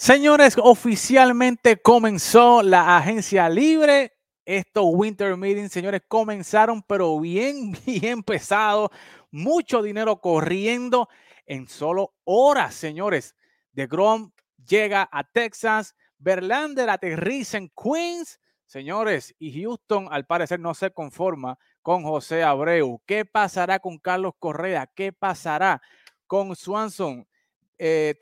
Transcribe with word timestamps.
Señores, 0.00 0.56
oficialmente 0.56 1.76
comenzó 1.76 2.62
la 2.62 2.96
agencia 2.96 3.50
libre. 3.50 4.14
Estos 4.46 4.84
Winter 4.86 5.36
Meetings, 5.36 5.70
señores, 5.70 6.00
comenzaron, 6.08 6.82
pero 6.82 7.20
bien, 7.20 7.72
bien 7.86 8.22
pesado. 8.22 8.90
Mucho 9.30 9.82
dinero 9.82 10.18
corriendo 10.18 11.10
en 11.44 11.68
solo 11.68 12.14
horas, 12.24 12.74
señores. 12.74 13.36
De 13.72 13.86
Grom 13.86 14.32
llega 14.66 15.06
a 15.12 15.22
Texas. 15.22 15.94
Verlander 16.16 16.88
aterriza 16.88 17.58
en 17.58 17.68
Queens. 17.68 18.40
Señores, 18.64 19.34
y 19.38 19.62
Houston 19.62 20.08
al 20.10 20.24
parecer 20.24 20.60
no 20.60 20.72
se 20.72 20.90
conforma 20.92 21.58
con 21.82 22.04
José 22.04 22.42
Abreu. 22.42 23.02
¿Qué 23.04 23.26
pasará 23.26 23.78
con 23.80 23.98
Carlos 23.98 24.32
Correa? 24.38 24.86
¿Qué 24.86 25.12
pasará 25.12 25.82
con 26.26 26.56
Swanson? 26.56 27.28
Eh, 27.76 28.14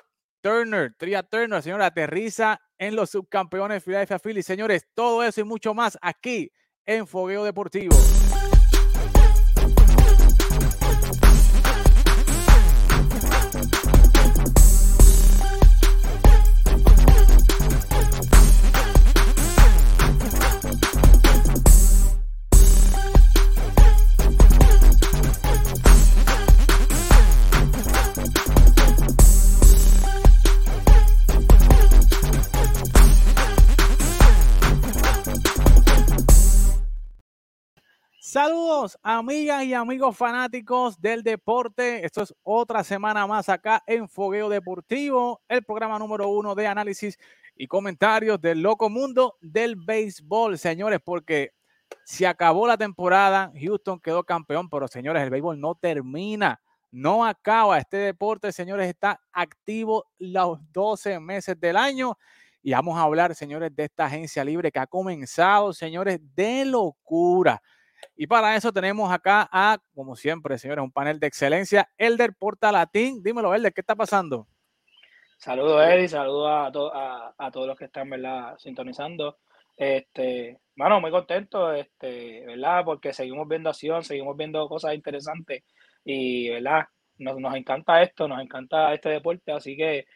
Turner, 0.49 0.95
Tria 0.96 1.23
Turner, 1.23 1.62
señora, 1.62 1.85
aterriza 1.85 2.59
en 2.79 2.97
los 2.97 3.11
subcampeones 3.11 3.84
Philadelphia 3.84 4.19
Phillies. 4.19 4.47
Señores, 4.47 4.88
todo 4.95 5.23
eso 5.23 5.43
y 5.43 5.45
mucho 5.45 5.74
más 5.74 5.98
aquí 6.01 6.51
en 6.87 7.07
Fogueo 7.07 7.45
Deportivo. 7.45 7.95
Amigas 39.02 39.65
y 39.65 39.74
amigos 39.74 40.16
fanáticos 40.16 41.01
del 41.01 41.24
deporte. 41.24 42.04
Esto 42.04 42.23
es 42.23 42.32
otra 42.45 42.85
semana 42.85 43.26
más 43.26 43.48
acá 43.48 43.82
en 43.88 44.09
Fogueo 44.09 44.48
Deportivo, 44.48 45.43
el 45.48 45.65
programa 45.65 45.98
número 45.98 46.29
uno 46.29 46.54
de 46.54 46.68
análisis 46.68 47.18
y 47.57 47.66
comentarios 47.66 48.40
del 48.40 48.62
loco 48.62 48.88
mundo 48.88 49.37
del 49.40 49.74
béisbol, 49.74 50.59
señores, 50.59 51.01
porque 51.04 51.54
se 52.04 52.24
acabó 52.24 52.68
la 52.68 52.79
temporada, 52.79 53.51
Houston 53.60 53.98
quedó 53.98 54.23
campeón, 54.23 54.70
pero 54.70 54.87
señores, 54.87 55.24
el 55.24 55.30
béisbol 55.30 55.60
no 55.60 55.74
termina, 55.74 56.60
no 56.92 57.24
acaba. 57.24 57.79
Este 57.79 57.96
deporte, 57.96 58.52
señores, 58.52 58.88
está 58.88 59.20
activo 59.32 60.04
los 60.18 60.60
12 60.73 61.18
meses 61.18 61.59
del 61.59 61.76
año. 61.76 62.16
Y 62.63 62.73
vamos 62.73 62.96
a 62.96 63.02
hablar, 63.02 63.35
señores, 63.35 63.74
de 63.74 63.85
esta 63.85 64.04
agencia 64.04 64.44
libre 64.44 64.70
que 64.70 64.78
ha 64.78 64.87
comenzado, 64.87 65.72
señores, 65.72 66.20
de 66.37 66.65
locura 66.65 67.60
y 68.21 68.27
para 68.27 68.56
eso 68.56 68.72
tenemos 68.72 69.12
acá 69.12 69.49
a, 69.53 69.78
como 69.94 70.16
siempre, 70.16 70.59
señores, 70.59 70.83
un 70.83 70.91
panel 70.91 71.21
de 71.21 71.28
excelencia. 71.28 71.88
Elder 71.97 72.34
Portalatín. 72.34 73.22
Dímelo, 73.22 73.55
Elder, 73.55 73.72
¿qué 73.72 73.81
está 73.81 73.94
pasando? 73.94 74.49
Saludos, 75.37 75.87
Eddie. 75.87 76.09
Saludos 76.09 76.50
a, 76.50 77.34
a, 77.38 77.50
todos 77.53 77.69
los 77.69 77.78
que 77.78 77.84
están, 77.84 78.10
¿verdad? 78.10 78.59
Sintonizando. 78.59 79.38
Este, 79.77 80.59
bueno, 80.75 81.00
muy 81.00 81.12
contento, 81.12 81.72
este, 81.72 82.44
¿verdad? 82.44 82.84
Porque 82.84 83.12
seguimos 83.12 83.47
viendo 83.47 83.71
acción, 83.71 84.03
seguimos 84.03 84.37
viendo 84.37 84.69
cosas 84.69 84.94
interesantes 84.94 85.62
y, 86.05 86.50
¿verdad? 86.50 86.87
Nos, 87.19 87.38
nos 87.38 87.55
encanta 87.55 88.03
esto, 88.03 88.27
nos 88.27 88.43
encanta 88.43 88.93
este 88.94 89.10
deporte, 89.10 89.53
así 89.53 89.77
que 89.77 90.06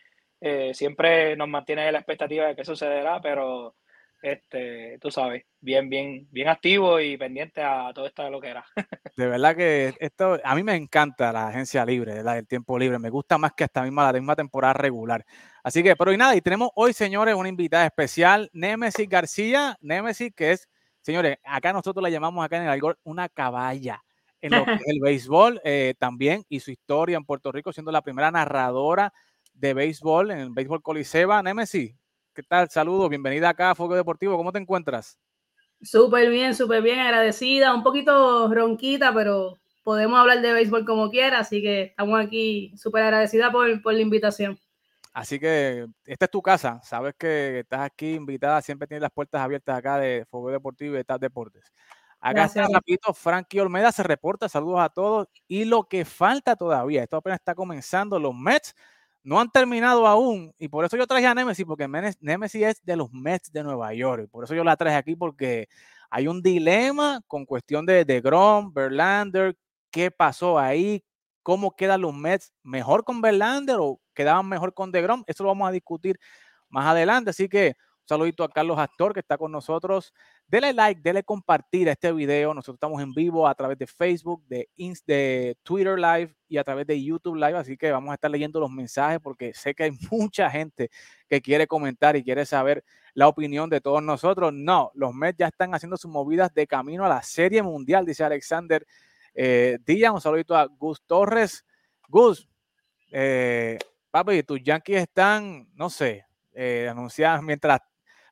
eh, 0.41 0.75
siempre 0.75 1.37
nos 1.37 1.47
mantiene 1.47 1.92
la 1.92 1.98
expectativa 1.98 2.47
de 2.47 2.56
que 2.56 2.64
sucederá, 2.64 3.20
pero 3.20 3.77
este, 4.23 4.98
tú 5.01 5.11
sabes, 5.11 5.45
bien, 5.61 5.91
bien, 5.91 6.28
bien 6.31 6.48
activo 6.48 7.01
y 7.01 7.17
pendiente 7.17 7.61
a 7.61 7.92
todo 7.92 8.41
que 8.41 8.49
era. 8.49 8.65
De 9.16 9.27
verdad 9.27 9.56
que 9.56 9.94
esto, 9.99 10.38
a 10.43 10.55
mí 10.55 10.62
me 10.62 10.77
encanta 10.77 11.33
la 11.33 11.49
agencia 11.49 11.84
libre, 11.84 12.22
la 12.22 12.34
del 12.34 12.47
tiempo 12.47 12.78
libre, 12.78 12.99
me 12.99 13.11
gusta 13.11 13.37
más 13.37 13.53
que 13.53 13.65
hasta 13.65 13.82
misma 13.82 14.11
la 14.11 14.12
misma 14.12 14.37
temporada 14.37 14.75
regular. 14.75 15.27
Así 15.62 15.82
que, 15.82 15.97
pero 15.97 16.12
y 16.12 16.16
nada, 16.16 16.37
y 16.37 16.41
tenemos 16.41 16.71
hoy, 16.77 16.93
señores, 16.93 17.34
una 17.34 17.49
invitada 17.49 17.84
especial, 17.84 18.49
Nemesis 18.53 19.09
García, 19.09 19.77
Nemesis, 19.81 20.32
que 20.34 20.53
es, 20.53 20.69
señores, 21.00 21.38
acá 21.44 21.72
nosotros 21.72 22.03
la 22.03 22.09
llamamos 22.09 22.44
acá 22.44 22.56
en 22.56 22.62
el 22.62 22.71
algor 22.71 22.99
una 23.03 23.28
caballa 23.28 24.03
en 24.41 24.53
lo 24.53 24.65
que 24.65 24.75
es 24.75 24.81
el 24.87 25.00
béisbol 25.00 25.61
eh, 25.65 25.94
también 25.99 26.44
y 26.49 26.61
su 26.61 26.71
historia 26.71 27.16
en 27.16 27.25
Puerto 27.25 27.53
Rico, 27.53 27.72
siendo 27.72 27.93
la 27.93 28.03
primera 28.03 28.31
narradora 28.31 29.12
de 29.55 29.75
béisbol 29.75 30.32
en 30.32 30.38
el 30.38 30.50
béisbol 30.50 30.82
Coliseba. 30.82 31.43
Nemesis, 31.43 31.94
¿Qué 32.34 32.43
tal? 32.43 32.70
Saludos, 32.70 33.10
bienvenida 33.10 33.50
acá 33.50 33.72
a 33.72 33.75
Fuego 33.75 33.94
Deportivo. 33.94 34.38
¿Cómo 34.38 34.53
te 34.53 34.59
encuentras? 34.59 35.19
Súper 35.82 36.31
bien, 36.31 36.54
súper 36.54 36.82
bien, 36.82 36.98
agradecida, 36.98 37.75
un 37.75 37.82
poquito 37.82 38.53
ronquita, 38.53 39.12
pero 39.12 39.59
podemos 39.82 40.19
hablar 40.19 40.41
de 40.41 40.54
béisbol 40.54 40.87
como 40.87 41.10
quiera, 41.10 41.41
así 41.41 41.60
que 41.60 41.82
estamos 41.82 42.19
aquí 42.19 42.72
súper 42.78 43.03
agradecida 43.03 43.53
por, 43.53 43.82
por 43.82 43.93
la 43.93 44.00
invitación. 44.00 44.59
Así 45.12 45.38
que 45.38 45.87
esta 46.06 46.25
es 46.25 46.31
tu 46.31 46.41
casa, 46.41 46.81
sabes 46.82 47.15
que 47.19 47.59
estás 47.60 47.81
aquí 47.81 48.15
invitada, 48.15 48.62
siempre 48.62 48.88
tienes 48.88 49.03
las 49.03 49.12
puertas 49.12 49.43
abiertas 49.43 49.76
acá 49.76 49.99
de 49.99 50.25
Fuego 50.31 50.50
Deportivo 50.50 50.94
y 50.94 50.97
de 50.99 51.04
TAP 51.04 51.20
Deportes. 51.20 51.70
Acá 52.19 52.44
está 52.44 52.66
rapidito, 52.66 53.12
Frankie 53.12 53.60
Olmeda 53.60 53.93
se 53.93 54.04
reporta, 54.04 54.49
saludos 54.49 54.81
a 54.81 54.88
todos. 54.88 55.26
Y 55.49 55.66
lo 55.66 55.84
que 55.84 56.06
falta 56.06 56.56
todavía, 56.56 57.03
esto 57.03 57.19
apenas 57.19 57.41
está 57.41 57.54
comenzando, 57.54 58.19
los 58.19 58.34
Mets 58.34 58.75
no 59.25 59.41
han 59.41 59.50
terminado 59.50 60.06
aún, 60.06 60.53
y 60.59 60.69
por 60.69 60.84
eso 60.84 60.97
yo 60.97 61.06
traje 61.06 61.27
a 61.27 61.34
Nemesis, 61.34 61.65
porque 61.65 61.88
Nemesis 62.21 62.62
es 62.62 62.84
de 62.84 62.97
los 62.97 63.12
Mets 63.12 63.53
de 63.53 63.62
Nueva 63.62 63.94
York, 63.94 64.25
y 64.25 64.27
por 64.27 64.44
eso 64.44 64.55
yo 64.55 64.65
la 64.65 64.77
traje 64.77 64.97
aquí, 64.97 65.16
porque 65.16 65.69
hay 66.10 66.28
un 66.28 66.43
dilema 66.43 67.21
con 67.27 67.47
cuestión 67.47 67.87
de, 67.87 68.05
de 68.05 68.21
Grom, 68.21 68.72
Verlander, 68.72 69.56
qué 69.91 70.11
pasó 70.11 70.59
ahí, 70.59 71.05
cómo 71.43 71.75
quedan 71.77 72.03
los 72.03 72.15
Mets, 72.15 72.53
mejor 72.62 73.05
con 73.05 73.21
Verlander 73.21 73.77
o 73.81 74.00
quedaban 74.15 74.49
mejor 74.49 74.75
con 74.75 74.93
DeGrom, 74.93 75.25
eso 75.27 75.44
lo 75.44 75.50
vamos 75.50 75.69
a 75.69 75.72
discutir 75.72 76.19
más 76.69 76.87
adelante, 76.87 77.31
así 77.31 77.49
que 77.49 77.77
un 78.02 78.08
saludito 78.08 78.42
a 78.42 78.48
Carlos 78.48 78.78
Astor 78.78 79.14
que 79.14 79.20
está 79.20 79.38
con 79.38 79.52
nosotros. 79.52 80.12
Dele 80.48 80.72
like, 80.72 81.00
dele 81.00 81.22
compartir 81.22 81.88
este 81.88 82.12
video. 82.12 82.52
Nosotros 82.52 82.74
estamos 82.74 83.00
en 83.00 83.14
vivo 83.14 83.46
a 83.46 83.54
través 83.54 83.78
de 83.78 83.86
Facebook, 83.86 84.44
de, 84.48 84.68
de 85.06 85.56
Twitter 85.62 85.96
Live 85.98 86.34
y 86.48 86.58
a 86.58 86.64
través 86.64 86.86
de 86.86 87.02
YouTube 87.02 87.36
Live. 87.36 87.56
Así 87.56 87.76
que 87.76 87.92
vamos 87.92 88.10
a 88.10 88.14
estar 88.14 88.30
leyendo 88.30 88.58
los 88.58 88.70
mensajes 88.70 89.20
porque 89.20 89.54
sé 89.54 89.74
que 89.74 89.84
hay 89.84 89.92
mucha 90.10 90.50
gente 90.50 90.90
que 91.28 91.40
quiere 91.40 91.66
comentar 91.66 92.16
y 92.16 92.24
quiere 92.24 92.44
saber 92.44 92.84
la 93.14 93.28
opinión 93.28 93.70
de 93.70 93.80
todos 93.80 94.02
nosotros. 94.02 94.52
No, 94.52 94.90
los 94.94 95.14
Mets 95.14 95.38
ya 95.38 95.46
están 95.46 95.74
haciendo 95.74 95.96
sus 95.96 96.10
movidas 96.10 96.52
de 96.52 96.66
camino 96.66 97.04
a 97.04 97.08
la 97.08 97.22
Serie 97.22 97.62
Mundial, 97.62 98.04
dice 98.04 98.24
Alexander 98.24 98.84
eh, 99.32 99.78
Díaz. 99.86 100.12
Un 100.12 100.20
saludito 100.20 100.56
a 100.56 100.66
Gus 100.66 101.02
Torres. 101.06 101.64
Gus, 102.08 102.48
eh, 103.12 103.78
papi, 104.10 104.42
tus 104.42 104.62
Yankees 104.62 105.02
están, 105.02 105.69
no 105.74 105.88
sé, 105.88 106.26
eh, 106.52 106.88
anunciados 106.90 107.42
mientras 107.42 107.80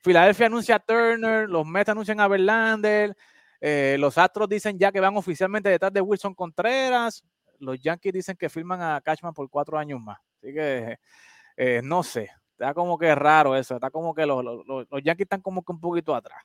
Filadelfia 0.03 0.47
anuncia 0.47 0.77
a 0.77 0.79
Turner, 0.79 1.49
los 1.49 1.67
Mets 1.67 1.91
anuncian 1.91 2.21
a 2.21 2.29
Verlander, 2.29 3.17
eh, 3.61 3.97
los 3.99 4.17
Astros 4.17 4.49
dicen 4.49 4.79
ya 4.79 4.91
que 4.91 5.01
van 5.01 5.17
oficialmente 5.17 5.69
detrás 5.69 5.93
de 5.93 6.01
Wilson 6.01 6.35
Contreras, 6.35 7.23
los 7.59 7.79
Yankees 7.81 8.13
dicen 8.13 8.37
que 8.37 8.49
firman 8.49 8.81
a 8.81 9.01
Cashman 9.03 9.35
por 9.35 9.49
cuatro 9.51 9.79
años 9.79 10.01
más. 10.01 10.19
Así 10.39 10.55
que 10.55 10.99
eh, 11.57 11.83
no 11.85 12.03
sé, 12.03 12.31
está 12.53 12.73
como 12.73 12.97
que 12.97 13.15
raro 13.15 13.55
eso, 13.55 13.75
está 13.75 13.91
como 13.91 14.15
que 14.15 14.25
los, 14.25 14.43
Yankees 15.03 15.27
están 15.27 15.43
como 15.43 15.63
que 15.63 15.73
un 15.73 15.81
poquito 15.81 16.15
atrás. 16.15 16.43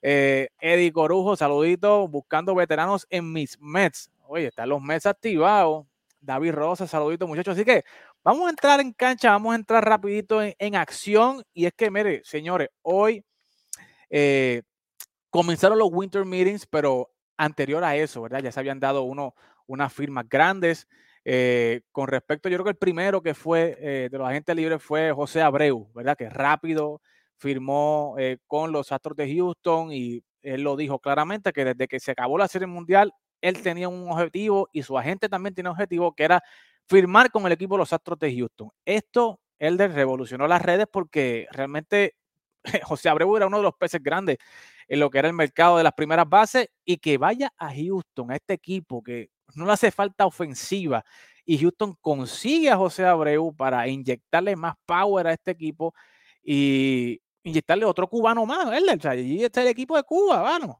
Eh, 0.00 0.48
Eddie 0.58 0.92
Corujo, 0.92 1.36
saludito, 1.36 2.08
buscando 2.08 2.54
veteranos 2.54 3.06
en 3.10 3.32
mis 3.32 3.60
Mets. 3.60 4.10
Oye, 4.26 4.46
están 4.46 4.68
los 4.68 4.80
Mets 4.80 5.06
activados. 5.06 5.86
David 6.20 6.52
Rosa, 6.52 6.86
saludito 6.86 7.26
muchachos. 7.26 7.54
Así 7.54 7.64
que 7.64 7.84
Vamos 8.26 8.48
a 8.48 8.50
entrar 8.50 8.80
en 8.80 8.92
cancha, 8.92 9.30
vamos 9.30 9.52
a 9.52 9.54
entrar 9.54 9.84
rapidito 9.84 10.42
en, 10.42 10.74
acción. 10.74 11.44
Y 11.54 11.66
es 11.66 11.72
que, 11.74 11.92
mire, 11.92 12.22
señores, 12.24 12.70
hoy 12.82 13.24
eh, 14.10 14.62
comenzaron 15.30 15.78
los 15.78 15.90
Winter 15.92 16.24
Meetings, 16.24 16.66
pero 16.66 17.12
anterior 17.36 17.84
a 17.84 17.94
eso, 17.94 18.22
¿verdad? 18.22 18.42
Ya 18.42 18.50
se 18.50 18.58
habían 18.58 18.80
dado 18.80 19.04
uno, 19.04 19.36
unas 19.68 19.92
firmas 19.92 20.28
grandes. 20.28 20.88
Eh, 21.24 21.82
con 21.92 22.08
respecto, 22.08 22.48
yo 22.48 22.56
creo 22.56 22.64
que 22.64 22.70
el 22.70 22.76
primero 22.76 23.22
que 23.22 23.32
fue 23.32 23.78
eh, 23.78 24.08
de 24.10 24.18
los 24.18 24.28
agentes 24.28 24.56
libres 24.56 24.82
fue 24.82 25.12
José 25.12 25.40
Abreu, 25.40 25.88
¿verdad? 25.94 26.16
Que 26.16 26.28
rápido 26.28 27.00
firmó 27.36 28.16
con 28.48 28.72
los 28.72 28.90
Astros 28.90 29.16
de 29.16 29.32
Houston 29.36 29.92
y 29.92 30.24
él 30.42 30.62
lo 30.62 30.74
dijo 30.74 30.98
claramente 30.98 31.52
que 31.52 31.64
desde 31.64 31.86
que 31.86 32.00
se 32.00 32.10
acabó 32.10 32.38
la 32.38 32.48
Serie 32.48 32.66
Mundial, 32.66 33.12
él 33.40 33.62
tenía 33.62 33.88
un 33.88 34.10
objetivo 34.10 34.68
y 34.72 34.82
su 34.82 34.98
agente 34.98 35.28
también 35.28 35.54
tiene 35.54 35.70
un 35.70 35.74
objetivo 35.74 36.12
que 36.12 36.24
era 36.24 36.42
firmar 36.88 37.30
con 37.30 37.46
el 37.46 37.52
equipo 37.52 37.74
de 37.74 37.80
los 37.80 37.92
Astros 37.92 38.18
de 38.18 38.34
Houston. 38.36 38.70
Esto, 38.84 39.40
Elder, 39.58 39.92
revolucionó 39.92 40.46
las 40.46 40.62
redes 40.62 40.86
porque 40.90 41.46
realmente 41.50 42.14
José 42.84 43.08
Abreu 43.08 43.36
era 43.36 43.46
uno 43.46 43.58
de 43.58 43.62
los 43.64 43.74
peces 43.74 44.02
grandes 44.02 44.38
en 44.88 45.00
lo 45.00 45.10
que 45.10 45.18
era 45.18 45.28
el 45.28 45.34
mercado 45.34 45.78
de 45.78 45.84
las 45.84 45.92
primeras 45.92 46.28
bases 46.28 46.68
y 46.84 46.98
que 46.98 47.18
vaya 47.18 47.52
a 47.58 47.74
Houston, 47.74 48.30
a 48.30 48.36
este 48.36 48.54
equipo 48.54 49.02
que 49.02 49.30
no 49.54 49.66
le 49.66 49.72
hace 49.72 49.90
falta 49.90 50.26
ofensiva 50.26 51.04
y 51.46 51.58
Houston 51.58 51.96
consigue 52.00 52.70
a 52.70 52.76
José 52.76 53.06
Abreu 53.06 53.54
para 53.54 53.86
inyectarle 53.88 54.56
más 54.56 54.74
power 54.84 55.28
a 55.28 55.32
este 55.32 55.52
equipo. 55.52 55.94
y 56.42 57.20
inyectarle 57.44 57.84
otro 57.84 58.08
cubano 58.08 58.44
más, 58.44 58.68
¿verdad? 58.68 58.96
O 58.98 59.00
sea, 59.00 59.12
allí 59.12 59.44
está 59.44 59.62
el 59.62 59.68
equipo 59.68 59.96
de 59.96 60.02
Cuba, 60.02 60.42
vamos. 60.42 60.76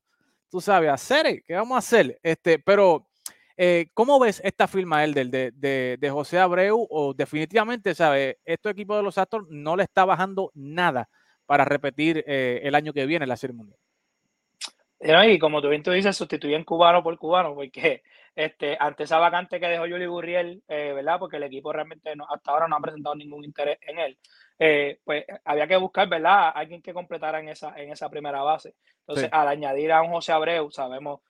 Tú 0.51 0.61
sabes, 0.61 0.91
hacer, 0.91 1.43
¿qué 1.45 1.55
vamos 1.55 1.77
a 1.77 1.79
hacer? 1.79 2.19
Este, 2.23 2.59
pero, 2.59 3.09
eh, 3.57 3.89
¿cómo 3.95 4.19
ves 4.19 4.41
esta 4.45 4.67
firma, 4.67 5.05
Elder, 5.05 5.29
de, 5.29 5.51
de, 5.53 5.97
de 5.99 6.11
José 6.11 6.39
Abreu? 6.39 6.87
O 6.91 7.15
definitivamente, 7.15 7.95
¿sabes? 7.95 8.37
Este 8.45 8.71
equipo 8.71 8.97
de 8.97 9.03
los 9.03 9.19
Astros 9.19 9.47
no 9.49 9.77
le 9.77 9.85
está 9.85 10.05
bajando 10.05 10.51
nada 10.55 11.09
para 11.47 11.65
repetir 11.65 12.25
eh, 12.27 12.61
el 12.65 12.75
año 12.75 12.93
que 12.93 13.07
viene 13.07 13.27
la 13.27 13.37
Serie 13.37 13.57
Mundial. 13.57 13.79
Y 14.99 15.39
como 15.39 15.61
tú 15.61 15.69
bien 15.69 15.83
tú 15.83 15.91
dices, 15.91 16.17
sustituyen 16.17 16.65
cubano 16.65 17.03
por 17.03 17.17
cubano, 17.19 17.55
porque 17.55 18.03
este, 18.35 18.77
ante 18.81 19.05
esa 19.05 19.19
vacante 19.19 19.61
que 19.61 19.69
dejó 19.69 19.85
Juli 19.85 20.07
Gurriel, 20.07 20.63
eh, 20.69 20.93
¿verdad? 20.95 21.19
Porque 21.19 21.37
el 21.37 21.43
equipo 21.45 21.73
realmente 21.73 22.15
hasta 22.29 22.51
ahora 22.51 22.67
no 22.67 22.77
ha 22.77 22.81
presentado 22.81 23.15
ningún 23.15 23.45
interés 23.45 23.79
en 23.83 23.99
él. 23.99 24.19
Eh, 24.59 24.99
pues 25.05 25.25
había 25.45 25.67
que 25.67 25.77
buscar, 25.77 26.09
¿verdad? 26.09 26.51
Alguien 26.55 26.81
que 26.81 26.95
completara 26.95 27.41
en 27.41 27.51
esa, 27.51 27.77
en 27.77 27.93
esa 27.93 28.09
primera 28.09 28.43
base. 28.43 28.75
Entonces, 29.01 29.29
al 29.31 29.49
añadir 29.49 29.93
a 29.93 30.03
un 30.03 30.11
José 30.11 30.33
Abreu, 30.33 30.71
sabemos, 30.71 31.21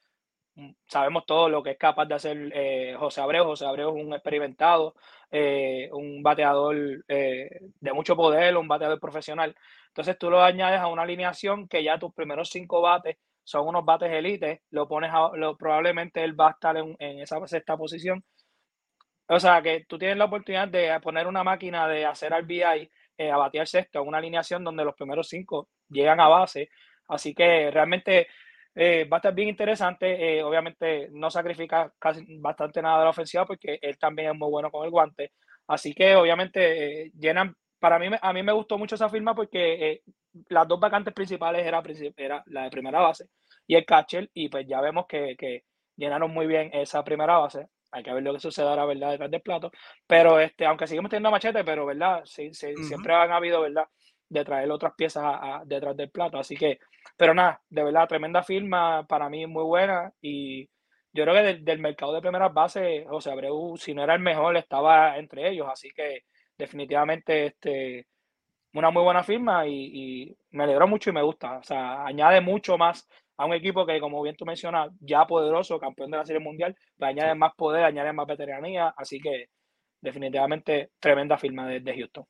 sabemos 0.87 1.26
todo 1.26 1.49
lo 1.49 1.62
que 1.62 1.73
es 1.73 1.79
capaz 1.79 2.06
de 2.06 2.14
hacer 2.14 2.50
eh, 2.55 2.94
José 2.99 3.20
Abreu. 3.20 3.44
José 3.44 3.67
Abreu 3.67 3.97
es 3.97 4.05
un 4.05 4.12
experimentado, 4.12 4.94
un 5.93 6.23
bateador 6.23 7.05
de 7.06 7.93
mucho 7.93 8.17
poder, 8.17 8.56
un 8.56 8.69
bateador 8.69 9.00
profesional. 9.00 9.55
Entonces, 9.88 10.19
tú 10.19 10.31
lo 10.31 10.43
añades 10.43 10.81
a 10.81 10.88
una 10.88 11.03
alineación 11.03 11.69
que 11.69 11.82
ya 11.82 11.99
tus 11.99 12.12
primeros 12.12 12.50
cinco 12.50 12.81
bates 12.81 13.17
son 13.47 13.69
unos 13.69 13.85
bates 13.85 14.11
elite, 14.11 14.62
lo 14.70 14.88
pones 14.88 15.11
a, 15.12 15.31
probablemente 15.56 16.23
él 16.25 16.38
va 16.38 16.49
a 16.49 16.50
estar 16.50 16.76
en, 16.76 16.97
esa 16.99 17.44
sexta 17.47 17.76
posición. 17.76 18.25
O 19.29 19.38
sea, 19.38 19.62
que 19.62 19.85
tú 19.88 19.99
tienes 19.99 20.17
la 20.17 20.25
oportunidad 20.26 20.69
de 20.69 20.99
poner 21.00 21.26
una 21.29 21.44
máquina 21.44 21.87
de 21.88 22.05
hacer 22.05 22.32
RBI 22.32 22.91
eh, 23.19 23.31
a 23.31 23.37
batear 23.37 23.69
sexto, 23.69 24.02
una 24.02 24.19
alineación 24.19 24.64
donde 24.64 24.85
los 24.85 24.94
primeros 24.97 25.29
cinco 25.29 25.69
llegan 25.88 26.20
a 26.20 26.29
base. 26.29 26.69
Así 27.09 27.35
que 27.35 27.70
realmente 27.70 28.26
eh, 28.76 29.05
va 29.11 29.17
a 29.17 29.19
estar 29.19 29.34
bien 29.34 29.49
interesante. 29.49 30.38
Eh, 30.38 30.43
obviamente 30.44 31.08
no 31.12 31.31
sacrifica 31.31 31.93
casi 31.99 32.25
bastante 32.38 32.81
nada 32.81 32.99
de 32.99 33.05
la 33.05 33.11
ofensiva 33.11 33.44
porque 33.44 33.78
él 33.82 33.99
también 33.99 34.31
es 34.31 34.38
muy 34.38 34.50
bueno 34.50 34.70
con 34.70 34.84
el 34.84 34.90
guante. 34.90 35.32
Así 35.67 35.93
que 35.94 36.14
obviamente 36.14 37.11
llenan, 37.19 37.56
para 37.81 37.99
mí, 37.99 38.08
a 38.20 38.32
mí 38.32 38.43
me 38.44 38.52
gustó 38.52 38.78
mucho 38.78 38.94
esa 38.94 39.08
firma 39.08 39.34
porque 39.34 40.02
las 40.49 40.69
dos 40.69 40.78
vacantes 40.78 41.12
principales 41.12 41.67
era, 41.67 41.82
era 42.17 42.43
la 42.46 42.64
de 42.64 42.70
primera 42.70 43.00
base 43.00 43.26
y 43.67 43.75
el 43.75 43.84
catcher, 43.84 44.31
y 44.34 44.49
pues 44.49 44.67
ya 44.67 44.81
vemos 44.81 45.06
que, 45.06 45.37
que, 45.37 45.64
llenaron 45.96 46.31
muy 46.31 46.46
bien 46.46 46.70
esa 46.75 47.02
primera 47.02 47.38
base. 47.38 47.69
Hay 47.90 48.02
que 48.02 48.12
ver 48.12 48.23
lo 48.23 48.34
que 48.34 48.40
sucederá, 48.40 48.84
¿verdad? 48.84 49.12
Detrás 49.12 49.31
del 49.31 49.40
plato. 49.40 49.70
Pero 50.06 50.38
este, 50.38 50.67
aunque 50.67 50.87
seguimos 50.87 51.08
teniendo 51.08 51.31
machete, 51.31 51.64
pero, 51.64 51.87
¿verdad? 51.87 52.23
Sí, 52.26 52.52
Siempre 52.52 53.14
han 53.14 53.32
habido, 53.32 53.62
¿verdad? 53.62 53.87
De 54.28 54.44
traer 54.44 54.70
otras 54.70 54.94
piezas 54.96 55.25
a, 55.25 55.62
detrás 55.64 55.96
del 55.96 56.11
plato. 56.11 56.38
Así 56.38 56.56
que, 56.56 56.78
pero 57.17 57.34
nada, 57.34 57.62
de 57.69 57.84
verdad, 57.84 58.08
tremenda 58.08 58.43
firma, 58.43 59.06
para 59.06 59.28
mí 59.28 59.46
muy 59.46 59.64
buena. 59.64 60.12
Y 60.20 60.64
yo 61.12 61.25
creo 61.25 61.34
que 61.34 61.43
del, 61.43 61.64
del 61.64 61.78
mercado 61.78 62.12
de 62.12 62.20
primeras 62.20 62.52
bases, 62.52 63.06
José 63.08 63.31
Abreu, 63.31 63.76
si 63.76 63.94
no 63.94 64.02
era 64.02 64.14
el 64.14 64.20
mejor, 64.20 64.56
estaba 64.56 65.17
entre 65.19 65.49
ellos. 65.49 65.69
Así 65.70 65.90
que 65.94 66.25
definitivamente 66.58 67.46
este, 67.46 68.06
una 68.78 68.90
muy 68.90 69.02
buena 69.02 69.23
firma 69.25 69.67
y, 69.67 70.37
me 70.50 70.64
alegró 70.64 70.87
mucho 70.88 71.11
y 71.11 71.12
me 71.12 71.23
gusta. 71.23 71.58
O 71.58 71.62
sea, 71.62 72.05
añade 72.05 72.40
mucho 72.40 72.78
más 72.78 73.08
a 73.37 73.44
un 73.46 73.55
equipo 73.55 73.87
que, 73.87 74.00
como 74.00 74.23
bien 74.23 74.37
tú 74.37 74.44
mencionas, 74.46 74.90
ya 75.00 75.26
poderoso, 75.26 75.78
campeón 75.78 76.11
de 76.11 76.19
la 76.19 76.26
Serie 76.26 76.40
Mundial, 76.40 76.75
pues 76.96 77.11
añade 77.11 77.34
más 77.34 77.55
poder, 77.55 77.84
añade 77.84 78.12
más 78.12 78.26
veteranía. 78.26 78.94
Así 78.96 79.20
que 79.20 79.46
definitivamente 80.00 80.90
tremenda 81.00 81.38
firma 81.38 81.67
de, 81.69 81.94
Houston. 81.94 82.25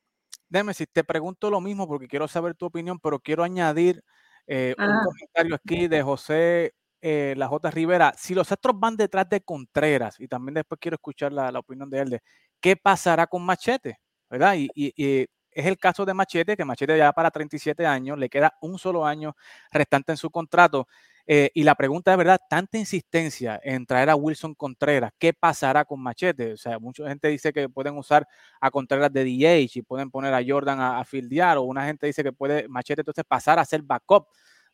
Déjame 0.49 0.73
si 0.73 0.85
te 0.85 1.03
pregunto 1.03 1.49
lo 1.49 1.61
mismo 1.61 1.87
porque 1.87 2.07
quiero 2.07 2.27
saber 2.27 2.55
tu 2.55 2.65
opinión, 2.67 2.99
pero 2.99 3.19
quiero 3.19 3.43
añadir 3.43 4.03
eh, 4.47 4.75
un 4.77 5.03
comentario 5.03 5.55
aquí 5.55 5.87
de 5.87 6.01
José 6.01 6.73
eh, 7.01 7.33
La 7.37 7.47
J. 7.47 7.71
Rivera. 7.71 8.13
Si 8.17 8.33
los 8.33 8.51
Astros 8.51 8.79
van 8.79 8.95
detrás 8.95 9.27
de 9.29 9.41
Contreras, 9.41 10.19
y 10.19 10.27
también 10.27 10.55
después 10.55 10.79
quiero 10.79 10.95
escuchar 10.95 11.33
la, 11.33 11.49
opinión 11.59 11.89
de 11.89 11.99
él, 11.99 12.09
de 12.09 12.21
qué 12.61 12.75
pasará 12.75 13.27
con 13.27 13.45
Machete, 13.45 13.99
¿verdad? 14.29 14.55
y, 14.57 14.69
y 14.73 15.27
es 15.57 15.65
el 15.65 15.77
caso 15.79 16.05
de 16.05 16.13
Machete, 16.13 16.55
que 16.55 16.63
Machete 16.63 16.95
ya 16.97 17.11
para 17.11 17.31
37 17.31 17.85
años, 17.85 18.17
le 18.19 18.29
queda 18.29 18.53
un 18.61 18.77
solo 18.77 19.05
año 19.05 19.35
restante 19.71 20.11
en 20.11 20.17
su 20.17 20.29
contrato. 20.29 20.87
Eh, 21.29 21.51
y 21.53 21.63
la 21.63 21.75
pregunta 21.75 22.11
es, 22.11 22.17
¿verdad? 22.17 22.39
Tanta 22.49 22.77
insistencia 22.77 23.59
en 23.63 23.85
traer 23.85 24.09
a 24.09 24.15
Wilson 24.15 24.55
Contreras, 24.55 25.11
¿qué 25.19 25.33
pasará 25.33 25.83
con 25.85 26.01
Machete? 26.01 26.53
O 26.53 26.57
sea, 26.57 26.79
mucha 26.79 27.07
gente 27.07 27.27
dice 27.27 27.51
que 27.51 27.67
pueden 27.67 27.97
usar 27.97 28.25
a 28.61 28.71
Contreras 28.71 29.11
de 29.11 29.25
DH 29.25 29.77
y 29.79 29.81
pueden 29.81 30.09
poner 30.09 30.33
a 30.33 30.41
Jordan 30.45 30.79
a, 30.79 30.99
a 30.99 31.03
fildear, 31.05 31.57
o 31.57 31.63
una 31.63 31.85
gente 31.85 32.07
dice 32.07 32.23
que 32.23 32.31
puede 32.31 32.67
Machete 32.69 33.01
entonces 33.01 33.25
pasar 33.27 33.59
a 33.59 33.65
ser 33.65 33.81
backup 33.81 34.27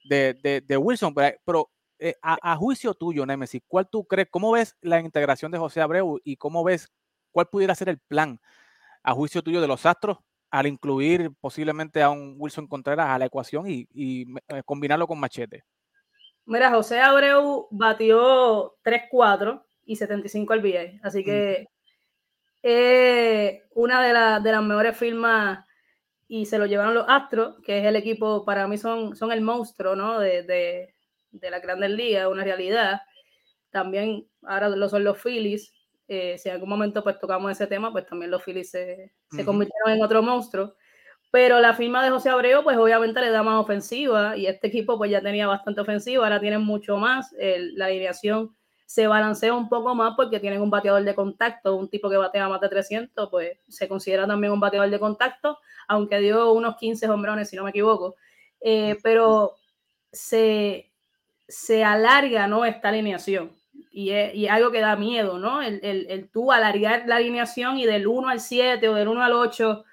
de, 0.04 0.64
de, 0.66 0.78
Wilson. 0.78 1.14
Pero, 1.46 1.70
eh, 2.00 2.16
a, 2.22 2.56
juicio 2.58 2.94
tuyo, 2.94 3.26
Nemesis, 3.26 3.62
¿cuál 3.68 3.88
tú 3.90 4.06
crees? 4.06 4.28
¿Cómo 4.30 4.52
ves 4.52 4.76
la 4.82 5.00
integración 5.00 5.52
de 5.52 5.58
José 5.58 5.82
Abreu 5.82 6.20
y 6.24 6.38
cómo 6.38 6.64
ves 6.64 6.90
cuál 7.32 7.48
pudiera 7.48 7.76
ser 7.76 7.90
el 7.90 8.00
plan 8.00 8.40
a 9.04 9.14
juicio 9.14 9.42
tuyo 9.44 9.62
de 9.62 9.68
los 9.68 9.86
Astros 9.86 10.20
al 10.52 10.68
incluir 10.68 11.32
posiblemente 11.42 12.02
a 12.04 12.10
un 12.10 12.36
Wilson 12.38 12.68
Contreras 12.68 13.10
a 13.10 13.20
la 13.20 13.26
ecuación 13.26 13.66
y, 13.70 13.88
eh, 14.50 14.64
combinarlo 14.66 15.08
con 15.08 15.20
Machete? 15.20 15.64
Mira, 16.46 16.72
José 16.72 17.00
Abreu 17.00 17.68
batió 17.72 18.76
3-4 18.84 19.64
y 19.86 19.96
75 19.96 20.54
al 20.54 20.62
VA, 20.62 21.00
así 21.02 21.24
que 21.24 21.68
es 22.62 23.62
una 23.74 24.02
de, 24.02 24.08
de, 24.42 24.52
las 24.52 24.64
mejores 24.64 24.98
firmas 24.98 25.66
y 26.28 26.46
se 26.46 26.58
lo 26.58 26.66
llevaron 26.66 26.94
los 26.94 27.06
Astros, 27.08 27.60
que 27.64 27.80
es 27.80 27.86
el 27.86 27.96
equipo, 27.96 28.46
para 28.46 28.68
mí 28.68 28.78
son, 28.78 29.16
son 29.16 29.32
el 29.32 29.42
monstruo 29.42 29.96
¿no? 29.96 30.20
de, 30.20 30.44
de, 30.44 30.94
de 31.32 31.52
la 31.52 31.60
Grandes 31.60 31.92
Ligas, 31.92 32.28
una 32.28 32.44
realidad. 32.44 33.02
También 33.70 34.28
ahora 34.44 34.70
lo 34.70 34.88
son 34.88 35.04
los 35.04 35.22
Phillies, 35.22 35.74
eh, 36.08 36.38
si 36.38 36.50
en 36.50 36.56
algún 36.56 36.70
momento 36.70 37.04
pues 37.04 37.20
tocamos 37.20 37.52
ese 37.52 37.68
tema, 37.68 37.92
pues 37.92 38.06
también 38.06 38.32
los 38.32 38.44
Phillies 38.44 38.72
se, 38.72 39.12
convirtieron 39.46 39.92
en 39.92 40.04
otro 40.04 40.22
monstruo. 40.22 40.76
Pero 41.34 41.60
la 41.60 41.74
firma 41.74 42.04
de 42.04 42.12
José 42.12 42.30
Abreu, 42.30 42.62
pues 42.62 42.78
obviamente 42.78 43.20
le 43.20 43.32
da 43.32 43.42
más 43.42 43.60
ofensiva 43.60 44.38
y 44.38 44.46
este 44.46 44.68
equipo 44.68 45.00
pues 45.00 45.10
ya 45.10 45.20
tenía 45.20 45.48
bastante 45.48 45.82
ofensiva, 45.82 46.26
ahora 46.26 46.40
tienen 46.40 46.62
mucho 46.62 46.98
más. 46.98 47.34
la 47.74 47.88
alineación 47.88 48.56
se 48.86 49.08
balancea 49.08 49.52
un 49.56 49.68
poco 49.68 49.96
más 49.96 50.14
porque 50.16 50.40
tienen 50.40 50.62
un 50.62 50.70
bateador 50.70 51.04
de 51.04 51.16
contacto, 51.16 51.76
un 51.76 51.90
tipo 51.90 52.08
que 52.08 52.18
batea 52.18 52.48
más 52.48 52.62
de 52.62 52.70
300, 52.70 53.32
pues 53.32 53.58
se 53.68 53.88
considera 53.88 54.28
también 54.28 54.54
un 54.54 54.60
bateador 54.60 54.92
de 54.92 55.00
contacto, 55.00 55.58
aunque 55.88 56.20
dio 56.20 56.52
unos 56.54 56.76
15 56.76 57.10
hombrones, 57.10 57.50
si 57.50 57.56
no 57.56 57.64
me 57.64 57.72
equivoco. 57.72 58.16
Eh, 58.62 59.00
pero 59.02 59.56
se, 60.12 60.92
se 61.48 61.84
alarga, 61.84 62.46
¿no? 62.46 62.64
Esta 62.64 62.90
alineación 62.90 63.52
y 63.92 64.12
es, 64.12 64.52
algo 64.52 64.70
que 64.70 64.82
da 64.82 64.96
miedo, 64.96 65.40
¿no? 65.40 65.64
El, 65.64 65.80
el, 65.82 66.06
el, 66.12 66.30
tú 66.30 66.52
alargar 66.52 67.06
la 67.08 67.16
alineación 67.16 67.80
y 67.80 67.88
del 67.88 68.06
1 68.06 68.30
al 68.30 68.40
7 68.40 68.88
o 68.88 68.94
del 68.94 69.08
1 69.08 69.24
al 69.24 69.34
8 69.34 69.84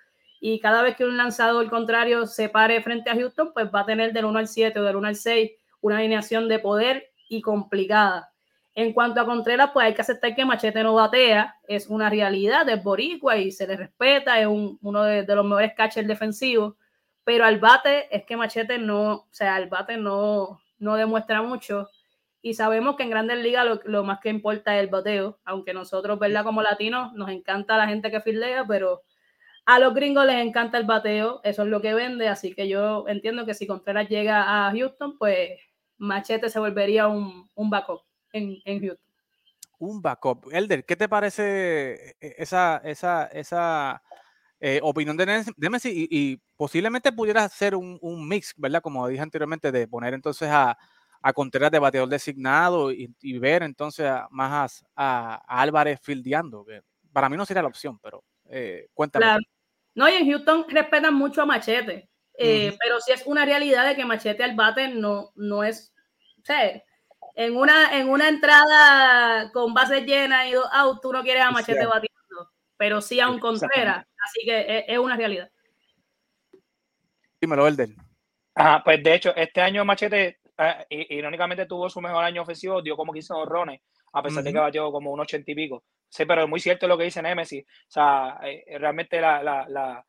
y 0.40 0.58
cada 0.60 0.82
vez 0.82 0.96
que 0.96 1.04
un 1.04 1.16
lanzador 1.16 1.68
contrario 1.68 2.26
se 2.26 2.48
pare 2.48 2.82
frente 2.82 3.10
a 3.10 3.14
Houston, 3.14 3.52
pues 3.52 3.66
va 3.72 3.80
a 3.80 3.86
tener 3.86 4.12
del 4.12 4.24
1 4.24 4.38
al 4.38 4.48
7 4.48 4.78
o 4.80 4.82
del 4.82 4.96
1 4.96 5.08
al 5.08 5.16
6 5.16 5.50
una 5.82 5.98
alineación 5.98 6.48
de 6.48 6.58
poder 6.58 7.10
y 7.28 7.40
complicada. 7.42 8.32
En 8.74 8.92
cuanto 8.92 9.20
a 9.20 9.26
Contreras, 9.26 9.70
pues 9.72 9.86
hay 9.86 9.94
que 9.94 10.02
aceptar 10.02 10.34
que 10.34 10.44
Machete 10.44 10.82
no 10.82 10.94
batea, 10.94 11.56
es 11.66 11.88
una 11.88 12.08
realidad, 12.08 12.68
es 12.68 12.82
boricua 12.82 13.36
y 13.36 13.50
se 13.50 13.66
le 13.66 13.76
respeta, 13.76 14.40
es 14.40 14.46
uno 14.46 15.02
de, 15.02 15.24
de, 15.24 15.34
los 15.34 15.44
mejores 15.44 15.74
catchers 15.76 16.06
defensivos, 16.06 16.76
pero 17.24 17.44
al 17.44 17.58
bate 17.58 18.14
es 18.14 18.24
que 18.24 18.36
Machete 18.36 18.78
no, 18.78 19.12
o 19.12 19.28
sea, 19.30 19.56
al 19.56 19.68
bate 19.68 19.96
no, 19.96 20.60
no 20.78 20.96
demuestra 20.96 21.42
mucho 21.42 21.88
y 22.42 22.54
sabemos 22.54 22.96
que 22.96 23.02
en 23.02 23.10
grandes 23.10 23.38
ligas 23.38 23.66
lo, 23.84 24.04
más 24.04 24.20
que 24.20 24.30
importa 24.30 24.76
es 24.76 24.82
el 24.82 24.88
bateo, 24.88 25.38
aunque 25.44 25.74
nosotros, 25.74 26.18
¿verdad? 26.18 26.44
Como 26.44 26.62
latinos, 26.62 27.12
nos 27.12 27.28
encanta 27.28 27.76
la 27.76 27.86
gente 27.86 28.10
que 28.10 28.20
fildea, 28.20 28.64
pero 28.66 29.02
a 29.74 29.78
los 29.78 29.94
gringos 29.94 30.26
les 30.26 30.44
encanta 30.44 30.78
el 30.78 30.86
bateo, 30.86 31.40
eso 31.44 31.62
es 31.62 31.68
lo 31.68 31.80
que 31.80 31.94
vende, 31.94 32.28
así 32.28 32.54
que 32.54 32.68
yo 32.68 33.06
entiendo 33.08 33.46
que 33.46 33.54
si 33.54 33.66
Contreras 33.66 34.08
llega 34.08 34.66
a 34.66 34.72
Houston, 34.72 35.16
pues 35.18 35.60
Machete 35.98 36.48
se 36.48 36.58
volvería 36.58 37.06
un, 37.06 37.48
un 37.54 37.70
backup 37.70 38.00
en, 38.32 38.58
en, 38.64 38.80
Houston. 38.80 39.14
Un 39.78 40.02
backup. 40.02 40.48
Elder, 40.52 40.84
¿qué 40.84 40.96
te 40.96 41.08
parece 41.08 42.16
eh, 42.20 42.34
esa, 42.38 42.78
esa, 42.84 43.26
esa 43.26 44.02
eh, 44.58 44.80
opinión 44.82 45.16
de, 45.16 45.70
Messi? 45.70 46.08
Y, 46.10 46.40
posiblemente 46.56 47.12
pudiera 47.12 47.48
ser 47.48 47.74
un, 47.74 47.98
un 48.02 48.28
mix, 48.28 48.52
¿verdad? 48.56 48.82
Como 48.82 49.06
dije 49.06 49.22
anteriormente, 49.22 49.72
de 49.72 49.88
poner 49.88 50.14
entonces 50.14 50.48
a 50.50 50.76
a 51.22 51.32
Contreras 51.32 51.70
de 51.70 51.78
bateador 51.78 52.08
designado 52.08 52.90
y, 52.90 53.38
ver 53.38 53.62
entonces 53.62 54.10
más 54.30 54.84
a, 54.96 55.34
Álvarez 55.46 56.00
fildeando, 56.02 56.64
que 56.64 56.82
para 57.12 57.28
mí 57.28 57.36
no 57.36 57.44
sería 57.44 57.62
la 57.62 57.68
opción, 57.68 57.98
pero 57.98 58.24
eh, 58.48 58.88
cuéntame. 58.94 59.24
Claro. 59.24 59.42
No, 59.94 60.08
y 60.08 60.12
en 60.12 60.30
Houston 60.30 60.66
respetan 60.68 61.14
mucho 61.14 61.42
a 61.42 61.46
Machete, 61.46 62.08
eh, 62.38 62.76
pero 62.80 63.00
sí 63.00 63.12
es 63.12 63.26
una 63.26 63.44
realidad 63.44 63.86
de 63.86 63.96
que 63.96 64.04
Machete 64.04 64.44
al 64.44 64.54
bate 64.54 64.88
no, 64.88 65.32
no 65.34 65.64
es, 65.64 65.92
o 66.40 66.44
sea, 66.44 66.82
en 67.34 67.56
una, 67.56 67.96
en 67.98 68.08
una 68.08 68.28
entrada 68.28 69.50
con 69.52 69.74
base 69.74 70.02
llena 70.02 70.48
y 70.48 70.52
dos 70.52 70.66
out, 70.72 71.00
tú 71.00 71.12
no 71.12 71.22
quieres 71.22 71.42
a 71.42 71.50
Machete 71.50 71.86
batiendo, 71.86 72.50
pero 72.76 73.00
sí 73.00 73.20
a 73.20 73.28
un 73.28 73.38
Contreras, 73.38 74.06
así 74.24 74.44
que 74.44 74.78
es, 74.78 74.84
es 74.88 74.98
una 74.98 75.16
realidad. 75.16 75.50
Dímelo, 77.40 77.66
Elder. 77.66 77.88
Ajá, 78.54 78.82
pues 78.84 79.02
de 79.02 79.14
hecho, 79.14 79.34
este 79.34 79.60
año 79.60 79.84
Machete, 79.84 80.40
eh, 80.58 81.06
irónicamente 81.10 81.66
tuvo 81.66 81.88
su 81.88 82.00
mejor 82.00 82.24
año 82.24 82.42
ofensivo, 82.42 82.82
dio 82.82 82.96
como 82.96 83.12
15 83.12 83.32
horrones, 83.32 83.80
a 84.12 84.22
pesar 84.22 84.42
de 84.42 84.52
que 84.52 84.58
batió 84.58 84.90
como 84.92 85.12
un 85.12 85.20
80 85.20 85.50
y 85.50 85.54
pico. 85.54 85.84
Sí, 86.10 86.26
pero 86.26 86.42
es 86.42 86.48
muy 86.48 86.60
cierto 86.60 86.86
lo 86.86 86.98
que 86.98 87.04
dice 87.04 87.22
Nemesis. 87.22 87.64
O 87.64 87.90
sea, 87.90 88.38
eh, 88.42 88.78
realmente 88.78 89.20
la, 89.20 89.42
la, 89.42 89.66
la, 89.68 90.04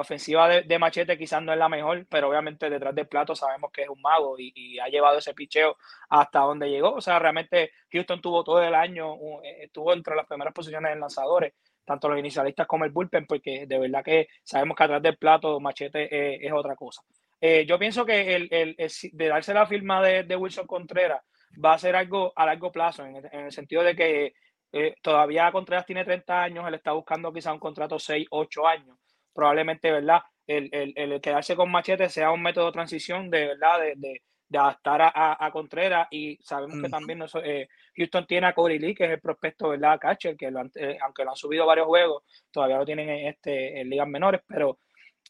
ofensiva 0.00 0.48
de, 0.48 0.78
Machete 0.78 1.18
quizás 1.18 1.42
no 1.42 1.52
es 1.52 1.58
la 1.58 1.68
mejor, 1.68 2.06
pero 2.08 2.30
obviamente 2.30 2.70
detrás 2.70 2.94
del 2.94 3.06
plato 3.06 3.34
sabemos 3.36 3.70
que 3.70 3.82
es 3.82 3.88
un 3.88 4.00
mago 4.00 4.36
y, 4.38 4.78
ha 4.78 4.88
llevado 4.88 5.18
ese 5.18 5.34
picheo 5.34 5.76
hasta 6.08 6.40
donde 6.40 6.70
llegó. 6.70 6.94
O 6.94 7.00
sea, 7.00 7.18
realmente 7.18 7.72
Houston 7.92 8.22
tuvo 8.22 8.42
todo 8.42 8.62
el 8.62 8.74
año, 8.74 9.14
eh, 9.42 9.64
estuvo 9.64 9.92
entre 9.92 10.16
las 10.16 10.26
primeras 10.26 10.54
posiciones 10.54 10.92
en 10.92 11.00
lanzadores, 11.00 11.52
tanto 11.84 12.08
los 12.08 12.18
inicialistas 12.18 12.66
como 12.66 12.84
el 12.86 12.92
bullpen, 12.92 13.26
porque 13.26 13.66
de 13.66 13.78
verdad 13.78 14.02
que 14.02 14.28
sabemos 14.42 14.76
que 14.76 14.84
atrás 14.84 15.02
del 15.02 15.18
plato 15.18 15.60
Machete 15.60 16.46
es 16.46 16.52
otra 16.52 16.74
cosa. 16.74 17.02
Eh, 17.46 17.66
yo 17.66 17.78
pienso 17.78 18.06
que 18.06 18.36
el, 18.36 18.48
el, 18.50 18.74
de 19.12 19.28
darse 19.28 19.52
la 19.52 19.66
firma 19.66 20.00
de, 20.02 20.34
Wilson 20.34 20.66
Contreras 20.66 21.20
va 21.62 21.74
a 21.74 21.78
ser 21.78 21.94
algo 21.94 22.32
a 22.34 22.46
largo 22.46 22.72
plazo, 22.72 23.04
en 23.04 23.16
el, 23.16 23.52
sentido 23.52 23.82
de 23.82 23.94
que 23.94 24.32
eh, 24.76 24.96
todavía 25.00 25.52
Contreras 25.52 25.86
tiene 25.86 26.04
30 26.04 26.42
años, 26.42 26.66
él 26.66 26.74
está 26.74 26.90
buscando 26.90 27.32
quizá 27.32 27.52
un 27.52 27.60
contrato 27.60 27.96
6, 27.96 28.26
8 28.28 28.66
años. 28.66 28.98
Probablemente, 29.32 29.92
¿verdad? 29.92 30.22
El, 30.48 30.68
el, 30.72 31.20
quedarse 31.20 31.54
con 31.54 31.70
Machete 31.70 32.08
sea 32.08 32.32
un 32.32 32.42
método 32.42 32.66
de 32.66 32.72
transición 32.72 33.30
de 33.30 33.46
verdad, 33.46 33.80
de, 33.80 33.94
de, 33.96 34.58
adaptar 34.58 35.02
a, 35.02 35.44
a, 35.44 35.50
Contreras 35.50 36.06
y 36.10 36.38
sabemos 36.42 36.80
que 36.80 36.88
también 36.88 37.24
eh, 37.42 37.68
Houston 37.96 38.26
tiene 38.26 38.46
a 38.48 38.52
Corey 38.52 38.78
Lee, 38.78 38.94
que 38.94 39.04
es 39.04 39.10
el 39.10 39.20
prospecto, 39.20 39.70
¿verdad? 39.70 39.98
Catcher, 39.98 40.36
que 40.36 40.46
aunque 40.46 41.24
lo 41.24 41.30
han 41.30 41.36
subido 41.36 41.66
varios 41.66 41.86
juegos, 41.86 42.24
todavía 42.50 42.78
lo 42.78 42.84
tienen 42.84 43.08
en, 43.08 43.28
este, 43.28 43.80
en 43.80 43.88
ligas 43.88 44.06
menores, 44.08 44.42
pero 44.46 44.78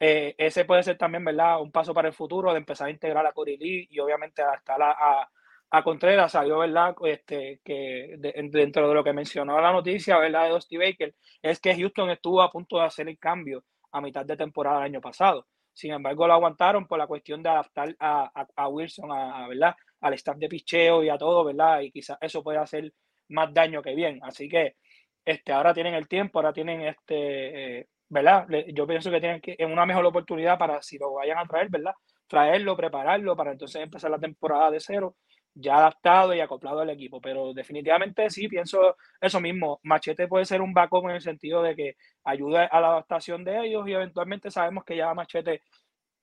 eh, 0.01 0.35
ese 0.39 0.65
puede 0.65 0.83
ser 0.83 0.97
también, 0.97 1.25
¿verdad? 1.25 1.61
Un 1.61 1.71
paso 1.71 1.95
para 1.95 2.09
el 2.09 2.15
futuro 2.15 2.53
de 2.53 2.59
empezar 2.59 2.89
a 2.89 2.91
integrar 2.91 3.27
a 3.27 3.33
Corey 3.33 3.57
Lee 3.57 3.89
y 3.91 3.99
obviamente 3.99 4.43
hasta 4.43 4.77
la, 4.77 4.91
a, 4.91 5.29
a 5.75 5.83
Contreras 5.83 6.31
salió, 6.31 6.59
¿verdad? 6.59 6.95
Este, 7.05 7.61
que 7.65 8.15
dentro 8.17 8.89
de 8.89 8.95
lo 8.95 9.03
que 9.03 9.13
mencionó 9.13 9.61
la 9.61 9.73
noticia, 9.73 10.19
¿verdad? 10.19 10.45
De 10.45 10.51
Dusty 10.51 10.77
Baker, 10.77 11.13
es 11.43 11.59
que 11.59 11.75
Houston 11.75 12.11
estuvo 12.11 12.41
a 12.43 12.51
punto 12.53 12.77
de 12.79 12.85
hacer 12.85 13.09
el 13.09 13.19
cambio 13.19 13.65
a 13.91 14.01
mitad 14.01 14.25
de 14.25 14.37
temporada 14.37 14.77
del 14.77 14.85
año 14.85 15.01
pasado. 15.01 15.49
Sin 15.73 15.93
embargo, 15.93 16.29
lo 16.29 16.35
aguantaron 16.35 16.87
por 16.87 16.97
la 16.97 17.09
cuestión 17.09 17.43
de 17.43 17.49
adaptar 17.49 17.97
a, 17.99 18.31
a, 18.55 18.69
Wilson, 18.69 19.11
a, 19.11 19.49
¿verdad? 19.49 19.75
Al 20.01 20.15
staff 20.15 20.37
de 20.37 20.49
picheo 20.49 21.03
y 21.03 21.09
a 21.09 21.19
todo, 21.19 21.43
¿verdad? 21.45 21.81
Y 21.81 21.91
quizás 21.91 22.19
eso 22.21 22.45
puede 22.45 22.59
hacer 22.59 22.93
más 23.31 23.53
daño 23.53 23.83
que 23.83 23.97
bien. 23.97 24.21
Así 24.23 24.49
que 24.49 24.77
este, 25.25 25.53
ahora 25.53 25.75
tienen 25.75 25.95
el 25.95 26.07
tiempo, 26.07 26.39
ahora 26.39 26.53
tienen 26.53 26.83
este, 26.83 27.81
eh, 27.81 27.87
¿verdad? 28.09 28.47
Yo 28.73 28.87
pienso 28.87 29.11
que 29.11 29.19
tienen 29.19 29.41
que, 29.41 29.57
en 29.59 29.73
una 29.73 29.87
mejor 29.87 30.07
oportunidad 30.07 30.57
para 30.57 30.81
si 30.83 30.99
lo 30.99 31.15
vayan 31.15 31.39
a 31.39 31.47
traer, 31.47 31.69
¿verdad? 31.69 31.95
Traerlo, 32.29 32.77
prepararlo 32.77 33.35
para 33.37 33.51
entonces 33.51 33.83
empezar 33.83 34.13
la 34.13 34.21
temporada 34.21 34.71
de 34.71 34.79
cero, 34.79 35.17
ya 35.55 35.77
adaptado 35.77 36.35
y 36.35 36.41
acoplado 36.41 36.81
al 36.81 36.91
equipo. 36.91 37.21
Pero 37.21 37.53
definitivamente 37.53 38.29
sí, 38.31 38.49
pienso 38.49 38.97
eso 39.21 39.41
mismo. 39.41 39.81
Machete 39.83 40.29
puede 40.29 40.45
ser 40.45 40.61
un 40.61 40.75
backup 40.75 41.05
en 41.09 41.17
el 41.17 41.21
sentido 41.21 41.63
de 41.63 41.77
que 41.77 41.97
ayuda 42.25 42.67
a 42.67 42.81
la 42.81 42.89
adaptación 42.89 43.45
de 43.45 43.67
ellos 43.67 43.87
y 43.89 43.93
eventualmente 43.93 44.51
sabemos 44.51 44.85
que 44.85 44.97
ya 44.97 45.15
Machete 45.15 45.63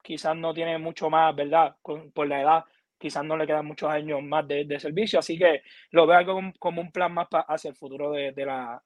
quizás 0.04 0.36
no 0.36 0.54
tiene 0.54 0.78
mucho 0.78 1.10
más, 1.10 1.36
¿verdad? 1.36 1.76
por 1.82 2.28
la 2.28 2.42
edad, 2.42 2.64
quizás 2.98 3.24
no 3.24 3.38
le 3.38 3.48
quedan 3.48 3.66
muchos 3.66 3.90
años 3.90 4.22
más 4.24 4.48
de, 4.48 4.80
servicio. 4.80 5.20
Así 5.20 5.38
que 5.38 5.62
lo 5.92 6.08
veo 6.08 6.26
como, 6.26 6.54
como 6.60 6.82
un 6.82 6.92
plan 6.92 7.14
más 7.14 7.28
hacia 7.48 7.70
el 7.70 7.76
futuro 7.76 8.12
de, 8.12 8.34
la, 8.46 8.82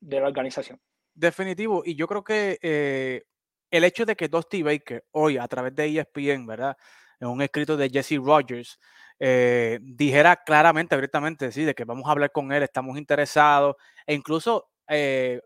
de 0.00 0.20
la 0.20 0.26
organización. 0.26 0.80
Definitivo. 1.14 1.82
Y 1.84 1.94
yo 1.94 2.06
creo 2.06 2.22
que 2.22 2.58
eh, 2.62 3.24
el 3.70 3.84
hecho 3.84 4.04
de 4.04 4.16
que 4.16 4.28
Dusty 4.28 4.62
Baker 4.62 5.04
hoy 5.12 5.36
a 5.36 5.48
través 5.48 5.74
de 5.74 5.98
ESPN, 5.98 6.46
¿verdad? 6.46 6.76
En 7.20 7.28
un 7.28 7.42
escrito 7.42 7.76
de 7.76 7.90
Jesse 7.90 8.16
Rogers, 8.16 8.78
eh, 9.18 9.78
dijera 9.82 10.36
claramente, 10.44 10.94
abiertamente, 10.94 11.52
sí, 11.52 11.64
de 11.64 11.74
que 11.74 11.84
vamos 11.84 12.06
a 12.06 12.12
hablar 12.12 12.32
con 12.32 12.52
él, 12.52 12.62
estamos 12.62 12.98
interesados, 12.98 13.76
e 14.06 14.14
incluso 14.14 14.70
eh, 14.88 15.40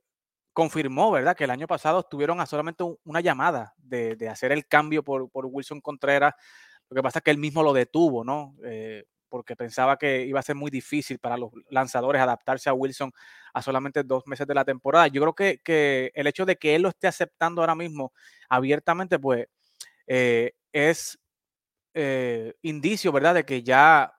confirmó, 0.53 1.11
¿verdad? 1.11 1.37
Que 1.37 1.45
el 1.45 1.51
año 1.51 1.67
pasado 1.67 2.01
estuvieron 2.01 2.41
a 2.41 2.47
solamente 2.47 2.85
una 3.05 3.21
llamada 3.21 3.75
de, 3.79 4.29
hacer 4.29 4.53
el 4.53 4.67
cambio 4.67 5.03
por, 5.03 5.31
por, 5.31 5.47
Wilson 5.47 5.81
Contreras. 5.81 6.35
Lo 6.91 6.97
que 6.97 7.03
pasa 7.03 7.21
es 7.21 7.23
que 7.25 7.31
él 7.31 7.39
mismo 7.39 7.63
lo 7.63 7.73
detuvo, 7.73 8.25
¿no? 8.25 8.55
porque 9.33 9.57
pensaba 9.57 9.97
que 9.97 10.27
iba 10.27 10.39
a 10.41 10.43
ser 10.43 10.57
muy 10.57 10.71
difícil 10.71 11.19
para 11.19 11.39
los 11.39 11.51
lanzadores 11.71 12.21
adaptarse 12.21 12.69
a 12.69 12.75
Wilson 12.75 13.11
a 13.55 13.63
solamente 13.63 14.03
dos 14.03 14.27
meses 14.27 14.47
de 14.47 14.53
la 14.53 14.63
temporada. 14.63 15.07
Yo 15.07 15.23
creo 15.23 15.35
que, 15.35 16.13
el 16.15 16.27
hecho 16.27 16.45
de 16.45 16.57
que 16.57 16.75
él 16.75 16.83
lo 16.83 16.91
esté 16.91 17.07
aceptando 17.07 17.63
ahora 17.63 17.75
mismo 17.75 18.13
abiertamente, 18.51 19.19
pues 19.19 19.47
eh, 20.07 20.53
es 20.71 21.19
eh, 21.95 22.55
indicio, 22.63 23.13
¿verdad?, 23.13 23.35
de 23.35 23.45
que 23.45 23.63
ya 23.63 24.15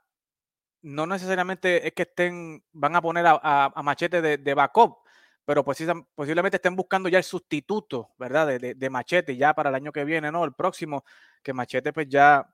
no 0.82 1.08
necesariamente 1.08 1.88
es 1.88 1.94
que 1.94 2.04
estén, 2.04 2.64
van 2.72 2.96
a 2.96 3.02
poner 3.02 3.26
a, 3.28 3.74
Machete 3.84 4.22
de, 4.22 4.54
backup, 4.54 4.98
pero 5.46 5.64
posiblemente 5.64 6.58
estén 6.58 6.76
buscando 6.76 7.10
ya 7.10 7.18
el 7.18 7.24
sustituto, 7.24 8.12
¿verdad?, 8.18 8.48
de, 8.48 8.76
de, 8.76 8.90
Machete 8.90 9.36
ya 9.38 9.54
para 9.54 9.70
el 9.70 9.76
año 9.76 9.92
que 9.92 10.04
viene, 10.06 10.32
¿no? 10.32 10.44
El 10.46 10.54
próximo, 10.54 11.04
que 11.42 11.54
Machete 11.54 11.94
pues 11.94 12.08
ya 12.10 12.48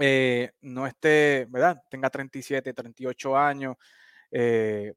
eh, 0.00 0.52
no 0.62 0.86
esté, 0.86 1.46
¿verdad? 1.48 1.82
Tenga 1.90 2.10
37, 2.10 2.72
38 2.72 3.36
años, 3.36 3.76
eh, 4.30 4.94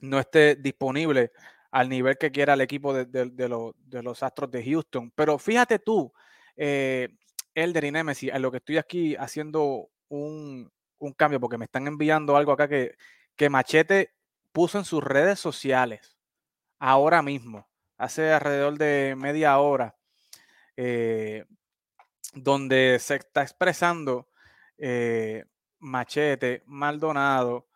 no 0.00 0.18
esté 0.18 0.56
disponible 0.56 1.32
al 1.70 1.88
nivel 1.88 2.18
que 2.18 2.32
quiera 2.32 2.54
el 2.54 2.60
equipo 2.60 2.92
de, 2.92 3.48
los 4.02 4.22
Astros 4.22 4.50
de 4.50 4.64
Houston. 4.64 5.12
Pero 5.14 5.38
fíjate 5.38 5.78
tú, 5.78 6.12
eh, 6.56 7.08
Elder 7.54 7.84
y 7.84 7.90
Nemesis, 7.90 8.30
en 8.32 8.42
lo 8.42 8.50
que 8.50 8.58
estoy 8.58 8.78
aquí 8.78 9.16
haciendo 9.16 9.90
un, 10.08 10.70
cambio, 11.16 11.40
porque 11.40 11.58
me 11.58 11.64
están 11.64 11.86
enviando 11.86 12.36
algo 12.36 12.52
acá 12.52 12.68
que, 12.68 12.96
que 13.36 13.48
Machete 13.48 14.14
puso 14.52 14.78
en 14.78 14.84
sus 14.84 15.02
redes 15.02 15.40
sociales 15.40 16.16
ahora 16.78 17.22
mismo, 17.22 17.68
hace 17.96 18.32
alrededor 18.32 18.78
de 18.78 19.14
media 19.16 19.58
hora. 19.58 19.96
Eh, 20.76 21.44
donde 22.34 22.98
se 22.98 23.16
está 23.16 23.42
expresando 23.42 24.28
eh, 24.78 25.44
Machete, 25.80 26.62
Maldonado. 26.66 27.68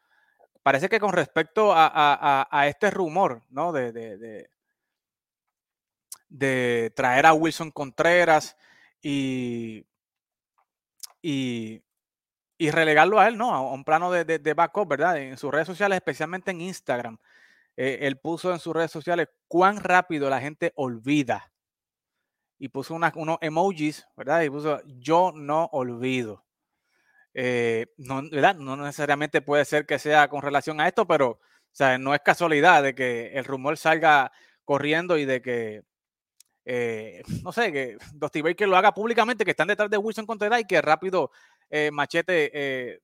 Parece 0.63 0.89
que 0.89 0.99
con 0.99 1.13
respecto 1.13 1.73
a, 1.75 2.65
este 2.67 2.91
rumor, 2.91 3.43
¿no? 3.51 3.73
De, 3.73 3.93
de, 6.29 6.91
traer 6.97 7.27
a 7.27 7.35
Wilson 7.35 7.71
Contreras 7.71 8.57
y, 9.03 9.87
y, 11.23 11.83
relegarlo 12.71 13.21
a 13.21 13.29
él, 13.29 13.37
¿no? 13.37 13.55
A 13.55 13.73
un 13.73 13.85
plano 13.85 14.11
de, 14.11 14.25
de, 14.25 14.55
backup, 14.55 14.89
¿verdad? 14.89 15.19
En 15.19 15.37
sus 15.37 15.51
redes 15.53 15.67
sociales, 15.67 15.97
especialmente 15.97 16.51
en 16.51 16.61
Instagram. 16.61 17.19
Eh, 17.77 17.99
él 18.03 18.19
puso 18.19 18.53
en 18.53 18.59
sus 18.59 18.75
redes 18.75 18.91
sociales 18.91 19.29
cuán 19.49 19.79
rápido 19.79 20.31
la 20.31 20.41
gente 20.41 20.73
olvida 20.77 21.53
y 22.59 22.69
puso 22.69 22.95
unos 22.95 23.39
emojis, 23.41 24.07
¿verdad? 24.17 24.43
Y 24.43 24.51
puso 24.51 24.81
yo 24.87 25.33
no 25.35 25.67
olvido. 25.73 26.45
Eh, 27.35 27.93
no, 27.99 28.23
¿verdad? 28.31 28.57
no 28.57 28.77
necesariamente 28.77 29.43
puede 29.43 29.67
ser 29.67 29.85
que 29.85 29.99
sea 29.99 30.29
con 30.29 30.41
relación 30.41 30.81
a 30.81 30.89
esto, 30.89 31.07
pero 31.07 31.39
o 31.77 31.79
sea, 31.79 31.99
no 31.99 32.15
es 32.15 32.23
casualidad 32.23 32.83
de 32.83 32.95
que 32.95 33.33
el 33.35 33.45
rumor 33.45 33.77
salga 33.77 34.33
corriendo 34.65 35.19
y 35.19 35.27
de 35.27 35.43
que, 35.43 35.83
eh, 36.67 37.23
no 37.43 37.53
sé, 37.53 37.73
que 37.73 37.97
Dusty 38.13 38.43
Baker 38.43 38.69
lo 38.69 38.77
haga 38.77 38.93
públicamente, 38.93 39.45
que 39.45 39.53
están 39.53 39.69
detrás 39.69 39.89
de 39.89 39.97
Wilson 39.97 40.27
Contreras 40.27 40.61
y 40.61 40.65
que 40.65 40.83
rápido 40.83 41.31
eh, 41.71 41.91
Machete 41.91 43.01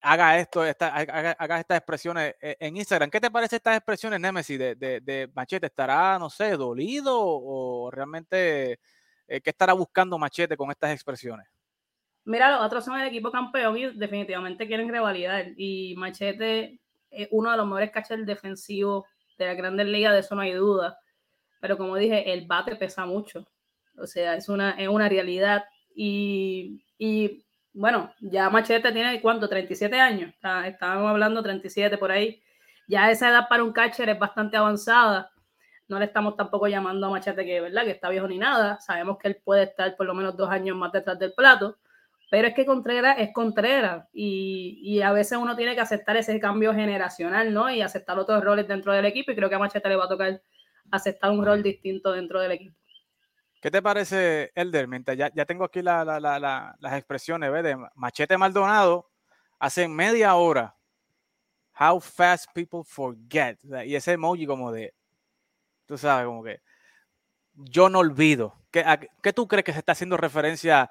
haga 0.00 0.38
esto, 0.38 0.62
haga, 0.62 1.60
estas 1.60 1.78
expresiones 1.78 2.34
eh, 2.40 2.56
en 2.58 2.76
Instagram. 2.76 3.10
¿Qué 3.10 3.20
te 3.20 3.30
parece 3.30 3.56
estas 3.56 3.76
expresiones, 3.76 4.20
Nemesis, 4.20 4.58
de, 4.58 4.74
de, 4.74 5.30
Machete? 5.34 5.66
¿Estará, 5.66 6.18
no 6.18 6.30
sé, 6.30 6.56
dolido 6.56 7.16
o 7.18 7.90
realmente 7.90 8.80
eh, 9.28 9.40
qué 9.40 9.50
estará 9.50 9.72
buscando 9.72 10.18
Machete 10.18 10.56
con 10.56 10.70
estas 10.70 10.92
expresiones? 10.92 11.46
Mira, 12.24 12.50
los 12.50 12.66
otros 12.66 12.84
son 12.84 12.98
el 13.00 13.08
equipo 13.08 13.30
campeón 13.30 13.76
y 13.76 13.90
definitivamente 13.90 14.66
quieren 14.66 14.88
revalidar. 14.88 15.46
Y 15.56 15.94
Machete 15.96 16.80
es 17.10 17.28
uno 17.30 17.50
de 17.50 17.56
los 17.56 17.66
mejores 17.66 17.90
catchers 17.90 18.26
defensivos 18.26 19.04
de 19.38 19.46
la 19.46 19.54
Grandes 19.54 19.86
Ligas, 19.86 20.12
de 20.12 20.20
eso 20.20 20.34
no 20.34 20.42
hay 20.42 20.52
duda. 20.52 20.98
Pero 21.60 21.76
como 21.76 21.96
dije, 21.96 22.32
el 22.32 22.46
bate 22.46 22.76
pesa 22.76 23.06
mucho. 23.06 23.46
O 23.96 24.06
sea, 24.06 24.34
es 24.34 24.48
una, 24.48 24.72
es 24.72 24.88
una 24.88 25.08
realidad. 25.08 25.64
Y, 25.94 26.82
y 26.98 27.44
bueno, 27.72 28.12
ya 28.20 28.50
Machete 28.50 28.92
tiene 28.92 29.20
cuánto, 29.20 29.48
37 29.48 30.00
años, 30.00 30.34
estábamos 30.64 31.10
hablando 31.10 31.42
37 31.42 31.98
por 31.98 32.10
ahí. 32.10 32.42
Ya 32.88 33.10
esa 33.10 33.30
edad 33.30 33.48
para 33.48 33.62
un 33.62 33.72
catcher 33.72 34.08
es 34.08 34.18
bastante 34.18 34.56
avanzada. 34.56 35.30
No 35.88 35.98
le 35.98 36.06
estamos 36.06 36.36
tampoco 36.36 36.66
llamando 36.66 37.06
a 37.06 37.10
Machete 37.10 37.44
que, 37.44 37.60
¿verdad? 37.60 37.84
que 37.84 37.92
está 37.92 38.08
viejo 38.08 38.26
ni 38.26 38.38
nada. 38.38 38.80
Sabemos 38.80 39.18
que 39.18 39.28
él 39.28 39.36
puede 39.44 39.64
estar 39.64 39.96
por 39.96 40.06
lo 40.06 40.14
menos 40.14 40.36
dos 40.36 40.50
años 40.50 40.76
más 40.76 40.92
detrás 40.92 41.18
del 41.18 41.32
plato. 41.32 41.78
Pero 42.30 42.48
es 42.48 42.54
que 42.54 42.64
Contreras 42.64 43.16
es 43.18 43.32
Contreras 43.32 44.06
y, 44.12 44.80
y, 44.84 45.02
a 45.02 45.12
veces 45.12 45.36
uno 45.36 45.56
tiene 45.56 45.74
que 45.74 45.80
aceptar 45.80 46.16
ese 46.16 46.38
cambio 46.38 46.72
generacional, 46.72 47.52
¿no? 47.52 47.68
Y 47.70 47.82
aceptar 47.82 48.16
otros 48.18 48.42
roles 48.42 48.68
dentro 48.68 48.92
del 48.92 49.04
equipo 49.04 49.32
y 49.32 49.36
creo 49.36 49.48
que 49.48 49.56
a 49.56 49.58
Machete 49.58 49.88
le 49.88 49.96
va 49.96 50.04
a 50.04 50.08
tocar 50.08 50.40
aceptar 50.90 51.30
un 51.30 51.44
rol 51.44 51.62
distinto 51.62 52.12
dentro 52.12 52.40
del 52.40 52.52
equipo. 52.52 52.76
¿Qué 53.60 53.70
te 53.70 53.82
parece, 53.82 54.52
Elder? 54.54 54.88
Mientras 54.88 55.16
ya, 55.16 55.30
ya 55.34 55.44
tengo 55.44 55.64
aquí 55.64 55.82
las 55.82 56.92
expresiones 56.92 57.52
¿ves? 57.52 57.62
de 57.62 57.76
Machete 57.94 58.38
Maldonado 58.38 59.10
hace 59.58 59.86
media 59.86 60.34
hora. 60.34 60.74
How 61.78 62.00
fast 62.00 62.46
people 62.54 62.80
forget. 62.84 63.58
Y 63.84 63.94
ese 63.94 64.12
emoji 64.12 64.46
como 64.46 64.72
de, 64.72 64.94
tú 65.86 65.98
sabes, 65.98 66.26
como 66.26 66.42
que 66.42 66.60
yo 67.54 67.88
no 67.88 67.98
olvido. 67.98 68.56
¿Qué, 68.70 68.84
¿qué 69.22 69.32
tú 69.32 69.46
crees 69.46 69.64
que 69.64 69.72
se 69.72 69.78
está 69.78 69.92
haciendo 69.92 70.16
referencia 70.16 70.90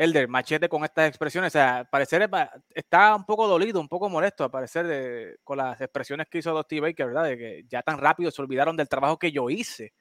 Elder 0.00 0.28
Machete 0.28 0.70
con 0.70 0.82
estas 0.82 1.08
expresiones? 1.08 1.48
O 1.48 1.58
sea, 1.58 1.84
parecer 1.84 2.26
está 2.74 3.14
un 3.14 3.26
poco 3.26 3.46
dolido, 3.46 3.78
un 3.82 3.88
poco 3.88 4.08
molesto, 4.08 4.44
a 4.44 4.50
parecer 4.50 4.86
de, 4.86 5.36
con 5.44 5.58
las 5.58 5.78
expresiones 5.78 6.26
que 6.26 6.38
hizo 6.38 6.54
Dusty 6.54 6.80
Baker, 6.80 7.08
¿verdad? 7.08 7.28
Que 7.36 7.64
ya 7.68 7.82
tan 7.82 7.98
rápido 7.98 8.30
se 8.30 8.40
olvidaron 8.40 8.78
del 8.78 8.88
trabajo 8.88 9.18
que 9.18 9.30
yo 9.30 9.50
hice 9.50 9.92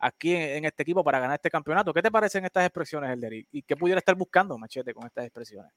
aquí 0.00 0.36
en, 0.36 0.66
este 0.66 0.82
equipo 0.82 1.02
para 1.02 1.18
ganar 1.18 1.36
este 1.36 1.48
campeonato. 1.48 1.94
¿Qué 1.94 2.02
te 2.02 2.10
parecen 2.10 2.44
estas 2.44 2.66
expresiones, 2.66 3.10
Elder? 3.10 3.32
¿Y, 3.50 3.62
qué 3.62 3.74
pudiera 3.74 4.00
estar 4.00 4.14
buscando 4.14 4.58
Machete 4.58 4.92
con 4.92 5.06
estas 5.06 5.24
expresiones? 5.24 5.72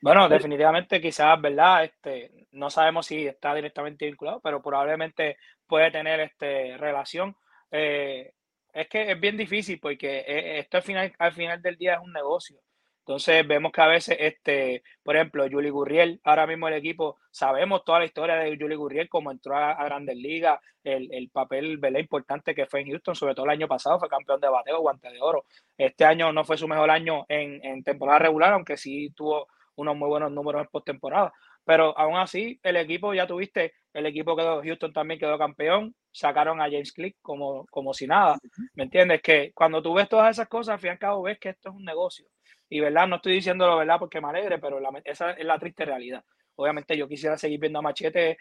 Bueno, 0.00 0.28
definitivamente 0.28 1.00
quizás, 1.00 1.40
¿verdad? 1.40 1.82
Este, 1.82 2.46
no 2.52 2.70
sabemos 2.70 3.06
si 3.06 3.26
está 3.26 3.52
directamente 3.52 4.06
vinculado, 4.06 4.40
pero 4.40 4.62
probablemente 4.62 5.38
puede 5.66 5.90
tener 5.90 6.20
este, 6.20 6.76
relación. 6.76 7.36
Eh, 7.72 8.32
es 8.72 8.88
que 8.88 9.10
es 9.10 9.18
bien 9.18 9.36
difícil 9.36 9.80
porque 9.80 10.18
eh, 10.18 10.60
esto 10.60 10.76
al 10.76 10.84
final, 10.84 11.12
al 11.18 11.32
final 11.32 11.60
del 11.60 11.76
día 11.76 11.94
es 11.94 12.00
un 12.00 12.12
negocio. 12.12 12.60
Entonces 13.06 13.46
vemos 13.46 13.70
que 13.70 13.80
a 13.80 13.86
veces, 13.86 14.16
este, 14.18 14.82
por 15.04 15.14
ejemplo, 15.14 15.46
Juli 15.48 15.70
Gurriel, 15.70 16.20
ahora 16.24 16.44
mismo 16.44 16.66
el 16.66 16.74
equipo, 16.74 17.18
sabemos 17.30 17.84
toda 17.84 18.00
la 18.00 18.04
historia 18.04 18.34
de 18.34 18.56
Juli 18.58 18.74
Gurriel, 18.74 19.08
cómo 19.08 19.30
entró 19.30 19.56
a, 19.56 19.74
Grandes 19.84 20.16
Ligas, 20.16 20.58
el, 20.82 21.14
el 21.14 21.30
papel 21.30 21.78
¿verdad? 21.78 22.00
importante 22.00 22.52
que 22.52 22.66
fue 22.66 22.80
en 22.80 22.88
Houston, 22.88 23.14
sobre 23.14 23.36
todo 23.36 23.46
el 23.46 23.52
año 23.52 23.68
pasado, 23.68 24.00
fue 24.00 24.08
campeón 24.08 24.40
de 24.40 24.48
bateo, 24.48 24.80
guante 24.80 25.08
de 25.08 25.20
oro. 25.20 25.44
Este 25.78 26.04
año 26.04 26.32
no 26.32 26.44
fue 26.44 26.58
su 26.58 26.66
mejor 26.66 26.90
año 26.90 27.24
en, 27.28 27.64
en 27.64 27.84
temporada 27.84 28.18
regular, 28.18 28.52
aunque 28.54 28.76
sí 28.76 29.10
tuvo 29.10 29.46
unos 29.76 29.96
muy 29.96 30.08
buenos 30.08 30.32
números 30.32 30.62
en 30.62 30.68
postemporada. 30.68 31.32
Pero 31.64 31.96
aún 31.96 32.16
así, 32.16 32.58
el 32.64 32.74
equipo, 32.74 33.14
ya 33.14 33.28
tuviste, 33.28 33.74
el 33.92 34.06
equipo 34.06 34.34
quedó, 34.34 34.62
Houston 34.64 34.92
también 34.92 35.20
quedó 35.20 35.38
campeón, 35.38 35.94
sacaron 36.10 36.60
a 36.60 36.64
James 36.64 36.92
Click 36.92 37.16
como, 37.22 37.66
como 37.66 37.94
si 37.94 38.08
nada. 38.08 38.36
¿Me 38.74 38.82
entiendes? 38.82 39.22
Que 39.22 39.52
cuando 39.54 39.80
tú 39.80 39.94
ves 39.94 40.08
todas 40.08 40.32
esas 40.32 40.48
cosas, 40.48 40.72
al 40.74 40.80
fin 40.80 40.88
y 40.88 40.90
al 40.90 40.98
cabo 40.98 41.22
ves 41.22 41.38
que 41.38 41.50
esto 41.50 41.68
es 41.68 41.76
un 41.76 41.84
negocio. 41.84 42.26
Y 42.68 42.80
verdad, 42.80 43.06
no 43.06 43.16
estoy 43.16 43.34
diciéndolo 43.34 43.76
verdad 43.76 43.98
porque 43.98 44.20
me 44.20 44.28
alegre, 44.28 44.58
pero 44.58 44.80
esa 45.04 45.32
es 45.32 45.44
la 45.44 45.58
triste 45.58 45.84
realidad. 45.84 46.24
Obviamente 46.56 46.96
yo 46.96 47.06
quisiera 47.06 47.36
seguir 47.36 47.60
viendo 47.60 47.78
a 47.78 47.82
Machete 47.82 48.38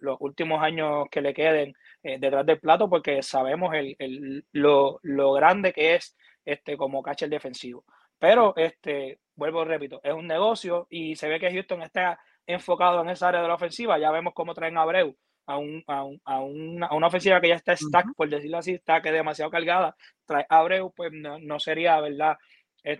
los 0.00 0.16
últimos 0.20 0.62
años 0.62 1.06
que 1.10 1.20
le 1.20 1.34
queden 1.34 1.74
eh, 2.02 2.16
detrás 2.18 2.46
del 2.46 2.60
plato 2.60 2.88
porque 2.88 3.22
sabemos 3.22 3.74
el, 3.74 4.44
lo, 4.52 5.00
grande 5.32 5.72
que 5.72 5.96
es 5.96 6.16
este, 6.44 6.76
como 6.76 7.02
catcher 7.02 7.28
defensivo. 7.28 7.84
Pero, 8.18 8.54
este, 8.56 9.18
vuelvo, 9.34 9.64
repito, 9.64 10.00
es 10.02 10.14
un 10.14 10.26
negocio 10.26 10.86
y 10.88 11.16
se 11.16 11.28
ve 11.28 11.40
que 11.40 11.50
Houston 11.50 11.82
está 11.82 12.18
enfocado 12.46 13.02
en 13.02 13.10
esa 13.10 13.28
área 13.28 13.42
de 13.42 13.48
la 13.48 13.54
ofensiva. 13.54 13.98
Ya 13.98 14.10
vemos 14.10 14.32
cómo 14.32 14.54
traen 14.54 14.78
a 14.78 14.82
Abreu 14.82 15.16
a, 15.46 15.58
un, 15.58 15.82
a, 15.86 16.04
a, 16.24 16.40
una, 16.40 17.06
ofensiva 17.06 17.40
que 17.40 17.48
ya 17.48 17.56
está 17.56 17.76
stack, 17.76 18.14
por 18.16 18.28
decirlo 18.28 18.58
así, 18.58 18.72
está 18.74 19.00
que 19.00 19.12
demasiado 19.12 19.50
cargada. 19.50 19.96
Trae 20.24 20.46
a 20.48 20.58
Abreu, 20.58 20.92
pues 20.94 21.10
no, 21.12 21.38
no 21.38 21.58
sería, 21.58 22.00
¿verdad? 22.00 22.36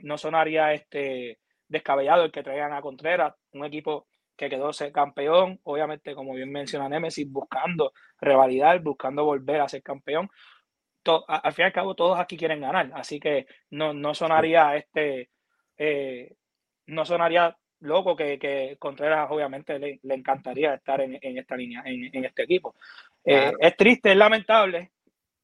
No 0.03 0.19
sonaría 0.19 0.73
este 0.73 1.39
descabellado 1.69 2.25
el 2.25 2.33
que 2.33 2.43
traigan 2.43 2.73
a 2.73 2.81
Contreras, 2.81 3.35
un 3.53 3.65
equipo 3.65 4.07
que 4.37 4.51
quedó 4.51 4.73
ser 4.73 4.93
campeón, 4.93 5.61
obviamente, 5.65 6.15
como 6.15 6.35
bien 6.35 6.53
menciona 6.53 6.89
Nemesis, 6.89 7.31
buscando 7.31 7.93
revalidar, 8.21 8.81
buscando 8.81 9.25
volver 9.25 9.61
a 9.61 9.69
ser 9.69 9.83
campeón. 9.83 10.29
al 11.29 11.53
fin 11.53 11.63
y 11.65 11.67
al 11.67 11.73
cabo, 11.73 11.95
todos 11.95 12.19
aquí 12.19 12.37
quieren 12.37 12.61
ganar, 12.61 12.91
así 12.95 13.19
que 13.19 13.47
no, 13.71 13.95
no 13.95 14.15
sonaría 14.15 14.77
este, 14.77 15.31
eh, 15.79 16.35
no 16.87 17.05
sonaría 17.05 17.57
loco 17.81 18.17
que, 18.17 18.77
Contreras 18.79 19.29
obviamente 19.31 19.79
le, 19.79 20.01
encantaría 20.03 20.75
estar 20.75 21.01
en, 21.01 21.19
esta 21.39 21.57
línea, 21.57 21.83
en, 21.85 22.25
este 22.25 22.43
equipo. 22.43 22.75
Eh, 23.25 23.53
es 23.59 23.77
triste, 23.77 24.13
es 24.13 24.17
lamentable, 24.17 24.93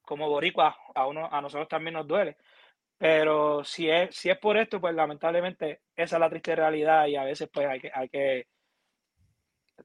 como 0.01 0.29
boricua 0.29 0.75
a, 0.95 1.07
uno, 1.07 1.29
a 1.31 1.41
nosotros 1.41 1.67
también 1.67 1.95
nos 1.95 2.07
duele, 2.07 2.37
pero 3.03 3.65
si 3.65 3.89
es, 3.89 4.15
si 4.15 4.29
es 4.29 4.37
por 4.37 4.55
esto, 4.55 4.79
pues 4.79 4.95
lamentablemente 4.95 5.81
esa 5.93 6.15
es 6.15 6.19
la 6.21 6.29
triste 6.29 6.55
realidad 6.55 7.05
y 7.07 7.17
a 7.17 7.25
veces 7.25 7.49
pues 7.51 7.67
hay 7.67 7.81
que, 7.81 7.91
hay 7.93 8.07
que 8.07 8.47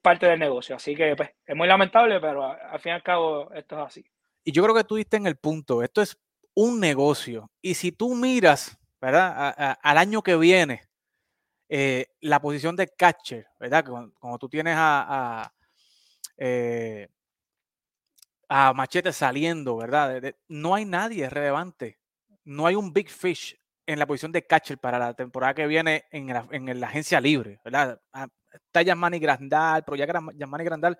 parte 0.01 0.27
del 0.27 0.39
negocio. 0.39 0.77
Así 0.77 0.95
que 0.95 1.17
pues, 1.17 1.31
es 1.45 1.57
muy 1.57 1.67
lamentable, 1.67 2.21
pero 2.21 2.45
al 2.45 2.79
fin 2.79 2.91
y 2.91 2.95
al 2.95 3.03
cabo 3.03 3.53
esto 3.53 3.75
es 3.75 3.87
así. 3.89 4.05
Y 4.45 4.53
yo 4.53 4.63
creo 4.63 4.73
que 4.73 4.85
tú 4.85 4.95
diste 4.95 5.17
en 5.17 5.27
el 5.27 5.35
punto, 5.35 5.83
esto 5.83 6.01
es 6.01 6.17
un 6.55 6.79
negocio. 6.79 7.51
Y 7.61 7.75
si 7.75 7.91
tú 7.91 8.15
miras, 8.15 8.79
¿verdad? 9.01 9.77
al 9.83 9.99
año 9.99 10.23
que 10.23 10.37
viene, 10.37 10.83
eh, 11.69 12.07
la 12.21 12.41
posición 12.41 12.77
de 12.77 12.87
catcher, 12.87 13.49
¿verdad? 13.59 13.85
Como, 13.85 14.39
tú 14.39 14.49
tienes 14.49 14.77
a, 14.77 15.41
a, 15.41 15.53
eh, 16.37 17.09
a 18.49 18.73
Machete 18.75 19.13
saliendo, 19.13 19.77
¿verdad? 19.77 20.23
no 20.47 20.77
hay 20.77 20.85
nadie 20.85 21.29
relevante 21.29 21.99
no 22.49 22.67
hay 22.67 22.75
un 22.75 22.93
big 22.93 23.11
fish 23.11 23.55
en 23.87 23.99
la 23.99 24.07
posición 24.07 24.33
de 24.33 24.47
catcher 24.47 24.79
para 24.79 24.99
la 24.99 25.13
temporada 25.13 25.55
que 25.55 25.67
viene 25.67 26.07
en 26.11 26.29
la, 26.81 26.87
agencia 26.87 27.21
libre, 27.21 27.61
¿verdad? 27.63 28.01
Ah, 28.13 28.27
está 28.53 28.81
Yamani 28.81 29.19
Grandal, 29.19 29.85
pero 29.85 29.97
ya 29.97 30.07
Yamani 30.35 30.65
Grandal 30.65 30.99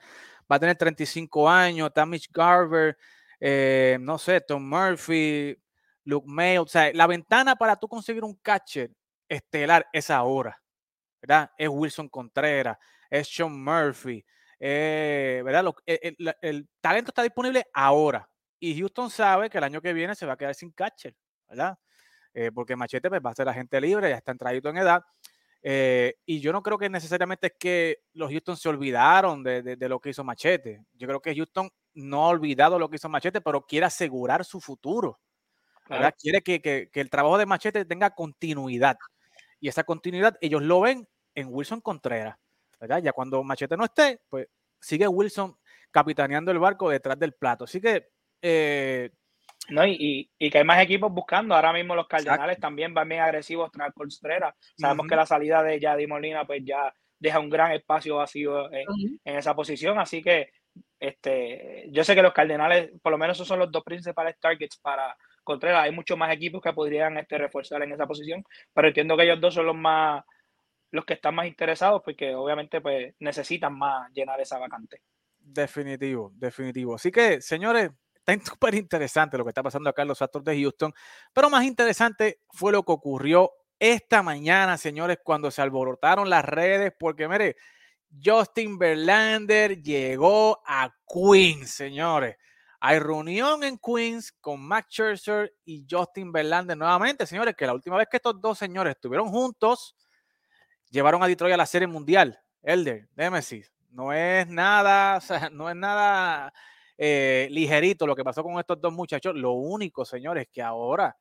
va 0.51 0.57
a 0.57 0.59
tener 0.61 0.77
35 0.77 1.49
años, 1.49 1.89
está 1.89 2.05
Mitch 2.05 2.31
Garver, 2.31 2.99
eh, 3.41 3.97
no 4.01 4.19
sé, 4.19 4.43
Tom 4.43 4.69
Murphy, 4.69 5.57
Luke 6.05 6.27
May, 6.29 6.59
o 6.59 6.67
sea, 6.67 6.93
la 6.93 7.07
ventana 7.07 7.57
para 7.57 7.77
tú 7.77 7.89
conseguir 7.89 8.25
un 8.25 8.35
catcher 8.37 8.91
estelar 9.27 9.87
es 9.91 10.11
ahora, 10.11 10.61
¿verdad? 11.23 11.51
Es 11.57 11.69
Wilson 11.71 12.11
Contreras, 12.11 12.77
es 13.09 13.27
Sean 13.27 13.63
Murphy, 13.63 14.23
eh, 14.61 15.41
¿verdad? 15.45 15.73
el 15.87 16.69
talento 16.81 17.11
está 17.11 17.23
disponible 17.23 17.65
ahora. 17.73 18.29
Y 18.61 18.79
Houston 18.79 19.09
sabe 19.09 19.49
que 19.49 19.57
el 19.57 19.65
año 19.65 19.81
que 19.81 19.93
viene 19.93 20.15
se 20.15 20.27
va 20.27 20.35
a 20.35 20.37
quedar 20.37 20.55
sin 20.55 20.73
catcher. 20.73 21.15
¿Verdad? 21.49 21.79
Eh, 22.35 22.51
porque 22.55 22.77
Machete 22.77 23.09
pues, 23.09 23.21
va 23.25 23.31
a 23.31 23.35
ser 23.35 23.49
agente 23.49 23.81
libre, 23.81 24.11
ya 24.11 24.17
está 24.17 24.33
entradito 24.33 24.69
en 24.69 24.77
edad. 24.79 25.03
Eh, 25.63 26.15
y 26.25 26.41
yo 26.41 26.53
no 26.53 26.63
creo 26.63 26.79
que 26.79 26.89
necesariamente 26.89 27.49
es 27.49 27.53
que 27.59 27.99
los 28.13 28.31
Houston 28.31 28.57
se 28.57 28.69
olvidaron 28.69 29.43
de, 29.43 29.77
lo 29.81 30.01
que 30.01 30.11
hizo 30.11 30.25
Machete. 30.25 30.85
Yo 30.95 31.09
creo 31.09 31.21
que 31.21 31.35
Houston 31.35 31.69
no 31.95 32.25
ha 32.25 32.29
olvidado 32.29 32.79
lo 32.79 32.89
que 32.89 32.97
hizo 32.97 33.09
Machete, 33.09 33.41
pero 33.41 33.67
quiere 33.67 33.87
asegurar 33.87 34.45
su 34.45 34.61
futuro. 34.61 35.19
¿verdad? 35.89 36.15
Quiere 36.19 36.43
que, 36.43 36.91
el 36.93 37.11
trabajo 37.11 37.39
de 37.39 37.47
Machete 37.47 37.85
tenga 37.85 38.11
continuidad. 38.11 38.97
Y 39.59 39.69
esa 39.69 39.83
continuidad 39.83 40.37
ellos 40.41 40.63
lo 40.63 40.83
ven 40.83 41.09
en 41.35 41.49
Wilson 41.51 41.81
Contreras. 41.81 42.37
¿verdad? 42.81 43.03
Ya 43.03 43.13
cuando 43.13 43.43
Machete 43.43 43.77
no 43.77 43.85
esté, 43.85 44.21
pues 44.29 44.47
sigue 44.81 45.09
Wilson 45.09 45.57
capitaneando 45.91 46.53
el 46.53 46.59
barco 46.59 46.91
detrás 46.91 47.19
del 47.19 47.33
plato. 47.33 47.65
Así 47.65 47.81
que 47.81 48.11
eh, 48.43 49.11
no, 49.69 49.87
y, 49.87 50.31
y, 50.39 50.51
que 50.51 50.59
hay 50.59 50.65
más 50.65 50.83
equipos 50.83 51.13
buscando. 51.13 51.55
Ahora 51.55 51.73
mismo 51.73 51.95
los 51.95 52.09
Cardenales 52.09 52.59
también 52.59 52.95
van 52.95 53.09
bien 53.09 53.21
agresivos 53.21 53.71
tras 53.71 53.93
Contreras. 53.93 54.55
Sabemos 54.77 55.07
que 55.07 55.17
la 55.17 55.27
salida 55.27 55.63
de 55.63 55.79
Yadi 55.79 56.07
Molina 56.07 56.47
pues 56.47 56.63
ya 56.65 56.93
deja 57.19 57.41
un 57.41 57.51
gran 57.51 57.73
espacio 57.73 58.17
vacío 58.17 58.73
en, 58.73 58.87
esa 59.25 59.55
posición. 59.55 59.99
Así 59.99 60.23
que 60.23 60.51
este, 60.99 61.87
yo 61.91 62.03
sé 62.03 62.15
que 62.15 62.23
los 62.23 62.33
Cardenales, 62.33 62.93
por 63.03 63.13
lo 63.13 63.19
menos 63.19 63.37
esos 63.37 63.49
son 63.49 63.59
los 63.59 63.71
dos 63.71 63.85
principales 63.85 64.37
targets 64.41 64.79
para 64.79 65.17
Contreras. 65.45 65.85
Hay 65.85 65.93
muchos 65.93 66.17
más 66.17 66.33
equipos 66.33 66.63
que 66.63 66.73
podrían 66.73 67.19
este, 67.19 67.37
reforzar 67.37 67.83
en 67.83 67.93
esa 67.93 68.07
posición, 68.07 68.43
pero 68.73 68.89
entiendo 68.89 69.17
que 69.17 69.25
ellos 69.25 69.41
dos 69.41 69.55
son 69.55 69.67
los 69.67 69.77
más 69.77 70.25
los 70.91 71.05
que 71.05 71.13
están 71.13 71.35
más 71.35 71.47
interesados 71.47 72.01
porque 72.03 72.35
obviamente 72.35 72.81
pues 72.81 73.15
necesitan 73.19 73.77
más 73.77 74.11
llenar 74.13 74.41
esa 74.41 74.59
vacante. 74.59 75.03
Definitivo, 75.39 76.33
definitivo. 76.35 76.95
Así 76.95 77.11
que, 77.11 77.41
señores, 77.41 77.91
Está 78.29 78.45
súper 78.53 78.75
interesante 78.75 79.39
lo 79.39 79.45
que 79.45 79.51
está 79.51 79.63
pasando 79.63 79.89
acá 79.89 80.03
en 80.03 80.09
los 80.09 80.21
Astros 80.21 80.45
de 80.45 80.61
Houston, 80.61 80.93
pero 81.33 81.49
más 81.49 81.65
interesante 81.65 82.41
fue 82.51 82.73
lo 82.73 82.83
que 82.83 82.93
ocurrió 82.93 83.51
esta 83.79 84.23
mañana, 84.23 84.77
señores, 84.77 85.19
cuando 85.25 85.51
se 85.51 85.63
alborotaron 85.63 86.29
las 86.29 86.45
redes, 86.45 86.93
porque 86.99 87.29
mire, 87.29 87.57
Justin 88.23 88.79
Verlander 88.79 89.81
llegó 89.83 90.61
a 90.67 90.93
Queens, 91.07 91.71
señores. 91.71 92.37
Hay 92.81 92.99
reunión 92.99 93.65
en 93.65 93.79
Queens 93.79 94.33
con 94.33 94.61
Max 94.61 94.89
Scherzer 94.91 95.55
y 95.65 95.87
Justin 95.89 96.31
Verlander 96.33 96.77
nuevamente, 96.77 97.27
señores, 97.27 97.55
que 97.57 97.67
la 97.67 97.75
última 97.75 97.97
vez 97.97 98.09
que 98.11 98.19
estos 98.19 98.41
dos 98.41 98.59
señores 98.59 98.95
estuvieron 98.95 99.29
juntos, 99.29 99.97
llevaron 100.91 101.23
a 101.23 101.27
Detroit 101.27 101.55
a 101.55 101.57
la 101.57 101.67
Serie 101.67 101.89
Mundial. 101.89 102.39
Elder, 102.63 103.09
Nemesis, 103.15 103.73
no 103.91 104.13
es 104.13 104.47
nada, 104.49 105.17
o 105.19 105.21
sea, 105.21 105.51
no 105.51 105.71
es 105.71 105.77
nada 105.77 106.53
eh, 106.99 107.47
ligerito 107.53 108.07
lo 108.07 108.17
que 108.17 108.25
pasó 108.25 108.43
con 108.43 108.59
estos 108.59 108.81
dos 108.81 108.93
muchachos. 108.93 109.35
Lo 109.37 109.53
único, 109.53 110.05
señores, 110.05 110.43
es 110.43 110.49
que 110.53 110.63
ahora 110.63 111.17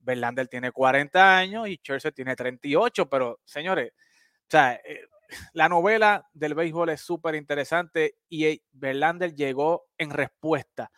Verlander 0.00 0.48
tiene 0.48 0.72
40 0.72 1.36
años 1.36 1.68
y 1.68 1.78
Churchill 1.78 2.14
tiene 2.14 2.34
38, 2.34 3.08
pero 3.08 3.40
señores, 3.44 3.92
o 3.92 4.50
sea, 4.50 4.74
eh, 4.74 5.02
la 5.52 5.68
novela 5.68 6.26
del 6.32 6.54
béisbol 6.54 6.88
es 6.90 7.02
súper 7.02 7.34
interesante 7.34 8.16
y 8.28 8.62
Verlander 8.72 9.34
llegó 9.34 9.84
en 9.98 10.10
respuesta 10.10 10.90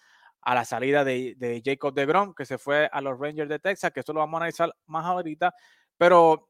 a 0.42 0.54
la 0.54 0.64
salida 0.64 1.04
de, 1.04 1.34
de 1.36 1.60
Jacob 1.64 1.92
DeGrom, 1.92 2.32
que 2.34 2.46
se 2.46 2.56
fue 2.56 2.88
a 2.90 3.00
los 3.00 3.18
Rangers 3.18 3.48
de 3.48 3.58
Texas, 3.58 3.90
que 3.90 4.00
eso 4.00 4.12
lo 4.12 4.20
vamos 4.20 4.38
a 4.38 4.44
analizar 4.44 4.72
más 4.86 5.04
ahorita, 5.04 5.52
pero 5.98 6.48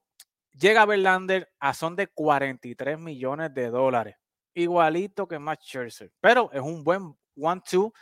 llega 0.53 0.87
Verlander 0.87 1.51
a 1.59 1.73
son 1.75 1.97
de 1.97 2.07
43 2.09 2.99
millones 2.99 3.53
de 3.55 3.71
dólares, 3.71 4.17
igualito 4.55 5.27
que 5.27 5.39
Matt 5.39 5.63
Scherzer, 5.63 6.13
pero 6.21 6.51
es 6.53 6.61
un 6.61 6.85
buen 6.85 7.17
one-two 7.41 7.93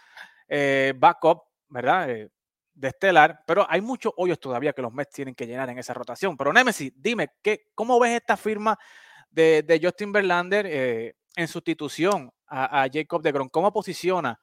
eh, 0.48 0.92
backup, 0.96 1.42
¿verdad? 1.68 2.10
Eh, 2.10 2.28
de 2.74 2.88
estelar, 2.88 3.42
pero 3.46 3.66
hay 3.68 3.80
muchos 3.80 4.12
hoyos 4.16 4.38
todavía 4.38 4.72
que 4.72 4.82
los 4.82 4.92
Mets 4.92 5.12
tienen 5.12 5.34
que 5.34 5.46
llenar 5.46 5.68
en 5.68 5.78
esa 5.78 5.94
rotación. 5.94 6.36
Pero 6.36 6.52
Nemesis, 6.52 6.92
dime, 6.94 7.30
¿qué, 7.42 7.70
¿cómo 7.74 7.98
ves 7.98 8.12
esta 8.12 8.36
firma 8.36 8.78
de, 9.30 9.80
Justin 9.82 10.12
Verlander 10.12 10.66
eh, 10.66 11.16
en 11.34 11.48
sustitución 11.48 12.30
a, 12.46 12.86
Jacob 12.92 13.20
DeGrom? 13.20 13.48
¿Cómo 13.48 13.72
posiciona 13.72 14.38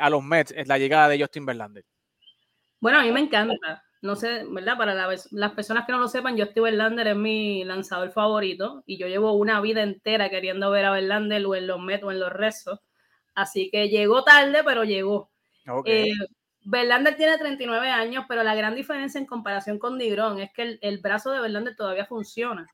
a 0.00 0.10
los 0.10 0.22
Mets 0.22 0.52
en 0.52 0.68
la 0.68 0.78
llegada 0.78 1.08
de 1.08 1.18
Justin 1.20 1.44
Verlander? 1.44 1.84
Bueno, 2.78 2.98
a 2.98 3.02
mí 3.02 3.10
me 3.10 3.20
encanta. 3.20 3.82
No 4.02 4.16
sé, 4.16 4.44
¿verdad? 4.50 4.76
Para 4.76 4.94
las 5.30 5.52
personas 5.52 5.86
que 5.86 5.92
no 5.92 5.98
lo 5.98 6.08
sepan, 6.08 6.36
Justin 6.36 6.64
Verlander 6.64 7.06
es 7.06 7.16
mi 7.16 7.62
lanzador 7.62 8.10
favorito 8.10 8.82
y 8.84 8.98
yo 8.98 9.06
llevo 9.06 9.34
una 9.34 9.60
vida 9.60 9.82
entera 9.84 10.28
queriendo 10.28 10.72
ver 10.72 10.86
a 10.86 10.90
Verlander 10.90 11.46
o 11.46 11.54
en 11.54 11.68
los 11.68 11.78
Mets 11.78 12.02
o 12.02 12.10
en 12.10 12.18
los 12.18 12.32
Rezos. 12.32 12.80
Así 13.34 13.70
que 13.70 13.88
llegó 13.88 14.24
tarde, 14.24 14.62
pero 14.64 14.84
llegó. 14.84 15.30
Okay. 15.66 16.10
Eh, 16.10 16.14
Verlander 16.64 17.16
tiene 17.16 17.38
39 17.38 17.90
años, 17.90 18.24
pero 18.28 18.42
la 18.42 18.54
gran 18.54 18.74
diferencia 18.74 19.18
en 19.18 19.26
comparación 19.26 19.78
con 19.78 19.98
Digrón 19.98 20.40
es 20.40 20.52
que 20.52 20.78
el, 20.80 20.98
brazo 20.98 21.30
de 21.32 21.40
Verlander 21.40 21.74
todavía 21.74 22.06
funciona. 22.06 22.66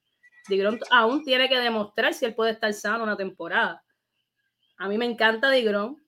Digrón 0.48 0.78
aún 0.90 1.22
tiene 1.24 1.48
que 1.48 1.58
demostrar 1.58 2.14
si 2.14 2.24
él 2.24 2.34
puede 2.34 2.52
estar 2.52 2.72
sano 2.72 3.04
una 3.04 3.16
temporada. 3.16 3.82
A 4.76 4.88
mí 4.88 4.98
me 4.98 5.06
encanta 5.06 5.50
Digrón, 5.50 6.02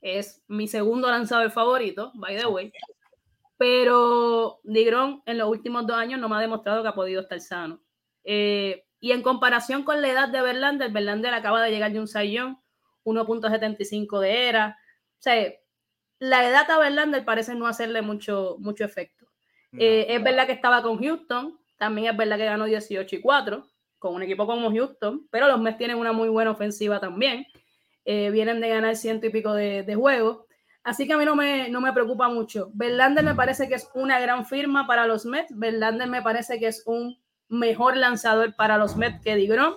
es 0.00 0.42
mi 0.48 0.66
segundo 0.66 1.10
lanzador 1.10 1.50
favorito, 1.50 2.10
by 2.14 2.38
the 2.38 2.46
way. 2.46 2.72
Pero 3.58 4.60
Digrón 4.64 5.22
en 5.26 5.38
los 5.38 5.48
últimos 5.48 5.86
dos 5.86 5.96
años 5.96 6.20
no 6.20 6.28
me 6.28 6.36
ha 6.36 6.40
demostrado 6.40 6.82
que 6.82 6.88
ha 6.88 6.94
podido 6.94 7.22
estar 7.22 7.40
sano. 7.40 7.80
Eh, 8.24 8.84
y 8.98 9.12
en 9.12 9.22
comparación 9.22 9.82
con 9.82 10.00
la 10.00 10.08
edad 10.08 10.28
de 10.28 10.40
Verlander, 10.40 10.90
Verlander 10.90 11.34
acaba 11.34 11.62
de 11.62 11.70
llegar 11.70 11.92
de 11.92 12.00
un 12.00 12.08
sayón, 12.08 12.58
1.75 13.06 14.20
de 14.20 14.48
era. 14.48 14.78
O 15.18 15.22
sea, 15.22 15.52
la 16.18 16.48
edad 16.48 16.70
a 16.70 16.78
Verlander 16.78 17.24
parece 17.24 17.54
no 17.54 17.66
hacerle 17.66 18.02
mucho, 18.02 18.56
mucho 18.58 18.84
efecto. 18.84 19.26
Eh, 19.78 20.06
es 20.08 20.22
verdad 20.22 20.46
que 20.46 20.52
estaba 20.52 20.82
con 20.82 20.98
Houston, 20.98 21.58
también 21.76 22.08
es 22.10 22.16
verdad 22.16 22.36
que 22.36 22.44
ganó 22.46 22.64
18 22.64 23.16
y 23.16 23.20
4 23.20 23.66
con 23.98 24.14
un 24.14 24.22
equipo 24.22 24.46
como 24.46 24.70
Houston, 24.70 25.26
pero 25.30 25.48
los 25.48 25.60
Mets 25.60 25.78
tienen 25.78 25.98
una 25.98 26.12
muy 26.12 26.28
buena 26.28 26.50
ofensiva 26.50 27.00
también. 27.00 27.46
Eh, 28.04 28.30
vienen 28.30 28.60
de 28.60 28.68
ganar 28.68 28.96
ciento 28.96 29.26
y 29.26 29.30
pico 29.30 29.52
de, 29.52 29.82
de 29.82 29.94
juegos. 29.94 30.44
Así 30.84 31.06
que 31.06 31.14
a 31.14 31.18
mí 31.18 31.24
no 31.24 31.34
me, 31.34 31.68
no 31.68 31.80
me 31.80 31.92
preocupa 31.92 32.28
mucho. 32.28 32.70
Verlander 32.74 33.24
me 33.24 33.34
parece 33.34 33.68
que 33.68 33.74
es 33.74 33.90
una 33.94 34.20
gran 34.20 34.46
firma 34.46 34.86
para 34.86 35.06
los 35.06 35.26
Mets. 35.26 35.52
Verlander 35.58 36.08
me 36.08 36.22
parece 36.22 36.60
que 36.60 36.68
es 36.68 36.84
un 36.86 37.18
mejor 37.48 37.96
lanzador 37.96 38.54
para 38.54 38.78
los 38.78 38.96
Mets 38.96 39.20
que 39.20 39.34
DeGrom. 39.34 39.74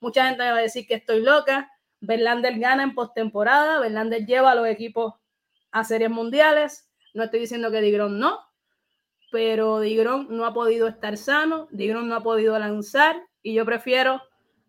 Mucha 0.00 0.26
gente 0.26 0.42
me 0.42 0.50
va 0.50 0.58
a 0.58 0.62
decir 0.62 0.86
que 0.86 0.94
estoy 0.94 1.22
loca. 1.22 1.70
Verlander 2.00 2.58
gana 2.58 2.82
en 2.82 2.94
postemporada. 2.94 3.80
Verlander 3.80 4.26
lleva 4.26 4.52
a 4.52 4.54
los 4.54 4.66
equipos 4.66 5.14
a 5.72 5.84
series 5.84 6.10
mundiales. 6.10 6.88
No 7.14 7.24
estoy 7.24 7.40
diciendo 7.40 7.70
que 7.70 7.80
Digron 7.80 8.18
no, 8.18 8.38
pero 9.30 9.80
Digron 9.80 10.26
no 10.30 10.44
ha 10.44 10.52
podido 10.54 10.88
estar 10.88 11.16
sano, 11.16 11.68
Digron 11.70 12.08
no 12.08 12.16
ha 12.16 12.22
podido 12.22 12.58
lanzar 12.58 13.22
y 13.42 13.54
yo 13.54 13.64
prefiero 13.64 14.20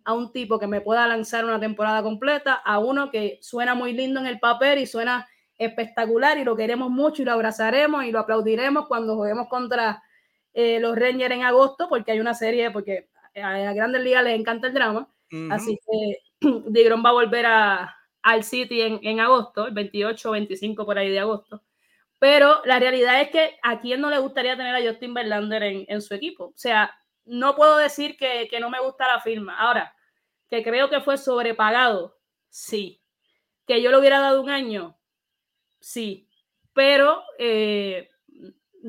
a 0.04 0.14
un 0.14 0.32
tipo 0.32 0.60
que 0.60 0.68
me 0.68 0.82
pueda 0.82 1.08
lanzar 1.08 1.46
una 1.46 1.60
temporada 1.60 2.02
completa, 2.02 2.54
a 2.54 2.80
uno 2.80 3.12
que 3.12 3.38
suena 3.42 3.76
muy 3.76 3.94
lindo 3.94 4.20
en 4.20 4.28
el 4.28 4.40
papel 4.40 4.80
y 4.80 4.88
suena 4.88 5.28
espectacular 5.58 6.38
y 6.40 6.44
lo 6.44 6.56
queremos 6.56 6.90
mucho 6.90 7.22
y 7.22 7.26
lo 7.26 7.34
abrazaremos 7.34 8.04
y 8.06 8.12
lo 8.12 8.20
aplaudiremos 8.20 8.88
cuando 8.88 9.16
juguemos 9.16 9.48
contra 9.48 10.02
eh, 10.54 10.80
los 10.80 10.98
Rangers 10.98 11.36
en 11.36 11.44
agosto, 11.44 11.88
porque 11.88 12.12
hay 12.12 12.20
una 12.20 12.34
serie, 12.34 12.72
porque 12.72 13.10
a 13.36 13.58
la 13.60 13.74
Grandes 13.74 14.04
Ligas 14.04 14.24
les 14.24 14.40
encanta 14.40 14.68
el 14.68 14.74
drama, 14.74 15.08
así 15.52 15.78
que 15.78 16.18
Digron 16.68 17.04
va 17.06 17.10
a 17.10 17.14
volver 17.14 17.46
a, 17.46 17.98
al 18.24 18.44
City 18.44 18.82
en, 18.82 19.00
en 19.04 19.20
agosto, 19.20 19.68
el 19.68 19.74
28 19.74 20.30
o 20.30 20.32
25 20.34 20.86
por 20.86 20.98
ahí 20.98 21.10
de 21.10 21.20
agosto. 21.20 21.64
Pero 22.20 22.62
la 22.66 22.80
realidad 22.80 23.22
es 23.22 23.30
que 23.30 23.58
a 23.64 23.80
quién 23.80 24.00
no 24.02 24.10
le 24.10 24.20
gustaría 24.20 24.56
tener 24.56 24.76
a 24.76 24.88
Justin 24.88 25.14
Verlander 25.14 25.64
en, 25.64 25.86
en 25.88 26.02
su 26.02 26.14
equipo. 26.14 26.46
O 26.46 26.54
sea, 26.56 26.96
no 27.26 27.56
puedo 27.56 27.78
decir 27.78 28.18
que, 28.18 28.48
que, 28.50 28.60
no 28.60 28.70
me 28.70 28.80
gusta 28.80 29.08
la 29.08 29.22
firma. 29.22 29.58
Ahora, 29.58 29.96
que 30.48 30.64
creo 30.64 30.90
que 30.90 31.02
fue 31.02 31.18
sobrepagado, 31.18 32.20
sí. 32.50 33.02
Que 33.66 33.82
yo 33.82 33.90
le 33.90 33.98
hubiera 33.98 34.20
dado 34.20 34.42
un 34.42 34.50
año, 34.50 34.98
sí. 35.80 36.28
Pero 36.74 37.24
eh, 37.40 38.10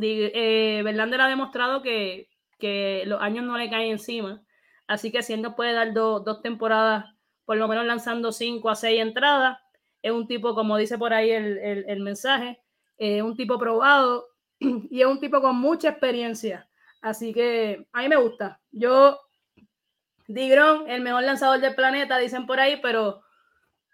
eh, 0.03 0.83
Verlander 0.85 1.21
ha 1.23 1.29
demostrado 1.29 1.83
que, 1.83 2.29
que, 2.59 3.05
los 3.07 3.21
años 3.23 3.45
no 3.45 3.57
le 3.57 3.71
caen 3.71 3.93
encima. 3.93 4.43
Así 4.87 5.11
que 5.11 5.23
si 5.23 5.33
él 5.33 5.43
nos 5.43 5.55
puede 5.55 5.73
dar 5.73 5.95
dos 5.95 6.43
temporadas 6.43 7.12
por 7.45 7.57
lo 7.57 7.69
menos 7.69 7.85
lanzando 7.87 8.33
5 8.33 8.71
a 8.71 8.75
6 8.75 9.01
entradas. 9.01 9.59
Es 10.03 10.13
un 10.13 10.27
tipo, 10.27 10.55
como 10.55 10.77
dice 10.77 10.99
por 10.99 11.13
ahí 11.13 11.31
el, 11.31 11.59
el, 11.59 12.01
mensaje, 12.01 12.61
un 12.99 13.37
tipo 13.37 13.59
probado 13.59 14.27
y 14.61 15.01
es 15.01 15.07
un 15.07 15.21
tipo 15.21 15.41
con 15.41 15.57
mucha 15.57 15.91
experiencia. 15.91 16.69
Así 17.01 17.33
que 17.33 17.87
a 17.93 18.03
mí 18.03 18.09
me 18.09 18.17
gusta. 18.17 18.61
Yo, 18.71 19.21
Digron, 20.29 20.89
el 20.89 21.03
mejor 21.03 21.25
lanzador 21.25 21.61
del 21.61 21.75
planeta, 21.75 22.19
dicen 22.19 22.47
por 22.47 22.61
ahí, 22.61 22.79
pero 22.81 23.23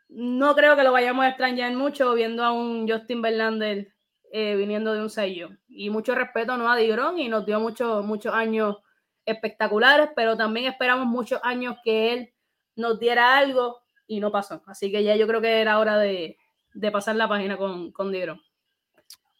no 0.09 0.55
creo 0.55 0.77
que 0.77 0.83
lo 0.83 0.93
vayamos 0.93 1.25
a 1.25 1.29
extrañar 1.29 1.73
mucho 1.73 2.15
viendo 2.15 2.45
a 2.45 2.53
un 2.53 2.89
Justin 2.89 3.23
Verlander 3.23 3.93
eh, 4.31 4.57
viniendo 4.57 4.93
de 4.93 5.03
un 5.03 5.11
sello. 5.11 5.51
Y 5.69 5.91
mucho 5.91 6.15
respeto 6.15 6.57
¿no? 6.57 6.71
a 6.71 6.77
Digron 6.77 7.19
y 7.19 7.29
nos 7.29 7.47
dio 7.47 7.61
muchos 7.61 8.05
muchos 8.05 8.35
años 8.35 8.77
espectaculares, 9.25 10.11
pero 10.15 10.37
también 10.37 10.67
esperamos 10.67 11.07
muchos 11.07 11.41
años 11.43 11.77
que 11.85 12.13
él 12.13 12.35
nos 12.79 12.99
diera 12.99 13.37
algo 13.37 13.83
y 14.07 14.21
no 14.21 14.33
pasó. 14.33 14.63
Así 14.67 14.91
que 14.91 15.03
ya 15.05 15.17
yo 15.17 15.27
creo 15.27 15.41
que 15.41 15.61
era 15.61 15.79
hora 15.79 15.99
de, 15.99 16.39
de 16.73 16.91
pasar 16.91 17.17
la 17.17 17.29
página 17.29 17.57
con, 17.57 17.93
con. 17.93 18.13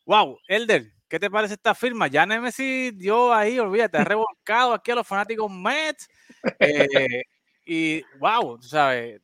Wow, 0.05 0.39
Elder, 0.47 0.93
¿qué 1.09 1.19
te 1.19 1.31
parece 1.31 1.55
esta 1.55 1.75
firma? 1.75 2.09
Ya 2.09 2.27
Nemesis 2.27 2.97
dio 2.99 3.33
ahí, 3.33 3.59
olvídate, 3.59 3.99
ha 3.99 4.05
revolcado 4.05 4.75
aquí 4.75 4.91
a 4.91 4.97
los 4.97 5.07
fanáticos 5.07 5.51
Mets. 5.51 6.09
Eh, 6.61 7.23
y 7.65 8.03
wow, 8.19 8.59
tú 8.59 8.67
sabes. 8.67 9.21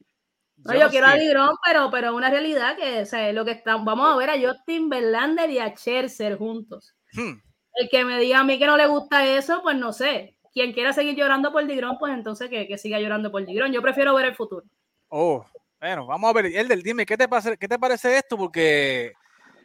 Yo, 0.56 0.72
no, 0.72 0.80
yo 0.80 0.88
quiero 0.88 1.06
a 1.06 1.14
Digrón, 1.14 1.56
pero, 1.64 1.90
pero 1.90 2.14
una 2.14 2.30
realidad 2.30 2.76
que 2.76 3.02
o 3.02 3.06
sea, 3.06 3.32
lo 3.32 3.44
que 3.44 3.50
está, 3.52 3.76
vamos 3.76 4.12
a 4.12 4.16
ver 4.16 4.30
a 4.30 4.40
Justin 4.40 4.88
Verlander 4.88 5.50
y 5.50 5.58
a 5.58 5.74
Scherzer 5.74 6.38
juntos. 6.38 6.94
Hmm. 7.12 7.34
El 7.74 7.88
que 7.88 8.04
me 8.04 8.18
diga 8.18 8.40
a 8.40 8.44
mí 8.44 8.58
que 8.58 8.66
no 8.66 8.76
le 8.76 8.86
gusta 8.86 9.26
eso, 9.26 9.60
pues 9.62 9.76
no 9.76 9.92
sé 9.92 10.34
quien 10.54 10.72
quiera 10.72 10.92
seguir 10.92 11.16
llorando 11.16 11.52
por 11.52 11.66
Digrón, 11.66 11.98
pues 11.98 12.14
entonces 12.14 12.48
que, 12.48 12.78
siga 12.78 13.00
llorando 13.00 13.30
por 13.30 13.44
Digrón. 13.44 13.72
Yo 13.72 13.82
prefiero 13.82 14.14
ver 14.14 14.26
el 14.26 14.36
futuro. 14.36 14.64
Oh, 15.08 15.44
bueno, 15.80 16.06
vamos 16.06 16.30
a 16.30 16.32
ver. 16.32 16.46
Elder, 16.46 16.80
dime, 16.80 17.04
¿qué 17.04 17.16
te, 17.16 17.28
parece, 17.28 17.56
qué 17.58 17.66
te 17.66 17.78
parece 17.78 18.16
esto? 18.16 18.38
Porque 18.38 19.12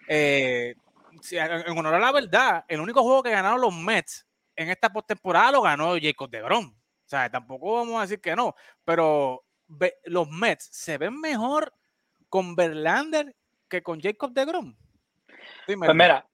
eh, 0.07 0.73
en 1.31 1.77
honor 1.77 1.93
a 1.93 1.99
la 1.99 2.11
verdad, 2.11 2.65
el 2.67 2.79
único 2.79 3.03
juego 3.03 3.21
que 3.21 3.29
ganaron 3.29 3.61
los 3.61 3.73
Mets 3.73 4.25
en 4.55 4.69
esta 4.69 4.91
postemporada 4.91 5.51
lo 5.51 5.61
ganó 5.61 5.95
Jacob 6.01 6.29
DeGrom. 6.29 6.65
O 6.65 7.09
sea, 7.09 7.29
tampoco 7.29 7.75
vamos 7.75 7.99
a 7.99 8.01
decir 8.01 8.19
que 8.19 8.35
no, 8.35 8.55
pero 8.83 9.43
los 10.05 10.27
Mets 10.29 10.69
se 10.71 10.97
ven 10.97 11.19
mejor 11.19 11.71
con 12.29 12.55
Verlander 12.55 13.35
que 13.69 13.83
con 13.83 14.01
Jacob 14.01 14.33
DeGrom. 14.33 14.75
Dime, 15.67 15.85
pues 15.85 15.95
mira, 15.95 16.27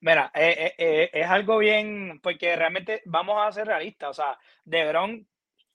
Mira, 0.00 0.30
eh, 0.34 0.54
eh, 0.58 0.74
eh, 0.78 1.10
es 1.12 1.26
algo 1.26 1.58
bien, 1.58 2.20
porque 2.22 2.54
realmente 2.54 3.02
vamos 3.06 3.36
a 3.40 3.52
ser 3.52 3.66
realistas. 3.66 4.10
O 4.10 4.14
sea, 4.14 4.38
DeGrom 4.64 5.24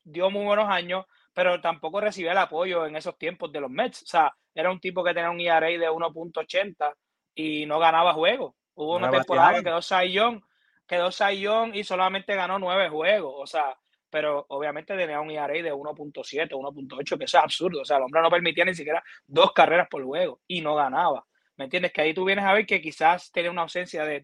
dio 0.03 0.29
muy 0.29 0.45
buenos 0.45 0.69
años, 0.69 1.05
pero 1.33 1.59
tampoco 1.59 1.99
recibió 1.99 2.31
el 2.31 2.37
apoyo 2.37 2.85
en 2.85 2.95
esos 2.95 3.17
tiempos 3.17 3.51
de 3.51 3.59
los 3.59 3.69
Mets. 3.69 4.03
O 4.03 4.05
sea, 4.05 4.33
era 4.55 4.71
un 4.71 4.79
tipo 4.79 5.03
que 5.03 5.13
tenía 5.13 5.29
un 5.29 5.41
ERA 5.41 5.67
de 5.67 5.89
1.80 5.89 6.93
y 7.35 7.65
no 7.65 7.79
ganaba 7.79 8.13
juegos. 8.13 8.53
Hubo 8.75 8.95
una 8.95 9.11
temporada 9.11 9.55
que 9.55 9.63
quedó 9.63 9.81
Sayón, 9.81 10.41
quedó 10.87 11.11
Sayón 11.11 11.75
y 11.75 11.83
solamente 11.83 12.35
ganó 12.35 12.59
nueve 12.59 12.89
juegos. 12.89 13.35
O 13.37 13.45
sea, 13.45 13.75
pero 14.09 14.45
obviamente 14.49 14.95
tenía 14.95 15.19
un 15.19 15.31
ERA 15.31 15.53
de 15.53 15.73
1.7, 15.73 16.49
1.8, 16.49 17.17
que 17.17 17.25
eso 17.25 17.37
es 17.37 17.43
absurdo. 17.43 17.81
O 17.81 17.85
sea, 17.85 17.97
el 17.97 18.03
hombre 18.03 18.21
no 18.21 18.29
permitía 18.29 18.63
ni 18.63 18.73
siquiera 18.73 19.03
dos 19.27 19.51
carreras 19.51 19.87
por 19.89 20.03
juego 20.03 20.39
y 20.47 20.61
no 20.61 20.75
ganaba. 20.75 21.25
¿Me 21.57 21.65
entiendes? 21.65 21.91
Que 21.93 22.01
ahí 22.01 22.13
tú 22.13 22.25
vienes 22.25 22.45
a 22.45 22.53
ver 22.53 22.65
que 22.65 22.81
quizás 22.81 23.31
tiene 23.31 23.49
una 23.49 23.63
ausencia 23.63 24.05
de, 24.05 24.21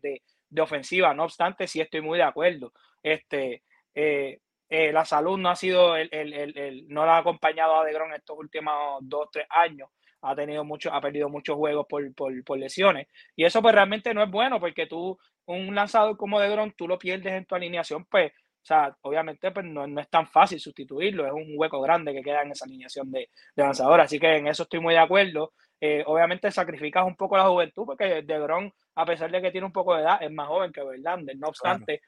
de, 0.50 0.62
ofensiva, 0.62 1.14
no 1.14 1.24
obstante, 1.24 1.68
sí 1.68 1.80
estoy 1.80 2.02
muy 2.02 2.18
de 2.18 2.24
acuerdo. 2.24 2.74
Este, 3.04 3.64
eh, 3.94 4.40
eh, 4.70 4.92
la 4.92 5.06
salud 5.06 5.38
no 5.38 5.50
ha 5.50 5.56
sido, 5.56 5.96
el, 5.96 6.10
el, 6.12 6.58
el, 6.58 6.88
no 6.88 7.06
la 7.06 7.18
ha 7.18 7.20
acompañado 7.20 7.80
a 7.80 7.86
DeGrom 7.86 8.14
estos 8.14 8.38
últimos 8.38 9.00
dos, 9.02 9.30
tres 9.32 9.46
años. 9.50 9.90
Ha 10.22 10.36
tenido 10.36 10.64
mucho, 10.64 10.94
ha 10.94 11.00
perdido 11.02 11.30
muchos 11.30 11.56
juegos 11.56 11.86
por, 11.88 12.14
por, 12.14 12.44
por, 12.44 12.58
lesiones. 12.58 13.08
Y 13.36 13.46
eso 13.46 13.62
pues 13.62 13.74
realmente 13.74 14.14
no 14.14 14.22
es 14.24 14.30
bueno 14.30 14.60
porque 14.60 14.86
tú, 14.86 15.18
un 15.46 15.74
lanzador 15.74 16.18
como 16.18 16.40
DeGrom, 16.40 16.72
tú 16.78 16.88
lo 16.88 17.00
pierdes 17.00 17.34
en 17.34 17.46
tu 17.46 17.56
alineación, 17.56 18.06
pues 18.06 18.32
O 18.62 18.66
sea, 18.66 18.96
obviamente 19.02 19.52
pues 19.52 19.66
no, 19.66 19.88
no, 19.88 20.02
es 20.02 20.10
tan 20.10 20.28
fácil 20.28 20.60
sustituirlo, 20.60 21.26
es 21.26 21.32
un 21.32 21.54
hueco 21.56 21.82
grande 21.82 22.14
que 22.14 22.22
queda 22.22 22.42
en 22.44 22.52
esa 22.52 22.66
alineación 22.66 23.10
de, 23.12 23.30
de 23.56 23.64
lanzador. 23.64 24.02
Así 24.02 24.20
que 24.20 24.36
en 24.36 24.48
eso 24.48 24.64
estoy 24.64 24.80
muy 24.80 24.94
de 24.94 25.00
acuerdo. 25.00 25.54
Eh, 25.82 26.04
obviamente 26.06 26.52
sacrificas 26.52 27.06
un 27.06 27.16
poco 27.16 27.38
la 27.38 27.48
juventud 27.48 27.86
porque 27.86 28.22
DeGrom, 28.22 28.70
a 28.96 29.06
pesar 29.06 29.32
de 29.32 29.42
que 29.42 29.52
tiene 29.52 29.66
un 29.66 29.74
poco 29.74 29.96
de 29.96 30.02
edad, 30.02 30.22
es 30.22 30.32
más 30.32 30.48
joven 30.48 30.72
que 30.74 30.84
Verlander. 30.84 31.38
No 31.38 31.48
obstante, 31.48 32.02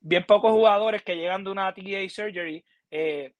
bien 0.00 0.24
pocos 0.24 0.52
jugadores 0.52 1.02
que 1.02 1.16
llegan 1.16 1.44
de 1.44 1.50
una 1.50 1.72
TDA 1.72 2.08
surgery 2.08 2.64
eh, 2.90 3.32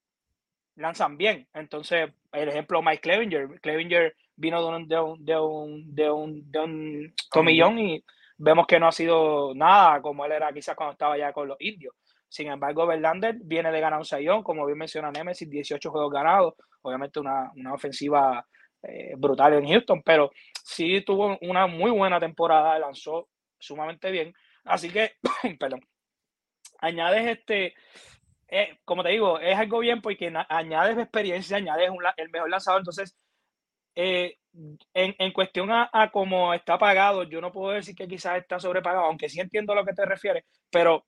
lanzan 0.76 1.16
bien. 1.16 1.48
Entonces, 1.54 2.10
el 2.32 2.48
ejemplo 2.48 2.82
Mike 2.82 3.00
Clevinger. 3.00 3.60
Clevinger 3.60 4.14
vino 4.36 4.62
de 4.62 4.68
un, 4.68 4.88
de 4.88 5.00
un, 5.00 5.24
de 5.24 5.38
un, 5.40 5.94
de 5.94 6.10
un, 6.10 6.50
de 6.50 6.58
un 6.60 7.14
tomillón 7.30 7.78
y 7.78 8.04
vemos 8.36 8.66
que 8.66 8.78
no 8.78 8.88
ha 8.88 8.92
sido 8.92 9.54
nada 9.54 10.00
como 10.00 10.24
él 10.24 10.32
era 10.32 10.52
quizás 10.52 10.76
cuando 10.76 10.92
estaba 10.92 11.18
ya 11.18 11.32
con 11.32 11.48
los 11.48 11.56
indios. 11.60 11.94
Sin 12.28 12.48
embargo, 12.48 12.86
Verlander 12.86 13.36
viene 13.40 13.72
de 13.72 13.80
ganar 13.80 13.98
un 13.98 14.04
sayón, 14.04 14.42
como 14.42 14.66
bien 14.66 14.78
menciona 14.78 15.10
Nemesis, 15.10 15.48
18 15.48 15.90
juegos 15.90 16.12
ganados. 16.12 16.54
Obviamente 16.82 17.20
una, 17.20 17.50
una 17.56 17.74
ofensiva 17.74 18.46
eh, 18.82 19.14
brutal 19.16 19.54
en 19.54 19.68
Houston, 19.68 20.02
pero 20.02 20.30
sí 20.62 21.00
tuvo 21.02 21.38
una 21.40 21.66
muy 21.66 21.90
buena 21.90 22.20
temporada, 22.20 22.78
lanzó 22.78 23.28
sumamente 23.58 24.10
bien. 24.10 24.32
Así 24.64 24.90
que, 24.90 25.14
perdón, 25.58 25.80
añades 26.80 27.38
este, 27.38 27.74
eh, 28.48 28.78
como 28.84 29.02
te 29.02 29.10
digo, 29.10 29.40
es 29.40 29.56
algo 29.56 29.80
bien 29.80 30.00
porque 30.00 30.32
añades 30.48 30.98
experiencia, 30.98 31.56
añades 31.56 31.90
el 32.16 32.30
mejor 32.30 32.50
lanzador. 32.50 32.80
Entonces, 32.80 33.16
eh, 33.94 34.36
en, 34.94 35.14
en, 35.18 35.32
cuestión 35.32 35.70
a, 35.70 35.90
a, 35.92 36.10
cómo 36.10 36.54
está 36.54 36.78
pagado, 36.78 37.24
yo 37.24 37.40
no 37.40 37.52
puedo 37.52 37.72
decir 37.74 37.94
que 37.94 38.06
quizás 38.06 38.38
está 38.38 38.60
sobrepagado, 38.60 39.06
aunque 39.06 39.28
sí 39.28 39.40
entiendo 39.40 39.72
a 39.72 39.76
lo 39.76 39.84
que 39.84 39.92
te 39.92 40.04
refieres, 40.04 40.44
pero 40.70 41.04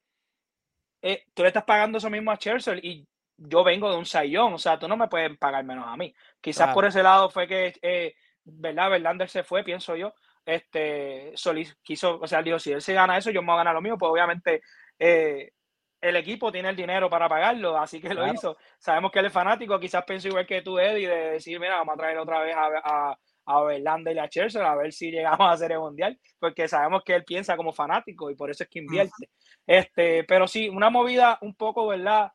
tú 1.35 1.43
le 1.43 1.49
estás 1.49 1.65
pagando 1.65 1.99
eso 1.99 2.11
mismo 2.11 2.31
a 2.31 2.37
Chelsea 2.37 2.75
y 2.83 3.07
yo 3.37 3.65
vengo 3.65 3.91
de 3.91 3.97
un 3.97 4.05
sayón, 4.05 4.53
o 4.53 4.59
sea, 4.59 4.79
tú 4.79 4.87
no 4.87 4.97
me 4.97 5.09
puedes 5.09 5.37
pagar 5.39 5.65
menos 5.65 5.87
a 5.89 5.97
mí. 5.97 6.15
Quizás 6.41 6.75
por 6.75 6.85
ese 6.85 7.03
lado 7.03 7.31
fue 7.31 7.47
que, 7.47 7.73
eh, 7.81 8.15
¿verdad? 8.45 8.91
Verlander 8.91 9.29
se 9.29 9.43
fue, 9.43 9.65
pienso 9.65 9.97
yo. 9.97 10.13
Este, 10.45 11.33
Solís 11.35 11.77
quiso, 11.83 12.19
o 12.21 12.27
sea, 12.27 12.43
dijo, 12.43 12.59
si 12.59 12.73
él 12.73 12.83
se 12.83 12.93
gana 12.93 13.17
eso, 13.17 13.31
yo 13.31 13.41
me 13.41 13.47
voy 13.47 13.55
a 13.55 13.59
ganar 13.59 13.75
lo 13.75 13.81
mío, 13.81 13.97
pues 13.97 14.11
obviamente 14.11 14.63
eh, 14.99 15.53
el 16.01 16.17
equipo 16.17 16.53
tiene 16.53 16.69
el 16.69 16.77
dinero 16.77 17.09
para 17.09 17.29
pagarlo, 17.29 17.79
así 17.79 18.01
que 18.01 18.13
lo 18.13 18.31
hizo. 18.33 18.57
Sabemos 18.79 19.11
que 19.11 19.21
él 19.21 19.27
es 19.27 19.33
fanático, 19.33 19.81
quizás 19.81 20.05
pensó 20.05 20.29
igual 20.29 20.47
que 20.47 20.63
tú, 20.63 20.79
Eddie, 20.79 21.09
de 21.09 21.31
decir, 21.33 21.59
mira, 21.59 21.77
vamos 21.77 21.95
a 21.95 21.99
traer 21.99 22.19
otra 22.19 22.41
vez 22.41 22.55
a, 22.55 22.69
a, 22.85 23.19
a 23.51 23.63
Verlander 23.65 24.17
y 24.17 24.19
a 24.19 24.29
Chelsea 24.29 24.71
a 24.71 24.77
ver 24.77 24.93
si 24.93 25.11
llegamos 25.11 25.41
a 25.41 25.53
hacer 25.53 25.73
el 25.73 25.81
mundial, 25.81 26.19
porque 26.39 26.69
sabemos 26.69 27.03
que 27.05 27.15
él 27.15 27.25
piensa 27.25 27.57
como 27.57 27.73
fanático 27.73 28.31
y 28.31 28.35
por 28.35 28.51
eso 28.51 28.65
es 28.65 28.71
que 28.71 28.79
invierte. 28.81 29.31
Este, 29.67 30.25
pero 30.25 30.49
sí, 30.49 30.69
una 30.69 30.91
movida 30.91 31.39
un 31.43 31.55
poco, 31.55 31.87
¿verdad? 31.87 32.33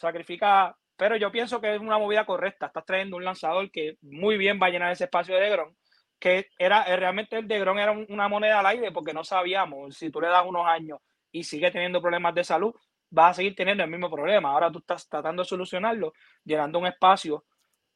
sacrifica, 0.00 0.76
pero 0.96 1.16
yo 1.16 1.30
pienso 1.30 1.60
que 1.60 1.74
es 1.74 1.80
una 1.80 1.98
movida 1.98 2.24
correcta. 2.24 2.66
Estás 2.66 2.84
trayendo 2.84 3.16
un 3.16 3.24
lanzador 3.24 3.70
que 3.70 3.96
muy 4.02 4.36
bien 4.36 4.58
va 4.60 4.66
a 4.66 4.70
llenar 4.70 4.92
ese 4.92 5.04
espacio 5.04 5.34
de 5.34 5.42
Degron, 5.42 5.76
que 6.18 6.48
era 6.58 6.84
eh, 6.84 6.96
realmente 6.96 7.36
el 7.36 7.46
Degron 7.46 7.78
era 7.78 7.92
una 7.92 8.28
moneda 8.28 8.60
al 8.60 8.66
aire 8.66 8.90
porque 8.92 9.12
no 9.12 9.24
sabíamos 9.24 9.96
si 9.96 10.10
tú 10.10 10.20
le 10.20 10.28
das 10.28 10.44
unos 10.46 10.66
años 10.66 10.98
y 11.30 11.44
sigue 11.44 11.70
teniendo 11.70 12.00
problemas 12.00 12.34
de 12.34 12.44
salud, 12.44 12.74
vas 13.10 13.32
a 13.32 13.34
seguir 13.34 13.54
teniendo 13.54 13.84
el 13.84 13.90
mismo 13.90 14.10
problema. 14.10 14.50
Ahora 14.50 14.70
tú 14.72 14.78
estás 14.78 15.08
tratando 15.08 15.42
de 15.42 15.48
solucionarlo, 15.48 16.12
llenando 16.44 16.78
un 16.78 16.86
espacio 16.86 17.44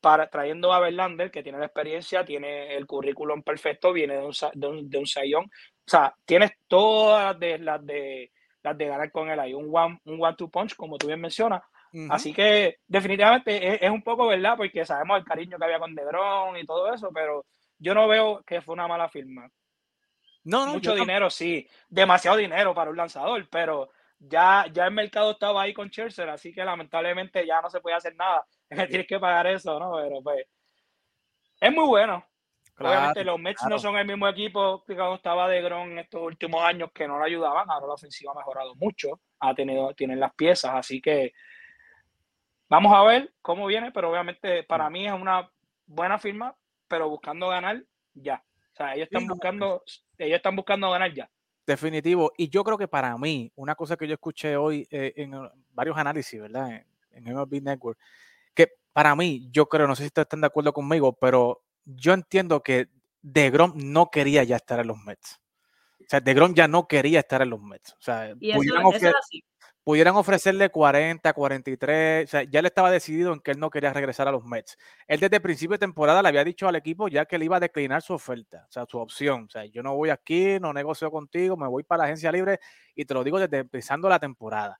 para 0.05 0.29
trayendo 0.29 0.71
a 0.71 0.81
Verlander, 0.81 1.31
que 1.31 1.43
tiene 1.43 1.59
la 1.59 1.65
experiencia, 1.65 2.27
tiene 2.27 2.77
el 2.77 2.87
currículum 2.87 3.43
perfecto, 3.43 3.91
viene 3.91 4.19
de 4.19 4.27
un, 4.27 4.35
de 4.53 4.67
un, 4.67 4.91
de 4.91 4.99
un 4.99 5.07
sayón. 5.07 5.45
O 5.47 5.91
sea, 5.91 6.15
tienes 6.27 6.51
todas 6.69 7.25
las 7.25 7.41
de, 7.41 7.59
las 7.59 7.87
de, 7.87 8.31
las 8.63 8.77
de 8.77 8.87
ganar 8.87 9.11
con 9.11 9.31
él 9.31 9.41
ahí. 9.41 9.55
Un 9.55 9.75
one, 9.75 9.99
un 10.05 10.23
one 10.23 10.37
two 10.37 10.51
punch, 10.51 10.77
como 10.77 10.99
tú 10.99 11.07
bien 11.07 11.23
mencionas, 11.23 11.63
Así 12.11 12.35
que 12.35 12.79
definitivamente 12.87 13.87
es, 13.87 13.91
un 13.91 14.03
poco 14.03 14.27
verdad, 14.27 14.57
porque 14.57 14.85
sabemos 14.85 15.17
el 15.17 15.25
cariño 15.25 15.57
que 15.57 15.65
había 15.65 15.79
con 15.79 15.95
Debron 15.95 16.57
y 16.57 16.67
todo 16.67 16.93
eso, 16.93 17.11
pero 17.15 17.47
yo 17.79 17.95
no 17.95 18.09
veo 18.09 18.43
que 18.45 18.61
fue 18.61 18.75
una 18.75 18.89
mala 18.89 19.09
firma. 19.09 19.49
No, 20.43 20.67
Mucho 20.67 20.95
dinero, 20.95 21.31
sí, 21.31 21.67
demasiado 21.89 22.37
dinero 22.37 22.75
para 22.75 22.91
un 22.91 22.97
lanzador, 22.97 23.49
pero 23.49 23.91
ya, 24.29 24.67
ya 24.73 24.87
el 24.87 24.93
mercado 24.93 25.33
estaba 25.33 25.63
ahí 25.63 25.73
con 25.73 25.91
Chelsea, 25.91 26.31
así 26.33 26.53
que 26.53 26.65
lamentablemente 26.65 27.47
ya 27.47 27.61
no 27.61 27.71
se 27.71 27.81
puede 27.81 27.97
hacer 27.97 28.15
nada. 28.17 28.45
Tienes 28.89 29.07
que 29.07 29.19
pagar 29.19 29.47
eso, 29.47 29.79
¿no? 29.79 29.97
Pero 29.97 30.23
pues 30.23 30.47
es 31.61 31.73
muy 31.73 31.87
bueno. 31.87 32.25
Obviamente 32.77 33.23
los 33.23 33.39
Mets 33.39 33.67
no 33.69 33.79
son 33.79 33.97
el 33.97 34.07
mismo 34.07 34.27
equipo 34.27 34.85
que 34.85 34.97
cuando 34.97 35.15
estaba 35.15 35.49
de 35.49 35.63
Gron 35.63 35.93
en 35.93 36.01
estos 36.01 36.21
últimos 36.21 36.61
años 36.65 36.91
que 36.93 37.07
no 37.07 37.19
lo 37.19 37.25
ayudaban. 37.25 37.71
Ahora 37.71 37.87
la 37.87 37.95
ofensiva 37.95 38.33
ha 38.33 38.35
mejorado 38.35 38.75
mucho, 38.75 39.21
ha 39.39 39.55
tenido, 39.55 39.95
tienen 39.95 40.19
las 40.19 40.35
piezas, 40.35 40.73
así 40.75 41.01
que 41.01 41.33
Vamos 42.69 42.93
a 42.95 43.05
ver 43.05 43.33
cómo 43.43 43.67
viene, 43.67 43.93
pero 43.93 44.11
obviamente 44.11 44.63
para 44.65 44.89
mí 44.91 45.07
es 45.07 45.13
una 45.13 45.49
buena 45.87 46.19
firma, 46.19 46.57
pero 46.89 47.09
buscando 47.09 47.49
ganar 47.49 47.85
ya. 48.15 48.43
O 48.73 48.77
sea, 48.77 48.95
ellos 48.95 49.09
están 49.13 49.29
buscando, 49.29 49.85
ellos 50.19 50.37
están 50.37 50.57
buscando 50.57 50.91
ganar 50.91 51.13
ya. 51.13 51.31
Definitivo. 51.67 52.33
Y 52.37 52.49
yo 52.49 52.63
creo 52.63 52.77
que 52.77 52.89
para 52.89 53.17
mí, 53.17 53.51
una 53.57 53.75
cosa 53.75 53.97
que 53.97 54.07
yo 54.07 54.15
escuché 54.15 54.57
hoy 54.57 54.87
eh, 54.91 55.13
en 55.17 55.33
varios 55.73 55.97
análisis, 55.97 56.41
¿verdad? 56.41 56.71
En, 56.71 57.25
MLB 57.25 57.63
Network, 57.63 57.99
que 58.55 58.73
para 58.93 59.15
mí, 59.15 59.49
yo 59.53 59.67
creo, 59.67 59.87
no 59.87 59.95
sé 59.95 60.03
si 60.03 60.09
ustedes 60.09 60.25
están 60.25 60.41
de 60.41 60.49
acuerdo 60.49 60.73
conmigo, 60.73 61.13
pero 61.13 61.63
yo 61.85 62.13
entiendo 62.13 62.61
que 62.61 62.89
DeGrom 63.23 63.73
no 63.77 64.11
quería 64.11 64.43
ya 64.43 64.57
estar 64.57 64.81
en 64.81 64.89
los 64.89 64.99
Mets. 64.99 65.41
O 66.01 66.05
sea, 66.09 66.21
DeGrom 66.21 66.55
ya 66.55 66.67
no 66.67 66.89
quería 66.89 67.21
estar 67.21 67.41
en 67.41 67.51
los 67.51 67.63
Mets. 67.63 67.93
O 67.93 68.03
sea, 68.03 68.35
y 68.41 68.51
eso, 68.51 68.61
así 69.17 69.45
pudieran 69.85 70.17
ofrecerle 70.17 70.71
40, 70.71 71.33
43, 71.35 72.25
o 72.25 72.31
sea, 72.31 72.43
ya 72.45 72.61
él 72.61 72.67
estaba 72.67 72.91
decidido 72.91 73.35
en 73.35 73.41
que 73.41 73.51
él 73.51 73.61
no 73.61 73.69
quería 73.71 73.93
regresar 73.93 74.27
a 74.27 74.33
los 74.33 74.45
Mets. 74.45 74.79
Él 75.07 75.21
desde 75.21 75.37
el 75.37 75.43
principio 75.43 75.75
de 75.75 75.79
temporada 75.79 76.23
le 76.23 76.29
había 76.29 76.43
dicho 76.43 76.67
al 76.67 76.77
equipo 76.77 77.09
ya 77.09 77.27
que 77.27 77.37
él 77.37 77.43
iba 77.45 77.59
a 77.59 77.61
declinar 77.61 78.01
su 78.03 78.15
oferta, 78.15 78.65
o 78.69 78.73
sea, 78.73 78.87
su 78.87 78.99
opción. 78.99 79.45
O 79.45 79.51
sea, 79.51 79.67
yo 79.67 79.83
no 79.83 79.95
voy 79.95 80.09
aquí, 80.11 80.59
no 80.59 80.73
negocio 80.73 81.11
contigo, 81.11 81.57
me 81.57 81.69
voy 81.69 81.83
para 81.85 81.99
la 82.01 82.05
agencia 82.07 82.33
libre 82.33 82.61
y 82.95 83.05
te 83.05 83.13
lo 83.15 83.23
digo 83.23 83.39
desde 83.39 83.59
empezando 83.59 84.09
la 84.09 84.19
temporada. 84.19 84.79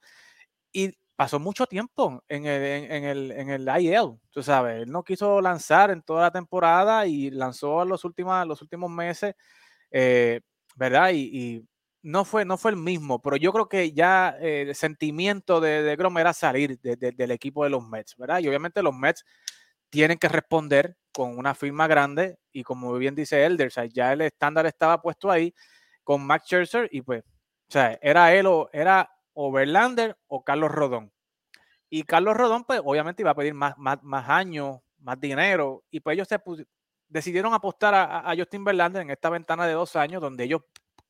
Y 0.73 0.93
pasó 1.17 1.39
mucho 1.41 1.67
tiempo 1.67 2.25
en 2.29 2.47
el, 2.47 2.63
en, 2.93 3.05
el, 3.05 3.33
en 3.33 3.51
el 3.51 3.69
IL, 3.81 4.19
tú 4.31 4.43
sabes, 4.43 4.83
él 4.83 4.91
no 4.91 5.05
quiso 5.05 5.41
lanzar 5.41 5.91
en 5.91 6.03
toda 6.03 6.23
la 6.23 6.31
temporada 6.33 7.07
y 7.07 7.31
lanzó 7.31 7.83
en 7.83 7.91
los 7.91 8.05
últimos, 8.05 8.47
los 8.47 8.63
últimos 8.63 8.91
meses, 8.91 9.35
eh, 9.93 10.41
¿verdad? 10.77 11.11
y 11.15 11.65
no 12.05 12.27
fue, 12.27 12.45
no 12.45 12.59
fue 12.59 12.71
el 12.71 12.77
mismo, 12.77 13.23
pero 13.23 13.37
yo 13.37 13.51
creo 13.51 13.67
que 13.67 13.93
ya 13.93 14.37
eh, 14.39 14.67
el 14.69 14.75
sentimiento 14.75 15.59
de, 15.59 15.83
de 15.83 15.97
Grom 15.97 16.19
era 16.19 16.35
salir 16.35 16.79
del 16.79 17.31
equipo 17.31 17.65
de 17.65 17.71
los 17.71 17.83
Mets, 17.89 18.15
¿verdad? 18.19 18.41
Y 18.41 18.49
obviamente 18.49 18.83
los 18.83 18.95
Mets 18.95 19.25
tienen 19.89 20.19
que 20.19 20.29
responder 20.29 20.99
con 21.13 21.39
una 21.39 21.55
firma 21.55 21.87
grande 21.87 22.37
y 22.53 22.63
como 22.63 22.93
bien 22.95 23.15
dice 23.15 23.47
Elder, 23.47 23.71
ya 23.91 24.13
el 24.13 24.21
estándar 24.21 24.67
estaba 24.67 25.01
puesto 25.01 25.31
ahí 25.31 25.55
con 26.03 26.27
Max 26.27 26.45
Scherzer 26.45 26.91
y 26.93 27.01
pues, 27.01 27.23
o 27.23 27.73
sea, 27.73 27.99
era 28.03 28.35
él 28.35 28.47
o 28.47 28.69
era 28.75 29.11
o 29.33 29.51
Verlander 29.51 30.15
o 30.27 30.45
Carlos 30.45 30.71
Rodón. 30.71 31.11
Y 31.89 32.03
Carlos 32.03 32.37
Rodón, 32.37 32.65
pues 32.65 32.83
obviamente 32.85 33.23
iba 33.23 33.31
a 33.31 33.35
pedir 33.35 33.55
más, 33.55 33.79
más, 33.79 34.03
más 34.03 34.29
años, 34.29 34.81
más 34.99 35.19
dinero 35.19 35.85
y 35.91 36.01
pues 36.01 36.15
ellos 36.15 36.29
se 36.29 36.39
decidieron 37.09 37.55
apostar 37.55 37.95
a, 37.95 38.31
a 38.31 38.37
Justin 38.37 38.63
Verlander 38.63 39.01
en 39.01 39.11
esta 39.11 39.31
ventana 39.31 39.67
de 39.67 39.73
dos 39.73 39.97
años 39.97 40.21
donde 40.21 40.45
ellos 40.45 40.61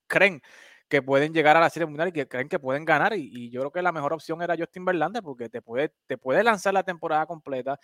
creen 0.07 0.41
que 0.87 1.01
pueden 1.01 1.33
llegar 1.33 1.57
a 1.57 1.59
la 1.59 1.69
Serie 1.69 1.87
Mundial 1.87 2.09
y 2.09 2.11
que 2.11 2.27
creen 2.27 2.47
que 2.47 2.59
pueden 2.59 2.85
ganar. 2.85 3.13
Y, 3.15 3.49
yo 3.49 3.61
creo 3.61 3.71
que 3.71 3.81
la 3.81 3.91
mejor 3.91 4.13
opción 4.13 4.41
era 4.41 4.55
Justin 4.57 4.85
Verlander 4.85 5.23
porque 5.23 5.49
te 5.49 5.61
puede, 5.61 5.93
te 6.07 6.17
puede 6.17 6.43
lanzar 6.43 6.73
la 6.73 6.83
temporada 6.83 7.25
completa 7.25 7.79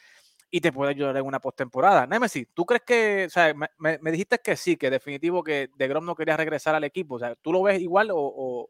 y 0.50 0.62
te 0.62 0.72
puede 0.72 0.92
ayudar 0.92 1.18
en 1.18 1.26
una 1.26 1.40
postemporada. 1.40 2.06
Nemesis, 2.06 2.48
¿tú 2.54 2.66
crees 2.66 2.84
que, 2.86 3.26
o 3.26 3.30
sea, 3.30 3.54
me, 3.78 4.12
dijiste 4.12 4.40
que 4.44 4.56
sí, 4.56 4.78
que 4.78 4.90
definitivo 4.90 5.44
que 5.44 5.70
De 5.76 5.88
Grom 5.88 6.06
no 6.06 6.16
quería 6.16 6.38
regresar 6.38 6.76
al 6.76 6.84
equipo? 6.84 7.16
O 7.16 7.20
sea, 7.20 7.36
¿tú 7.36 7.52
lo 7.52 7.64
ves 7.64 7.82
igual 7.82 8.12
o, 8.12 8.18
o, 8.18 8.70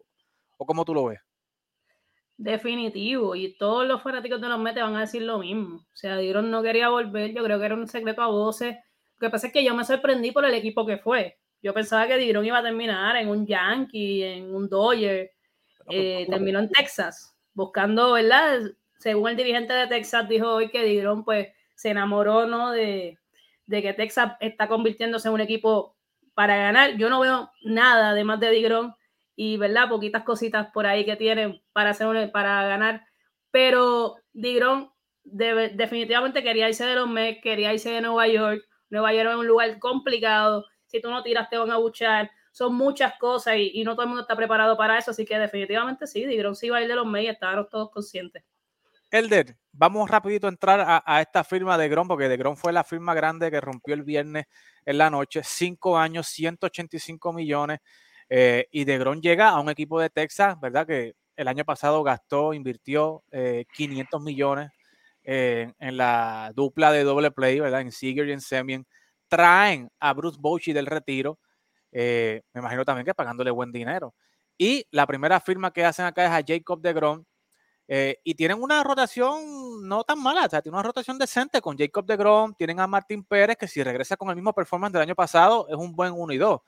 o 0.58 0.66
cómo 0.66 0.86
tú 0.86 0.94
lo 0.94 1.06
ves? 1.06 1.20
Definitivo, 2.38 3.36
y 3.36 3.56
todos 3.58 3.86
los 3.88 4.02
fanáticos 4.02 4.42
de 4.42 4.50
los 4.50 4.60
Mets 4.60 4.82
van 4.82 4.96
a 4.96 5.02
decir 5.02 5.22
lo 5.22 5.40
mismo. 5.40 5.76
O 5.76 5.96
sea, 5.96 6.16
Grom 6.18 6.50
no 6.50 6.64
quería 6.64 6.90
volver, 6.90 7.34
yo 7.36 7.44
creo 7.44 7.60
que 7.60 7.66
era 7.66 7.76
un 7.76 7.88
secreto 7.88 8.22
a 8.22 8.28
voces. 8.28 8.78
Lo 9.20 9.28
que 9.28 9.30
pasa 9.30 9.48
es 9.48 9.54
que 9.54 9.64
yo 9.64 9.76
me 9.76 9.86
sorprendí 9.86 10.32
por 10.32 10.46
el 10.46 10.54
equipo 10.56 10.86
que 10.86 10.98
fue. 10.98 11.38
Yo 11.62 11.74
pensaba 11.74 12.08
que 12.08 12.18
Digron 12.18 12.46
iba 12.46 12.58
a 12.58 12.64
terminar 12.64 13.16
en 13.16 13.30
un 13.30 13.46
Yankee, 13.46 14.24
en 14.24 14.54
un 14.54 14.68
Dodger. 14.68 15.32
Eh, 15.90 16.26
terminó 16.30 16.60
en 16.60 16.70
Texas, 16.70 17.36
buscando, 17.54 18.14
¿verdad? 18.14 18.62
Según 18.98 19.30
el 19.30 19.36
dirigente 19.36 19.74
de 19.74 19.88
Texas 19.88 20.28
dijo 20.30 20.48
hoy 20.48 20.70
que 20.70 20.84
Digron 20.84 21.26
pues 21.26 21.50
se 21.76 21.90
enamoró, 21.90 22.46
¿no? 22.46 22.72
De, 22.72 23.18
de 23.66 23.82
que 23.82 23.94
Texas 23.94 24.34
está 24.40 24.68
convirtiéndose 24.68 25.28
en 25.28 25.34
un 25.34 25.42
equipo 25.42 25.96
para 26.34 26.56
ganar. 26.56 26.98
Yo 26.98 27.10
no 27.10 27.20
veo 27.20 27.52
nada 27.64 28.12
además 28.12 28.40
de 28.40 28.52
Digron 28.52 28.96
y, 29.36 29.58
¿verdad? 29.58 29.90
Poquitas 29.90 30.24
cositas 30.24 30.68
por 30.74 30.86
ahí 30.86 31.06
que 31.06 31.16
tienen 31.16 31.62
para, 31.74 31.92
hacer 31.92 32.32
para 32.32 32.68
ganar. 32.68 33.06
Pero 33.52 34.16
Digron 34.34 34.92
definitivamente 35.24 36.44
quería 36.44 36.70
irse 36.70 36.86
de 36.86 36.96
los 36.96 37.10
Mets, 37.10 37.42
quería 37.42 37.74
irse 37.74 37.92
de 37.92 38.02
Nueva 38.02 38.28
York. 38.28 38.64
Nueva 38.90 39.14
York 39.14 39.30
es 39.30 39.36
un 39.36 39.48
lugar 39.48 39.80
complicado 39.80 40.66
si 40.92 41.02
tú 41.02 41.10
no 41.10 41.24
tiras 41.24 41.50
te 41.50 41.58
van 41.58 41.72
a 41.72 41.78
buchar. 41.78 42.30
son 42.52 42.76
muchas 42.76 43.14
cosas 43.18 43.56
y, 43.58 43.82
no 43.86 43.94
todo 43.94 44.04
el 44.04 44.10
mundo 44.10 44.24
está 44.24 44.36
preparado 44.36 44.76
para 44.76 44.98
eso, 44.98 45.12
así 45.12 45.24
que 45.24 45.40
definitivamente 45.40 46.06
sí, 46.06 46.26
DeGrom 46.26 46.54
sí 46.54 46.70
va 46.70 46.78
a 46.78 46.82
ir 46.82 46.90
de 46.90 46.96
los 46.96 47.08
Mets, 47.08 47.30
estábamos 47.30 47.70
todos 47.70 47.90
conscientes. 47.92 48.44
Elder, 49.10 49.58
vamos 49.72 50.10
rapidito 50.10 50.48
a 50.48 50.50
entrar 50.50 51.04
a, 51.06 51.22
esta 51.22 51.44
firma 51.44 51.78
de 51.78 51.90
Grom, 51.90 52.08
porque 52.08 52.30
de 52.30 52.38
Grom 52.38 52.56
fue 52.56 52.74
la 52.74 52.84
firma 52.84 53.14
grande 53.14 53.52
que 53.52 53.60
rompió 53.60 53.94
el 53.94 54.04
viernes 54.04 54.46
en 54.86 54.98
la 54.98 55.10
noche, 55.10 55.42
cinco 55.44 55.98
años, 55.98 56.28
185 56.28 57.34
millones, 57.34 57.80
eh, 58.30 58.68
y 58.72 58.86
de 58.86 58.98
Grom 58.98 59.20
llega 59.20 59.50
a 59.50 59.60
un 59.60 59.70
equipo 59.70 60.00
de 60.00 60.10
Texas, 60.10 60.58
¿verdad? 60.62 60.88
Que 60.88 61.14
el 61.36 61.48
año 61.48 61.66
pasado 61.66 62.04
gastó, 62.04 62.54
invirtió 62.54 63.24
500 63.74 64.22
eh, 64.22 64.24
millones 64.24 64.72
eh, 65.24 65.72
en 65.80 65.98
la 65.98 66.52
dupla 66.56 66.92
de 66.92 67.04
doble 67.04 67.32
play, 67.32 67.60
¿verdad? 67.60 67.82
En 67.82 67.92
Seager 67.92 68.28
y 68.28 68.32
en 68.32 68.42
Semien. 68.42 68.88
Traen 69.32 69.90
a 69.98 70.14
Bruce 70.14 70.38
Bochy 70.42 70.74
del 70.74 70.86
retiro, 70.86 71.40
me 71.94 72.42
imagino 72.54 72.84
también 72.84 73.06
que 73.06 73.14
pagándole 73.14 73.50
buen 73.50 73.72
dinero. 73.72 74.14
Y 74.58 74.86
la 74.92 75.08
primera 75.08 75.40
firma 75.40 75.72
que 75.72 75.86
hacen 75.86 76.06
acá 76.06 76.26
es 76.26 76.32
a 76.32 76.46
Jacob 76.46 76.82
de 76.82 76.92
Grom, 76.92 77.24
eh, 77.88 78.20
y 78.24 78.36
tienen 78.36 78.62
una 78.62 78.84
rotación 78.84 79.88
no 79.88 80.04
tan 80.04 80.22
mala, 80.22 80.46
o 80.46 80.50
sea, 80.50 80.62
tienen 80.62 80.76
una 80.76 80.84
rotación 80.84 81.18
decente 81.18 81.62
con 81.62 81.78
Jacob 81.78 82.06
de 82.06 82.18
Grom, 82.18 82.54
tienen 82.56 82.80
a 82.82 82.88
Martín 82.88 83.24
Pérez, 83.24 83.58
que 83.58 83.68
si 83.68 83.82
regresa 83.84 84.18
con 84.18 84.30
el 84.30 84.36
mismo 84.36 84.54
performance 84.54 84.94
del 84.94 85.02
año 85.02 85.16
pasado, 85.16 85.68
es 85.70 85.76
un 85.76 85.94
buen 85.96 86.14
1 86.14 86.34
y 86.34 86.38
2. 86.38 86.60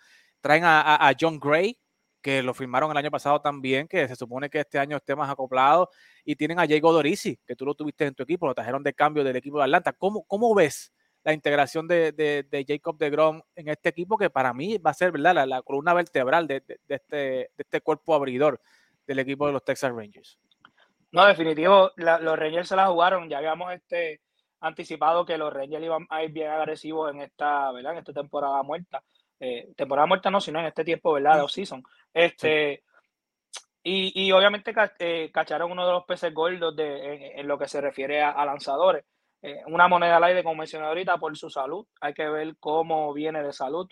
Traen 0.41 0.63
a, 0.65 1.13
John 1.19 1.39
Gray, 1.39 1.77
que 2.21 2.43
lo 2.43 2.53
firmaron 2.53 2.91
el 2.91 2.97
año 2.97 3.11
pasado 3.11 3.41
también, 3.41 3.87
que 3.87 4.07
se 4.07 4.15
supone 4.15 4.49
que 4.49 4.61
este 4.61 4.79
año 4.79 4.97
esté 4.97 5.15
más 5.15 5.29
acoplado, 5.29 5.89
y 6.25 6.35
tienen 6.35 6.59
a 6.59 6.63
Diego 6.67 6.91
Dorisi, 6.91 7.37
que 7.45 7.55
tú 7.55 7.65
lo 7.65 7.75
tuviste 7.75 8.05
en 8.05 8.15
tu 8.15 8.23
equipo, 8.23 8.47
lo 8.47 8.53
trajeron 8.53 8.83
de 8.83 8.93
cambio 8.93 9.23
del 9.23 9.35
equipo 9.35 9.57
de 9.59 9.65
Atlanta. 9.65 9.93
¿Cómo, 9.93 10.23
cómo 10.23 10.53
ves 10.55 10.91
la 11.23 11.33
integración 11.33 11.87
de, 11.87 12.11
de, 12.11 12.65
Jacob 12.67 12.97
de 12.97 13.09
Grom 13.09 13.41
en 13.55 13.69
este 13.69 13.89
equipo, 13.89 14.17
que 14.17 14.29
para 14.29 14.53
mí 14.53 14.77
va 14.77 14.91
a 14.91 14.93
ser 14.93 15.11
¿verdad? 15.11 15.47
La, 15.47 15.61
columna 15.61 15.93
vertebral 15.93 16.47
de, 16.47 16.63
este, 16.87 17.15
de 17.15 17.49
este 17.57 17.81
cuerpo 17.81 18.13
abridor 18.13 18.59
del 19.07 19.19
equipo 19.19 19.47
de 19.47 19.53
los 19.53 19.63
Texas 19.63 19.93
Rangers? 19.93 20.37
No, 21.11 21.25
definitivo, 21.25 21.91
los 21.95 22.39
Rangers 22.39 22.67
se 22.67 22.75
la 22.75 22.87
jugaron. 22.87 23.29
Ya 23.29 23.37
habíamos 23.37 23.71
este 23.71 24.21
anticipado 24.61 25.25
que 25.25 25.37
los 25.37 25.53
Rangers 25.53 25.83
iban 25.83 26.07
a 26.09 26.23
ir 26.23 26.31
bien 26.31 26.49
agresivos 26.49 27.13
en 27.13 27.21
esta, 27.21 27.71
¿verdad? 27.71 27.93
En 27.93 27.97
esta 27.99 28.13
temporada 28.13 28.63
muerta. 28.63 29.03
Eh, 29.39 29.73
temporada 29.75 30.07
muerta 30.07 30.31
no, 30.31 30.41
sino 30.41 30.59
en 30.59 30.65
este 30.65 30.83
tiempo, 30.83 31.13
¿verdad? 31.13 31.35
De 31.35 31.41
off-season. 31.41 31.83
Este, 32.13 32.83
y, 33.83 34.25
y, 34.25 34.31
obviamente 34.31 34.73
eh, 34.99 35.29
cacharon 35.33 35.71
uno 35.71 35.85
de 35.85 35.91
los 35.91 36.05
peces 36.05 36.33
gordos 36.33 36.75
de, 36.75 37.33
en, 37.35 37.47
lo 37.47 37.57
que 37.59 37.67
se 37.67 37.81
refiere 37.81 38.21
a, 38.21 38.45
lanzadores. 38.45 39.03
Eh, 39.43 39.61
una 39.67 39.87
moneda 39.87 40.17
al 40.17 40.23
aire, 40.23 40.43
como 40.43 40.55
mencioné 40.55 40.87
ahorita, 40.87 41.19
por 41.19 41.37
su 41.37 41.51
salud. 41.51 41.85
Hay 42.01 42.15
que 42.15 42.27
ver 42.27 42.55
cómo 42.59 43.13
viene 43.13 43.43
de 43.43 43.53
salud, 43.53 43.87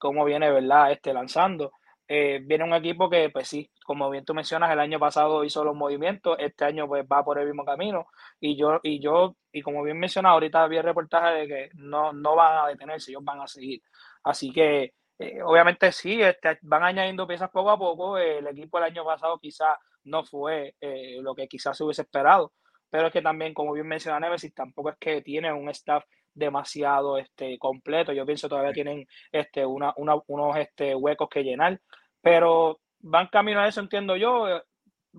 cómo 0.00 0.24
viene, 0.24 0.50
¿verdad? 0.50 0.90
Este, 0.90 1.12
lanzando. 1.12 1.70
Eh, 2.10 2.40
viene 2.42 2.64
un 2.64 2.72
equipo 2.72 3.10
que, 3.10 3.28
pues 3.28 3.48
sí, 3.48 3.70
como 3.84 4.08
bien 4.08 4.24
tú 4.24 4.32
mencionas, 4.32 4.72
el 4.72 4.80
año 4.80 4.98
pasado 4.98 5.44
hizo 5.44 5.62
los 5.62 5.76
movimientos, 5.76 6.36
este 6.40 6.64
año 6.64 6.88
pues 6.88 7.04
va 7.04 7.22
por 7.22 7.38
el 7.38 7.46
mismo 7.46 7.64
camino. 7.66 8.06
Y 8.40 8.56
yo, 8.56 8.80
y 8.82 8.98
yo, 8.98 9.36
y 9.52 9.60
como 9.60 9.82
bien 9.82 9.98
mencionado, 9.98 10.34
ahorita 10.34 10.62
había 10.62 10.80
reportaje 10.80 11.40
de 11.40 11.46
que 11.46 11.70
no, 11.74 12.14
no 12.14 12.34
van 12.34 12.64
a 12.64 12.68
detenerse, 12.68 13.10
ellos 13.10 13.24
van 13.24 13.42
a 13.42 13.46
seguir. 13.46 13.82
Así 14.24 14.50
que, 14.52 14.94
eh, 15.18 15.42
obviamente 15.42 15.92
sí, 15.92 16.20
este, 16.22 16.58
van 16.62 16.84
añadiendo 16.84 17.26
piezas 17.26 17.50
poco 17.50 17.70
a 17.70 17.78
poco. 17.78 18.16
el 18.16 18.46
equipo 18.46 18.78
el 18.78 18.84
año 18.84 19.04
pasado 19.04 19.38
quizás 19.38 19.76
no 20.04 20.24
fue 20.24 20.76
eh, 20.80 21.18
lo 21.20 21.34
que 21.34 21.46
quizás 21.46 21.76
se 21.76 21.84
hubiese 21.84 22.02
esperado, 22.02 22.52
pero 22.90 23.08
es 23.08 23.12
que 23.12 23.22
también, 23.22 23.54
como 23.54 23.72
bien 23.72 23.86
menciona 23.86 24.20
Nemesis, 24.20 24.54
tampoco 24.54 24.90
es 24.90 24.96
que 24.98 25.22
tiene 25.22 25.52
un 25.52 25.68
staff 25.70 26.04
demasiado 26.34 27.18
este, 27.18 27.58
completo. 27.58 28.12
Yo 28.12 28.24
pienso 28.24 28.48
todavía 28.48 28.72
tienen 28.72 29.06
este, 29.32 29.66
una, 29.66 29.92
unos 29.96 30.56
este, 30.56 30.94
huecos 30.94 31.28
que 31.28 31.42
llenar, 31.42 31.80
pero 32.20 32.80
van 33.00 33.28
camino 33.28 33.60
a 33.60 33.68
eso, 33.68 33.80
entiendo 33.80 34.16
yo. 34.16 34.62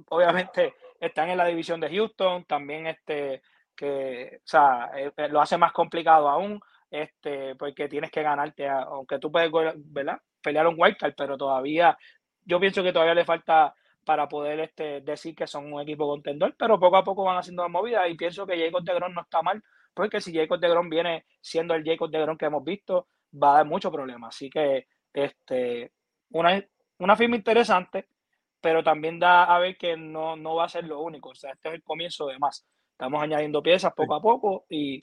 Obviamente 0.09 0.73
están 0.99 1.29
en 1.29 1.37
la 1.37 1.45
división 1.45 1.79
de 1.79 1.89
Houston, 1.89 2.45
también 2.45 2.87
este, 2.87 3.41
que, 3.75 4.37
o 4.37 4.47
sea, 4.47 4.91
eh, 4.95 5.11
eh, 5.15 5.27
lo 5.29 5.41
hace 5.41 5.57
más 5.57 5.71
complicado 5.71 6.29
aún, 6.29 6.59
este, 6.89 7.55
porque 7.55 7.87
tienes 7.87 8.11
que 8.11 8.23
ganarte, 8.23 8.67
aunque 8.67 9.19
tú 9.19 9.31
puedes, 9.31 9.51
¿verdad? 9.77 10.19
Pelear 10.41 10.67
un 10.67 10.75
wildcard, 10.77 11.13
pero 11.15 11.37
todavía, 11.37 11.97
yo 12.43 12.59
pienso 12.59 12.83
que 12.83 12.93
todavía 12.93 13.15
le 13.15 13.25
falta 13.25 13.73
para 14.09 14.27
poder 14.27 14.59
este, 14.61 15.01
decir 15.01 15.35
que 15.35 15.45
son 15.45 15.71
un 15.71 15.79
equipo 15.79 16.07
contendor, 16.07 16.55
pero 16.57 16.79
poco 16.79 16.97
a 16.97 17.03
poco 17.03 17.25
van 17.25 17.37
haciendo 17.37 17.61
la 17.61 17.69
movida 17.69 18.07
y 18.07 18.17
pienso 18.17 18.47
que 18.47 18.57
Jacob 18.57 18.81
de 18.81 18.95
Gron 18.95 19.13
no 19.13 19.21
está 19.21 19.43
mal 19.43 19.61
porque 19.93 20.19
si 20.19 20.33
Jacob 20.33 20.59
de 20.59 20.67
Grom 20.67 20.89
viene 20.89 21.25
siendo 21.39 21.75
el 21.75 21.83
Jacob 21.83 22.09
de 22.09 22.19
Grom 22.19 22.35
que 22.35 22.47
hemos 22.47 22.63
visto, 22.63 23.07
va 23.31 23.51
a 23.51 23.55
dar 23.57 23.67
mucho 23.67 23.91
problema. 23.91 24.29
Así 24.29 24.49
que 24.49 24.87
este, 25.13 25.91
una, 26.31 26.59
una 26.97 27.15
firma 27.15 27.35
interesante, 27.35 28.07
pero 28.59 28.83
también 28.83 29.19
da 29.19 29.43
a 29.43 29.59
ver 29.59 29.77
que 29.77 29.95
no, 29.95 30.35
no 30.35 30.55
va 30.55 30.65
a 30.65 30.69
ser 30.69 30.85
lo 30.85 31.01
único. 31.01 31.29
O 31.29 31.35
sea, 31.35 31.51
este 31.51 31.69
es 31.69 31.75
el 31.75 31.83
comienzo 31.83 32.25
de 32.25 32.39
más. 32.39 32.65
Estamos 32.93 33.21
añadiendo 33.21 33.61
piezas 33.61 33.93
poco 33.93 34.15
a 34.15 34.21
poco 34.23 34.65
y, 34.69 34.99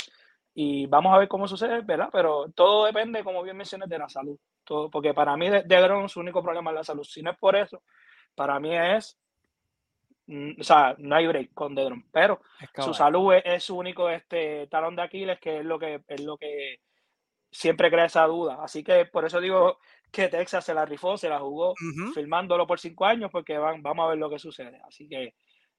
y 0.53 0.87
vamos 0.87 1.14
a 1.14 1.19
ver 1.19 1.29
cómo 1.29 1.47
sucede, 1.47 1.83
¿verdad? 1.83 2.09
Pero 2.11 2.51
todo 2.57 2.87
depende, 2.87 3.23
como 3.23 3.45
bien 3.45 3.57
mencioné, 3.57 3.87
de 3.87 3.99
la 3.99 4.09
salud. 4.09 4.37
Todo, 4.64 4.90
porque 4.90 5.14
para 5.14 5.37
mí 5.37 5.49
de, 5.49 5.62
de 5.62 6.09
su 6.09 6.19
único 6.19 6.42
problema 6.42 6.73
es 6.73 6.75
la 6.75 6.83
salud. 6.83 7.05
Si 7.05 7.23
no 7.23 7.31
es 7.31 7.38
por 7.38 7.55
eso, 7.55 7.85
para 8.37 8.61
mí 8.61 8.77
es 8.77 9.18
Mm, 10.27 10.61
o 10.61 10.64
sea, 10.64 10.96
no 10.99 11.14
hay 11.14 11.27
break 11.27 11.55
con 11.55 11.75
Dedron, 11.75 12.05
pero 12.11 12.40
su 12.79 12.92
salud 12.92 13.35
es, 13.44 13.62
su 13.62 13.77
único 13.77 14.11
este, 14.11 14.66
talón 14.66 14.96
de 14.96 15.03
Aquiles, 15.03 15.38
que 15.38 15.61
es 15.61 15.64
lo 15.64 15.79
que, 15.79 16.03
es 16.09 16.20
lo 16.20 16.37
que 16.37 16.81
siempre 17.51 17.90
crea 17.90 18.07
esa 18.07 18.25
duda. 18.27 18.59
Así 18.62 18.83
que 18.83 19.07
por 19.07 19.25
eso 19.25 19.40
digo 19.40 19.79
que 20.11 20.29
Texas 20.29 20.64
se 20.64 20.75
la 20.75 20.85
rifó, 20.85 21.16
se 21.16 21.29
la 21.29 21.38
jugó, 21.38 21.75
filmándolo 22.14 22.66
por 22.66 22.81
cinco 22.81 23.05
años, 23.05 23.31
porque 23.31 23.57
van, 23.57 23.83
vamos 23.83 24.05
a 24.05 24.09
ver 24.09 24.18
lo 24.18 24.29
que 24.29 24.38
sucede. 24.38 24.81
Así 24.87 25.09
que, 25.09 25.35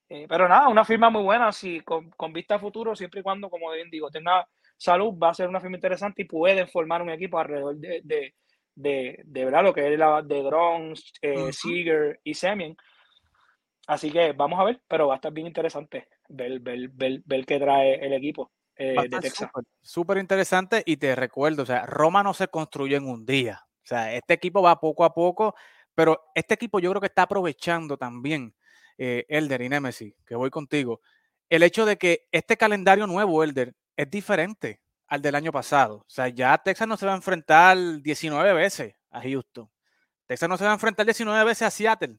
eh, 0.09 0.25
pero 0.29 0.47
nada, 0.47 0.69
una 0.69 0.85
firma 0.85 1.09
muy 1.09 1.23
buena, 1.23 1.51
si 1.51 1.81
con, 1.81 2.09
vista 2.31 2.55
a 2.55 2.59
futuro, 2.59 2.95
siempre 2.95 3.19
y 3.19 3.23
cuando, 3.23 3.49
como 3.49 3.71
bien 3.71 3.89
digo, 3.89 4.09
tenga 4.09 4.47
salud, 4.77 5.13
va 5.21 5.31
a 5.31 5.33
ser 5.33 5.49
una 5.49 5.59
firma 5.59 5.75
interesante 5.75 6.21
y 6.21 6.25
pueden 6.25 6.69
formar 6.69 7.01
un 7.01 7.09
equipo 7.09 7.37
alrededor 7.37 7.75
de, 7.75 8.01
de, 8.03 8.35
de, 8.77 9.23
verdad 9.25 9.63
lo 9.63 9.73
que 9.73 9.91
es 9.91 9.99
la 9.99 10.21
de 10.21 10.43
Gron, 10.43 10.93
eh, 11.21 11.51
Seager 11.51 12.19
y 12.23 12.33
Semien 12.33 12.77
Así 13.87 14.11
que 14.11 14.33
vamos 14.33 14.59
a 14.59 14.65
ver, 14.65 14.81
pero 14.87 15.07
va 15.07 15.13
a 15.13 15.15
estar 15.15 15.31
bien 15.31 15.47
interesante 15.47 16.09
ver, 16.27 16.59
ver, 16.59 16.89
ver, 16.89 17.21
ver 17.25 17.45
qué 17.45 17.57
trae 17.57 18.05
el 18.05 18.11
equipo 18.11 18.51
eh, 18.75 18.95
de 19.09 19.19
Texas. 19.21 19.49
Súper 19.81 20.17
interesante 20.17 20.83
y 20.85 20.97
te 20.97 21.15
recuerdo, 21.15 21.63
o 21.63 21.65
sea, 21.65 21.85
Roma 21.85 22.21
no 22.21 22.33
se 22.33 22.49
construye 22.49 22.97
en 22.97 23.07
un 23.07 23.25
día. 23.25 23.61
O 23.65 23.87
sea, 23.87 24.13
este 24.13 24.33
equipo 24.33 24.61
va 24.61 24.81
poco 24.81 25.05
a 25.05 25.13
poco, 25.13 25.55
pero 25.95 26.25
este 26.35 26.55
equipo 26.55 26.79
yo 26.79 26.89
creo 26.89 26.99
que 26.99 27.07
está 27.07 27.21
aprovechando 27.21 27.95
también, 27.95 28.53
eh, 28.97 29.25
Elder 29.29 29.61
y 29.61 29.69
Nemesis, 29.69 30.13
que 30.25 30.35
voy 30.35 30.49
contigo, 30.49 30.99
el 31.49 31.63
hecho 31.63 31.85
de 31.85 31.97
que 31.97 32.27
este 32.33 32.57
calendario 32.57 33.07
nuevo, 33.07 33.41
Elder, 33.41 33.73
es 33.95 34.09
diferente 34.09 34.81
al 35.07 35.21
del 35.21 35.35
año 35.35 35.51
pasado. 35.51 35.97
O 35.97 36.09
sea, 36.09 36.27
ya 36.27 36.57
Texas 36.57 36.87
no 36.87 36.97
se 36.97 37.05
va 37.05 37.13
a 37.13 37.15
enfrentar 37.15 37.77
19 38.01 38.53
veces 38.53 38.95
a 39.09 39.21
Houston. 39.21 39.69
Texas 40.25 40.49
no 40.49 40.57
se 40.57 40.65
va 40.65 40.71
a 40.71 40.73
enfrentar 40.73 41.05
19 41.05 41.43
veces 41.45 41.67
a 41.67 41.71
Seattle. 41.71 42.17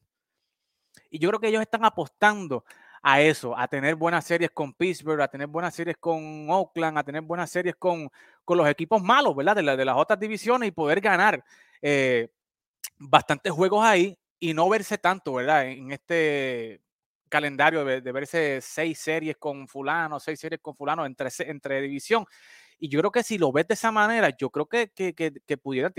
Y 1.11 1.19
yo 1.19 1.29
creo 1.29 1.41
que 1.41 1.49
ellos 1.49 1.63
están 1.63 1.85
apostando 1.85 2.65
a 3.03 3.21
eso, 3.21 3.57
a 3.57 3.69
tener 3.69 3.95
buenas 3.95 4.25
series 4.25 4.51
con 4.51 4.73
Pittsburgh, 4.75 5.21
a 5.21 5.29
tener 5.29 5.47
buenas 5.47 5.75
series 5.75 5.97
con 5.99 6.51
Oakland, 6.51 6.99
a 6.99 7.05
tener 7.05 7.23
buenas 7.23 7.51
series 7.51 7.77
con, 7.77 8.11
con 8.45 8.59
los 8.59 8.69
equipos 8.69 9.03
malos, 9.03 9.37
¿verdad? 9.37 9.57
De, 9.57 9.77
de, 9.77 9.85
las 9.85 9.97
otras 9.97 10.19
divisiones 10.19 10.69
y 10.69 10.73
poder 10.73 11.01
ganar 11.01 11.45
eh, 11.81 12.29
bastantes 12.97 13.53
juegos 13.53 13.85
ahí 13.85 14.19
y 14.41 14.55
no 14.55 14.69
verse 14.69 14.99
tanto, 14.99 15.35
¿verdad? 15.35 15.67
En 15.67 15.93
este 15.93 16.81
calendario 17.29 17.85
de, 17.85 18.01
verse 18.13 18.61
seis 18.61 18.99
series 18.99 19.37
con 19.37 19.69
fulano, 19.69 20.19
seis 20.19 20.41
series 20.41 20.61
con 20.61 20.75
fulano 20.75 21.05
entre, 21.07 21.29
entre 21.41 21.81
división. 21.83 22.25
Y 22.79 22.89
yo 22.89 23.01
creo 23.01 23.11
que 23.11 23.23
si 23.23 23.39
lo 23.39 23.53
ves 23.53 23.67
de 23.69 23.75
esa 23.75 23.93
manera, 23.93 24.31
yo 24.37 24.51
creo 24.51 24.67
que, 24.67 24.91
que, 24.91 25.15
que, 25.15 25.57
pudiera, 25.59 25.93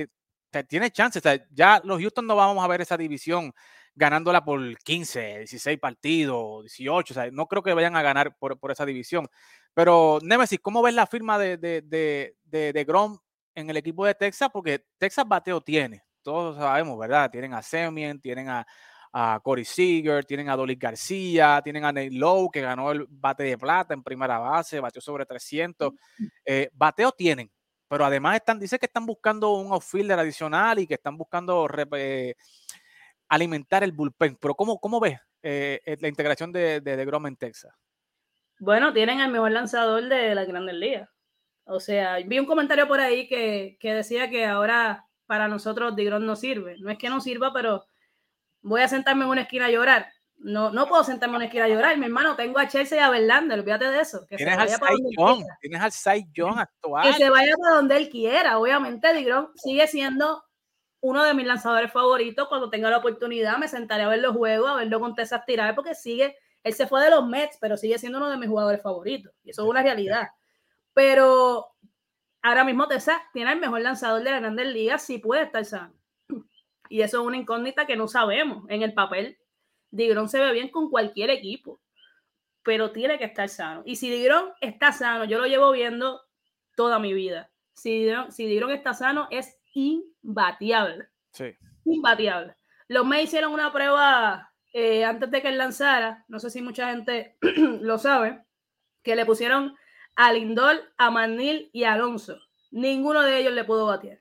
tiene 0.67 0.91
chances. 0.91 1.23
ya 1.51 1.81
los 1.83 1.99
Houston 1.99 2.25
no 2.25 2.35
vamos 2.35 2.63
a 2.63 2.67
ver 2.67 2.81
esa 2.81 2.97
división 2.97 3.53
ganándola 3.95 4.43
por 4.43 4.77
15, 4.79 5.39
16 5.39 5.77
partidos, 5.79 6.63
18. 6.63 7.13
O 7.13 7.15
sea, 7.15 7.31
no 7.31 7.47
creo 7.47 7.61
que 7.61 7.73
vayan 7.73 7.95
a 7.95 8.01
ganar 8.01 8.35
por, 8.37 8.57
esa 8.71 8.85
división. 8.85 9.27
Pero, 9.73 10.19
Nemesis, 10.23 10.59
¿cómo 10.61 10.81
ves 10.81 10.93
la 10.93 11.05
firma 11.05 11.37
de, 11.37 11.57
de, 11.57 11.81
de, 11.81 12.73
de, 12.73 12.83
Grom 12.85 13.19
en 13.55 13.69
el 13.69 13.77
equipo 13.77 14.05
de 14.05 14.15
Texas? 14.15 14.49
Porque 14.51 14.85
Texas 14.97 15.27
bateo 15.27 15.61
tiene, 15.61 16.03
todos 16.21 16.57
sabemos, 16.57 16.97
¿verdad? 16.97 17.29
Tienen 17.29 17.53
a 17.53 17.61
Semien, 17.61 18.19
tienen 18.21 18.49
a, 18.49 18.65
a 19.11 19.39
Corey 19.43 19.65
Seager, 19.65 20.25
tienen 20.25 20.49
a 20.49 20.55
Dolly 20.55 20.75
García, 20.75 21.61
tienen 21.63 21.85
a 21.85 21.91
Nate 21.91 22.11
Lowe, 22.11 22.49
que 22.51 22.61
ganó 22.61 22.91
el 22.91 23.05
bate 23.09 23.43
de 23.43 23.57
plata 23.57 23.93
en 23.93 24.03
primera 24.03 24.37
base, 24.37 24.79
bateó 24.79 25.01
sobre 25.01 25.25
300. 25.25 25.93
Eh, 26.45 26.69
bateo 26.73 27.11
tienen, 27.11 27.51
pero 27.87 28.05
además 28.05 28.35
están, 28.35 28.59
dice 28.59 28.77
que 28.77 28.85
están 28.85 29.05
buscando 29.05 29.53
un 29.53 29.73
outfielder 29.73 30.19
adicional 30.19 30.77
y 30.79 30.87
que 30.87 30.93
están 30.93 31.17
buscando 31.17 31.67
eh, 31.97 32.35
alimentar 33.29 33.83
el 33.83 33.91
bullpen. 33.91 34.37
Pero 34.39 34.53
¿cómo, 34.55 34.79
cómo 34.79 34.99
ves 34.99 35.19
eh, 35.41 35.79
eh, 35.85 35.97
la 35.99 36.07
integración 36.07 36.51
de, 36.51 36.81
de, 36.81 37.05
Grom 37.05 37.25
en 37.25 37.35
Texas? 37.35 37.73
Bueno, 38.59 38.93
tienen 38.93 39.21
al 39.21 39.31
mejor 39.31 39.51
lanzador 39.51 40.07
de 40.07 40.35
la 40.35 40.45
Grandes 40.45 40.75
Ligas. 40.75 41.09
O 41.63 41.79
sea, 41.79 42.17
vi 42.17 42.39
un 42.39 42.45
comentario 42.45 42.87
por 42.87 42.99
ahí 42.99 43.27
que, 43.27 43.77
decía 43.81 44.29
que 44.29 44.45
ahora 44.45 45.05
para 45.25 45.47
nosotros 45.47 45.95
Digron 45.95 46.25
no 46.25 46.35
sirve. 46.35 46.75
No 46.79 46.91
es 46.91 46.97
que 46.97 47.09
no 47.09 47.21
sirva, 47.21 47.53
pero 47.53 47.85
voy 48.61 48.81
a 48.81 48.87
sentarme 48.87 49.25
en 49.25 49.31
una 49.31 49.41
esquina 49.41 49.65
a 49.65 49.71
llorar. 49.71 50.11
No, 50.37 50.71
no 50.71 50.87
puedo 50.87 51.03
sentarme 51.03 51.33
en 51.33 51.37
una 51.37 51.45
esquina 51.45 51.65
a 51.65 51.69
llorar, 51.69 51.97
mi 51.97 52.05
hermano. 52.05 52.35
Tengo 52.35 52.59
a 52.59 52.67
Chelsea 52.67 52.97
y 52.97 53.01
a 53.01 53.09
Verlander, 53.09 53.59
olvídate 53.59 53.91
de 53.91 53.99
eso. 53.99 54.25
Que 54.25 54.37
tienes, 54.37 54.57
al 54.57 54.69
John, 55.17 55.43
tienes 55.59 55.81
al 55.81 55.91
Sai 55.91 56.27
John 56.35 56.57
actual. 56.57 57.03
Que 57.03 57.13
se 57.13 57.29
vaya 57.29 57.53
para 57.61 57.75
donde 57.75 57.97
él 57.97 58.09
quiera. 58.09 58.57
Obviamente, 58.57 59.13
Digron 59.13 59.49
sigue 59.55 59.85
siendo 59.87 60.43
uno 61.01 61.23
de 61.23 61.33
mis 61.33 61.45
lanzadores 61.45 61.91
favoritos. 61.91 62.47
Cuando 62.47 62.69
tenga 62.69 62.89
la 62.89 62.97
oportunidad, 62.97 63.57
me 63.57 63.67
sentaré 63.67 64.03
a 64.03 64.07
ver 64.07 64.19
los 64.19 64.35
juegos, 64.35 64.69
a 64.69 64.75
verlo 64.75 64.99
con 65.01 65.13
esas 65.17 65.45
tiradas, 65.45 65.75
porque 65.75 65.93
sigue, 65.93 66.37
él 66.63 66.73
se 66.73 66.87
fue 66.87 67.03
de 67.03 67.09
los 67.09 67.27
Mets, 67.27 67.57
pero 67.59 67.75
sigue 67.75 67.97
siendo 67.97 68.17
uno 68.17 68.29
de 68.29 68.37
mis 68.37 68.47
jugadores 68.47 68.81
favoritos. 68.81 69.33
Y 69.43 69.51
eso 69.51 69.63
es 69.63 69.69
una 69.69 69.83
realidad. 69.83 70.29
Pero 70.93 71.67
ahora 72.41 72.63
mismo 72.63 72.87
Tessa 72.87 73.21
tiene 73.33 73.51
el 73.51 73.59
mejor 73.59 73.81
lanzador 73.81 74.23
de 74.23 74.31
la 74.31 74.39
Grandes 74.39 74.67
Ligas 74.67 75.03
si 75.03 75.17
puede 75.17 75.43
estar 75.43 75.65
sano. 75.65 75.98
Y 76.89 77.01
eso 77.01 77.21
es 77.21 77.27
una 77.27 77.37
incógnita 77.37 77.85
que 77.85 77.95
no 77.95 78.07
sabemos. 78.07 78.65
En 78.67 78.81
el 78.81 78.93
papel, 78.93 79.37
Digron 79.91 80.27
se 80.27 80.39
ve 80.39 80.51
bien 80.51 80.69
con 80.69 80.89
cualquier 80.89 81.29
equipo, 81.29 81.79
pero 82.63 82.91
tiene 82.91 83.17
que 83.17 83.25
estar 83.25 83.47
sano. 83.47 83.83
Y 83.85 83.95
si 83.95 84.09
Digron 84.09 84.51
está 84.59 84.91
sano, 84.91 85.25
yo 85.25 85.37
lo 85.37 85.45
llevo 85.45 85.71
viendo 85.71 86.21
toda 86.75 86.99
mi 86.99 87.13
vida. 87.13 87.51
Si 87.73 87.99
Digron, 87.99 88.31
si 88.31 88.57
está 88.73 88.93
sano, 88.93 89.27
es 89.31 89.57
imbatiable. 89.73 91.07
Sí. 91.31 91.55
Imbatiable. 91.85 92.55
Los 92.87 93.05
me 93.05 93.21
hicieron 93.21 93.53
una 93.53 93.71
prueba 93.71 94.51
eh, 94.73 95.05
antes 95.05 95.29
de 95.29 95.41
que 95.41 95.49
él 95.49 95.57
lanzara, 95.57 96.25
no 96.27 96.39
sé 96.39 96.49
si 96.49 96.61
mucha 96.61 96.91
gente 96.91 97.37
lo 97.81 97.97
sabe, 97.97 98.43
que 99.03 99.15
le 99.15 99.25
pusieron 99.25 99.75
a 100.15 100.33
Lindor, 100.33 100.91
a 100.97 101.11
Manil 101.11 101.69
y 101.71 101.83
a 101.83 101.93
Alonso. 101.93 102.39
Ninguno 102.71 103.21
de 103.21 103.39
ellos 103.39 103.53
le 103.53 103.63
pudo 103.63 103.85
batear. 103.85 104.19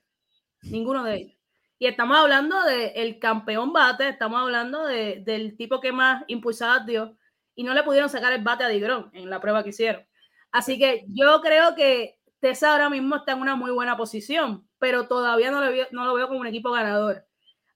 Ninguno 0.63 1.05
de 1.05 1.15
ellos. 1.17 1.38
Y 1.79 1.87
estamos 1.87 2.17
hablando 2.17 2.61
del 2.65 3.19
campeón 3.21 3.73
bate, 3.73 4.09
estamos 4.09 4.41
hablando 4.41 4.85
del 4.85 5.57
tipo 5.57 5.81
que 5.81 5.93
más 5.93 6.25
impulsadas 6.27 6.85
dio 6.87 7.17
y 7.55 7.63
no 7.63 7.73
le 7.73 7.85
pudieron 7.85 8.11
sacar 8.11 8.33
el 8.33 8.43
bate 8.43 8.65
a 8.65 8.69
Digrón 8.69 9.11
en 9.13 9.31
la 9.31 9.41
prueba 9.41 9.63
que 9.63 9.71
hicieron. 9.71 10.05
Así 10.51 10.79
que 10.79 11.05
yo 11.09 11.41
creo 11.41 11.77
que 11.77 12.19
Tessa 12.41 12.73
ahora 12.73 12.91
mismo 12.91 13.17
está 13.17 13.33
en 13.33 13.41
una 13.41 13.55
muy 13.55 13.71
buena 13.71 13.97
posición, 13.97 14.69
pero 14.79 15.07
todavía 15.07 15.51
no 15.51 15.61
lo, 15.61 15.71
veo, 15.71 15.87
no 15.93 16.05
lo 16.05 16.15
veo 16.15 16.29
como 16.29 16.41
un 16.41 16.47
equipo 16.49 16.73
ganador. 16.73 17.25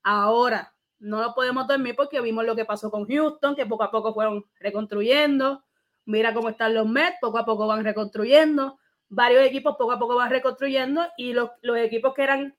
Ahora, 0.02 0.74
no 0.98 1.20
lo 1.20 1.34
podemos 1.34 1.66
dormir 1.66 1.94
porque 1.96 2.20
vimos 2.20 2.44
lo 2.44 2.56
que 2.56 2.64
pasó 2.64 2.90
con 2.90 3.06
Houston, 3.06 3.54
que 3.54 3.66
poco 3.66 3.84
a 3.84 3.90
poco 3.90 4.14
fueron 4.14 4.44
reconstruyendo. 4.58 5.64
Mira 6.06 6.34
cómo 6.34 6.48
están 6.48 6.74
los 6.74 6.88
Mets, 6.88 7.18
poco 7.20 7.38
a 7.38 7.44
poco 7.44 7.66
van 7.66 7.84
reconstruyendo. 7.84 8.78
Varios 9.08 9.44
equipos 9.44 9.76
poco 9.76 9.92
a 9.92 9.98
poco 9.98 10.16
van 10.16 10.30
reconstruyendo 10.30 11.06
y 11.16 11.32
los, 11.32 11.50
los 11.60 11.76
equipos 11.78 12.14
que 12.14 12.22
eran 12.22 12.56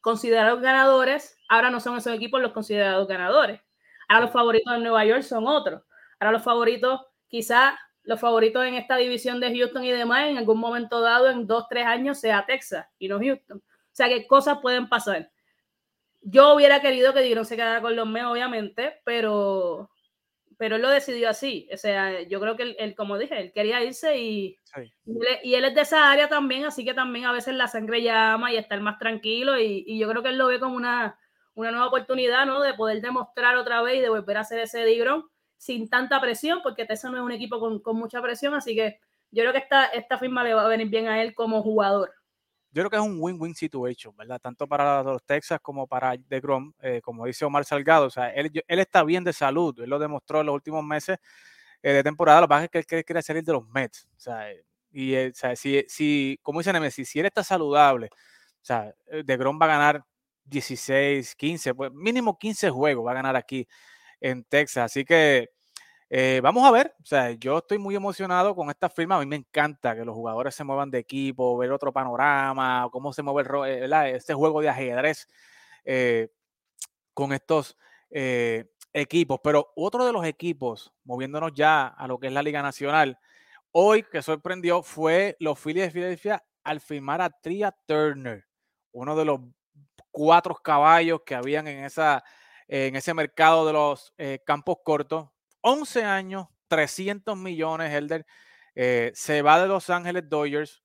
considerados 0.00 0.60
ganadores, 0.60 1.36
ahora 1.48 1.70
no 1.70 1.80
son 1.80 1.96
esos 1.96 2.14
equipos 2.14 2.40
los 2.40 2.52
considerados 2.52 3.06
ganadores. 3.08 3.60
Ahora 4.08 4.24
los 4.26 4.32
favoritos 4.32 4.72
de 4.72 4.80
Nueva 4.80 5.04
York 5.04 5.22
son 5.22 5.46
otros. 5.46 5.82
Ahora 6.18 6.32
los 6.32 6.42
favoritos, 6.42 7.00
quizás 7.28 7.74
los 8.02 8.18
favoritos 8.18 8.64
en 8.64 8.74
esta 8.74 8.96
división 8.96 9.38
de 9.38 9.54
Houston 9.54 9.84
y 9.84 9.90
demás, 9.90 10.28
en 10.28 10.38
algún 10.38 10.58
momento 10.58 11.00
dado, 11.00 11.28
en 11.28 11.46
dos, 11.46 11.66
tres 11.68 11.84
años, 11.84 12.18
sea 12.18 12.46
Texas 12.46 12.86
y 12.98 13.06
no 13.06 13.18
Houston. 13.18 13.58
O 13.58 13.92
sea 13.92 14.08
que 14.08 14.26
cosas 14.26 14.58
pueden 14.62 14.88
pasar. 14.88 15.30
Yo 16.22 16.54
hubiera 16.54 16.80
querido 16.80 17.12
que 17.12 17.20
Digron 17.20 17.44
se 17.44 17.56
quedara 17.56 17.82
con 17.82 17.94
los 17.94 18.06
Mets, 18.06 18.26
obviamente, 18.26 19.00
pero 19.04 19.90
pero 20.58 20.76
él 20.76 20.82
lo 20.82 20.90
decidió 20.90 21.30
así. 21.30 21.68
O 21.72 21.76
sea, 21.76 22.22
yo 22.22 22.40
creo 22.40 22.56
que 22.56 22.76
él, 22.78 22.94
como 22.94 23.16
dije, 23.16 23.40
él 23.40 23.52
quería 23.54 23.82
irse 23.82 24.18
y, 24.18 24.58
y, 25.42 25.54
él, 25.54 25.64
es 25.64 25.74
de 25.74 25.80
esa 25.80 26.10
área 26.10 26.28
también, 26.28 26.64
así 26.64 26.84
que 26.84 26.94
también 26.94 27.24
a 27.24 27.32
veces 27.32 27.54
la 27.54 27.68
sangre 27.68 28.02
llama 28.02 28.52
y 28.52 28.56
estar 28.56 28.80
más 28.80 28.98
tranquilo 28.98 29.58
y, 29.58 29.84
y 29.86 29.98
yo 29.98 30.08
creo 30.08 30.22
que 30.22 30.30
él 30.30 30.38
lo 30.38 30.48
ve 30.48 30.58
como 30.58 30.76
una, 30.76 31.18
una 31.54 31.70
nueva 31.70 31.86
oportunidad, 31.86 32.44
¿no? 32.44 32.60
De 32.60 32.74
poder 32.74 33.00
demostrar 33.00 33.56
otra 33.56 33.80
vez 33.82 33.98
y 33.98 34.00
de 34.00 34.08
volver 34.10 34.36
a 34.36 34.40
hacer 34.40 34.58
ese 34.58 34.84
Digron 34.84 35.24
sin 35.56 35.88
tanta 35.88 36.20
presión, 36.20 36.60
porque 36.62 36.84
Tessa 36.84 37.08
no 37.08 37.16
es 37.16 37.22
un 37.22 37.32
equipo 37.32 37.60
con, 37.60 37.80
con, 37.80 37.96
mucha 37.96 38.20
presión, 38.20 38.54
así 38.54 38.74
que 38.74 39.00
yo 39.30 39.42
creo 39.42 39.52
que 39.52 39.58
esta, 39.58 39.86
esta 39.86 40.18
firma 40.18 40.42
le 40.42 40.54
va 40.54 40.64
a 40.64 40.68
venir 40.68 40.88
bien 40.88 41.08
a 41.08 41.22
él 41.22 41.34
como 41.34 41.62
jugador 41.62 42.12
yo 42.78 42.88
creo 42.88 42.90
que 42.90 42.96
es 42.96 43.12
un 43.12 43.18
win-win 43.20 43.56
situation, 43.56 44.16
¿verdad? 44.16 44.38
Tanto 44.40 44.68
para 44.68 45.02
los 45.02 45.24
Texas 45.24 45.58
como 45.60 45.88
para 45.88 46.16
The 46.16 46.38
Grom, 46.38 46.72
eh, 46.80 47.00
como 47.02 47.26
dice 47.26 47.44
Omar 47.44 47.64
Salgado, 47.64 48.06
o 48.06 48.10
sea, 48.10 48.30
él, 48.30 48.52
él, 48.68 48.78
está 48.78 49.02
bien 49.02 49.24
de 49.24 49.32
salud, 49.32 49.76
él 49.80 49.90
lo 49.90 49.98
demostró 49.98 50.40
en 50.40 50.46
los 50.46 50.54
últimos 50.54 50.84
meses 50.84 51.18
eh, 51.82 51.92
de 51.92 52.02
temporada, 52.04 52.42
lo 52.42 52.46
que 52.46 52.50
pasa 52.50 52.64
es 52.72 52.86
que 52.86 52.96
él 52.98 53.04
quiere 53.04 53.22
salir 53.22 53.42
de 53.42 53.52
los 53.52 53.66
Mets, 53.68 54.06
o 54.16 54.20
sea, 54.20 54.46
y 54.92 55.16
o 55.16 55.34
sea, 55.34 55.56
si, 55.56 55.84
si, 55.88 56.38
como 56.40 56.60
dice 56.60 56.72
Nemesis, 56.72 57.08
si 57.08 57.18
él 57.18 57.26
está 57.26 57.42
saludable, 57.42 58.10
o 58.12 58.64
sea, 58.64 58.94
The 59.26 59.36
Grom 59.36 59.58
va 59.60 59.66
a 59.66 59.68
ganar 59.68 60.04
16, 60.44 61.34
15, 61.34 61.74
pues 61.74 61.92
mínimo 61.92 62.38
15 62.38 62.70
juegos 62.70 63.04
va 63.04 63.10
a 63.10 63.14
ganar 63.14 63.34
aquí 63.34 63.66
en 64.20 64.44
Texas, 64.44 64.84
así 64.84 65.04
que 65.04 65.50
eh, 66.10 66.40
vamos 66.42 66.64
a 66.64 66.70
ver, 66.70 66.94
o 67.02 67.04
sea, 67.04 67.32
yo 67.32 67.58
estoy 67.58 67.76
muy 67.76 67.94
emocionado 67.94 68.54
con 68.54 68.70
esta 68.70 68.88
firma. 68.88 69.16
A 69.16 69.20
mí 69.20 69.26
me 69.26 69.36
encanta 69.36 69.94
que 69.94 70.04
los 70.04 70.14
jugadores 70.14 70.54
se 70.54 70.64
muevan 70.64 70.90
de 70.90 70.98
equipo, 70.98 71.56
ver 71.58 71.70
otro 71.70 71.92
panorama, 71.92 72.88
cómo 72.90 73.12
se 73.12 73.22
mueve 73.22 73.84
el, 73.84 73.92
eh, 73.92 74.16
este 74.16 74.32
juego 74.32 74.62
de 74.62 74.70
ajedrez 74.70 75.28
eh, 75.84 76.30
con 77.14 77.32
estos 77.32 77.76
equipos. 78.92 79.40
Pero 79.42 79.72
otro 79.76 80.06
de 80.06 80.12
los 80.12 80.24
equipos, 80.24 80.92
moviéndonos 81.04 81.52
ya 81.54 81.88
a 81.88 82.06
lo 82.08 82.18
que 82.18 82.28
es 82.28 82.32
la 82.32 82.42
Liga 82.42 82.62
Nacional, 82.62 83.18
hoy 83.72 84.02
que 84.02 84.22
sorprendió 84.22 84.82
fue 84.82 85.36
los 85.40 85.58
Phillies 85.58 85.86
de 85.86 85.90
Filadelfia 85.90 86.44
al 86.64 86.80
firmar 86.80 87.20
a 87.20 87.30
Tria 87.30 87.76
Turner, 87.86 88.46
uno 88.92 89.14
de 89.14 89.24
los 89.26 89.40
cuatro 90.10 90.54
caballos 90.54 91.20
que 91.26 91.34
habían 91.34 91.68
en, 91.68 91.84
esa, 91.84 92.24
en 92.66 92.96
ese 92.96 93.12
mercado 93.12 93.66
de 93.66 93.72
los 93.74 94.14
campos 94.46 94.78
cortos 94.82 95.28
11 95.70 96.02
años, 96.02 96.46
300 96.68 97.36
millones, 97.36 97.92
Helder. 97.92 98.24
Eh, 98.74 99.12
se 99.14 99.42
va 99.42 99.60
de 99.60 99.68
Los 99.68 99.90
Ángeles 99.90 100.26
Dodgers, 100.26 100.82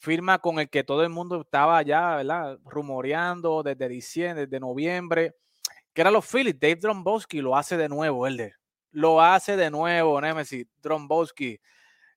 firma 0.00 0.40
con 0.40 0.58
el 0.58 0.68
que 0.68 0.82
todo 0.82 1.04
el 1.04 1.10
mundo 1.10 1.40
estaba 1.42 1.80
ya, 1.82 2.16
¿verdad? 2.16 2.58
Rumoreando 2.64 3.62
desde 3.62 3.88
diciembre, 3.88 4.46
desde 4.46 4.58
noviembre, 4.58 5.36
que 5.94 6.00
era 6.00 6.10
los 6.10 6.26
Phillies. 6.26 6.58
Dave 6.58 6.74
Drombowski 6.74 7.40
lo 7.40 7.56
hace 7.56 7.76
de 7.76 7.88
nuevo, 7.88 8.26
Helder. 8.26 8.54
Lo 8.90 9.20
hace 9.20 9.56
de 9.56 9.70
nuevo, 9.70 10.20
Nemesis. 10.20 10.66
Drombowski. 10.82 11.60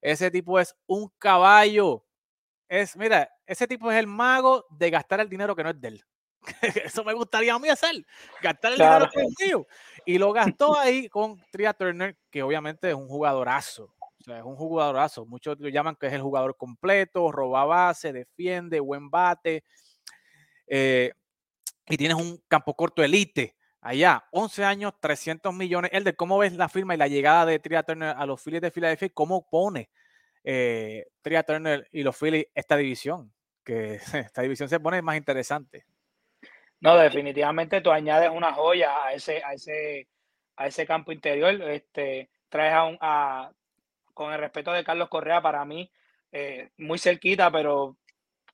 Ese 0.01 0.31
tipo 0.31 0.59
es 0.59 0.75
un 0.87 1.11
caballo. 1.19 2.03
Es, 2.67 2.97
mira, 2.97 3.29
ese 3.45 3.67
tipo 3.67 3.91
es 3.91 3.99
el 3.99 4.07
mago 4.07 4.65
de 4.71 4.89
gastar 4.89 5.19
el 5.19 5.29
dinero 5.29 5.55
que 5.55 5.63
no 5.63 5.69
es 5.69 5.79
de 5.79 5.89
él. 5.89 6.03
Eso 6.85 7.03
me 7.03 7.13
gustaría 7.13 7.53
a 7.53 7.59
mí 7.59 7.69
hacer, 7.69 8.05
gastar 8.41 8.71
el 8.73 8.77
dinero 8.77 9.09
que 9.11 9.21
es 9.21 9.33
mío. 9.39 9.67
Y 10.05 10.17
lo 10.17 10.31
gastó 10.31 10.77
ahí 10.77 11.09
con 11.09 11.37
Tria 11.51 11.73
Turner, 11.73 12.17
que 12.31 12.43
obviamente 12.43 12.89
es 12.89 12.95
un 12.95 13.07
jugadorazo. 13.07 13.93
O 13.99 14.23
sea, 14.23 14.37
es 14.39 14.43
un 14.43 14.55
jugadorazo. 14.55 15.25
Muchos 15.25 15.59
lo 15.59 15.69
llaman 15.69 15.95
que 15.95 16.07
es 16.07 16.13
el 16.13 16.21
jugador 16.21 16.57
completo, 16.57 17.31
roba 17.31 17.65
base, 17.65 18.11
defiende, 18.11 18.79
buen 18.79 19.09
bate. 19.09 19.63
Eh, 20.67 21.11
y 21.87 21.97
tienes 21.97 22.17
un 22.17 22.41
campo 22.47 22.75
corto 22.75 23.03
elite 23.03 23.55
allá. 23.81 24.25
11 24.31 24.63
años, 24.65 24.93
300 24.99 25.53
millones. 25.53 25.91
El 25.93 26.03
de 26.03 26.15
cómo 26.15 26.37
ves 26.37 26.53
la 26.53 26.69
firma 26.69 26.93
y 26.93 26.97
la 26.97 27.07
llegada 27.07 27.45
de 27.45 27.59
Tria 27.59 27.83
Turner 27.83 28.15
a 28.17 28.25
los 28.25 28.41
Phillies 28.41 28.61
de 28.61 28.71
Filadelfia 28.71 29.09
cómo 29.09 29.47
pone 29.49 29.89
eh, 30.43 31.07
Tria 31.21 31.43
Turner 31.43 31.87
y 31.91 32.03
los 32.03 32.17
Phillies 32.17 32.47
esta 32.53 32.77
división. 32.77 33.33
Que 33.63 33.95
esta 34.13 34.41
división 34.41 34.69
se 34.69 34.79
pone 34.79 35.01
más 35.01 35.17
interesante. 35.17 35.85
No, 36.81 36.95
definitivamente 36.97 37.81
tú 37.81 37.91
añades 37.91 38.29
una 38.29 38.53
joya 38.53 39.05
a 39.05 39.13
ese, 39.13 39.43
a 39.43 39.53
ese, 39.53 40.07
a 40.55 40.67
ese 40.67 40.85
campo 40.87 41.11
interior. 41.11 41.61
Este, 41.63 42.29
traes 42.49 42.73
a, 42.73 42.85
un, 42.85 42.97
a 43.01 43.51
con 44.13 44.33
el 44.33 44.39
respeto 44.39 44.71
de 44.73 44.83
Carlos 44.83 45.09
Correa, 45.09 45.41
para 45.41 45.65
mí, 45.65 45.91
eh, 46.31 46.71
muy 46.77 46.99
cerquita, 46.99 47.51
pero 47.51 47.97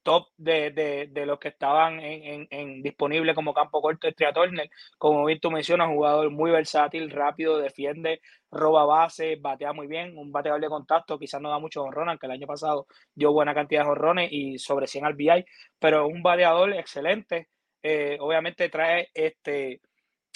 top 0.04 0.28
de, 0.38 0.72
de, 0.72 1.08
de 1.12 1.26
los 1.28 1.40
que 1.40 1.50
estaban 1.50 2.00
en, 2.02 2.48
en, 2.52 2.84
disponible 2.84 3.36
como 3.36 3.54
campo 3.54 3.82
corto 3.82 4.08
de 4.08 4.14
Turner. 4.34 4.70
Como 4.98 5.26
bien 5.26 5.40
tú 5.40 5.52
mencionas, 5.52 5.90
jugador 5.90 6.32
muy 6.32 6.52
versátil, 6.52 7.12
rápido, 7.12 7.58
defiende, 7.60 8.22
roba 8.52 8.86
base, 8.86 9.38
batea 9.38 9.74
muy 9.74 9.88
bien, 9.88 10.18
un 10.18 10.32
bateador 10.32 10.62
de 10.62 10.70
contacto, 10.70 11.20
quizás 11.20 11.42
no 11.42 11.50
da 11.50 11.60
mucho 11.60 11.84
honrón, 11.84 12.10
aunque 12.10 12.28
el 12.28 12.34
año 12.34 12.48
pasado 12.48 12.88
dio 13.16 13.34
buena 13.34 13.54
cantidad 13.56 13.84
de 13.86 13.90
honrones 13.92 14.30
y 14.32 14.60
sobre 14.60 14.88
100 14.88 15.06
al 15.06 15.16
BI, 15.16 15.46
pero 15.80 16.08
un 16.08 16.24
bateador 16.24 16.74
excelente, 16.74 17.50
eh, 17.88 18.18
obviamente 18.20 18.68
trae 18.70 19.12
este, 19.14 19.80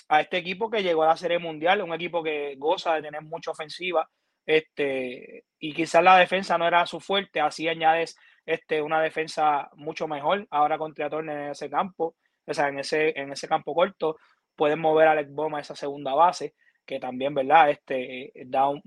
a 0.08 0.22
este 0.22 0.38
equipo 0.38 0.70
que 0.70 0.84
llegó 0.84 1.02
a 1.02 1.08
la 1.08 1.18
Serie 1.18 1.40
Mundial, 1.40 1.82
un 1.82 1.96
equipo 1.96 2.22
que 2.22 2.54
goza 2.60 2.94
de 2.94 3.02
tener 3.02 3.24
mucha 3.24 3.50
ofensiva, 3.50 4.08
este, 4.46 5.46
y 5.58 5.74
quizás 5.74 6.04
la 6.04 6.20
defensa 6.20 6.60
no 6.60 6.68
era 6.68 6.86
su 6.86 7.00
fuerte, 7.00 7.42
así 7.42 7.68
añades 7.68 8.16
este, 8.46 8.84
una 8.84 9.02
defensa 9.02 9.68
mucho 9.74 10.08
mejor 10.08 10.46
ahora 10.52 10.78
con 10.78 10.94
Triatorne 10.94 11.34
en 11.34 11.50
ese 11.50 11.72
campo, 11.72 12.16
o 12.46 12.54
sea, 12.54 12.68
en 12.68 12.78
ese, 12.78 13.20
en 13.20 13.32
ese 13.32 13.48
campo 13.48 13.74
corto, 13.74 14.18
pueden 14.56 14.80
mover 14.80 15.08
a 15.08 15.12
Alex 15.14 15.32
Boma 15.32 15.58
a 15.58 15.62
esa 15.62 15.76
segunda 15.76 16.14
base, 16.14 16.54
que 16.86 17.00
también, 17.00 17.34
¿verdad? 17.34 17.72
Este, 17.72 18.32
da 18.46 18.70
un, 18.70 18.80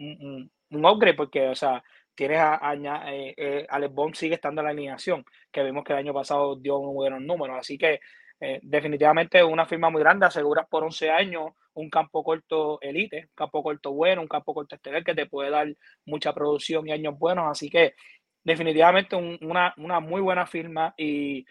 un, 0.70 0.84
upgrade 0.86 1.16
porque, 1.16 1.48
o 1.48 1.56
sea, 1.56 1.82
tienes 2.14 2.38
a, 2.38 2.74
eh, 3.08 3.34
eh, 3.36 3.66
Alex 3.68 3.92
Bond 3.92 4.14
sigue 4.14 4.36
estando 4.36 4.60
en 4.60 4.66
la 4.66 4.70
alineación, 4.70 5.24
que 5.50 5.64
vimos 5.64 5.82
que 5.82 5.94
el 5.94 5.98
año 5.98 6.14
pasado 6.14 6.54
dio 6.54 6.78
unos 6.78 6.94
buenos 6.94 7.20
números, 7.22 7.58
así 7.58 7.76
que 7.76 7.98
eh, 8.44 8.58
definitivamente 8.60 9.44
una 9.44 9.66
firma 9.66 9.88
muy 9.88 10.02
grande, 10.02 10.26
aseguras 10.26 10.66
por 10.68 10.82
11 10.82 11.10
años 11.12 11.52
un 11.74 11.88
campo 11.88 12.24
corto 12.24 12.80
elite, 12.80 13.26
un 13.28 13.34
campo 13.36 13.62
corto 13.62 13.92
bueno, 13.92 14.20
un 14.20 14.26
campo 14.26 14.52
corto 14.52 14.74
estelar 14.74 15.04
que 15.04 15.14
te 15.14 15.26
puede 15.26 15.50
dar 15.50 15.72
mucha 16.06 16.32
producción 16.32 16.88
y 16.88 16.90
años 16.90 17.16
buenos, 17.16 17.48
así 17.48 17.70
que 17.70 17.94
definitivamente 18.42 19.14
una, 19.14 19.72
una, 19.76 20.00
muy 20.00 20.20
buena 20.20 20.44
firma 20.44 20.92
y, 20.96 21.46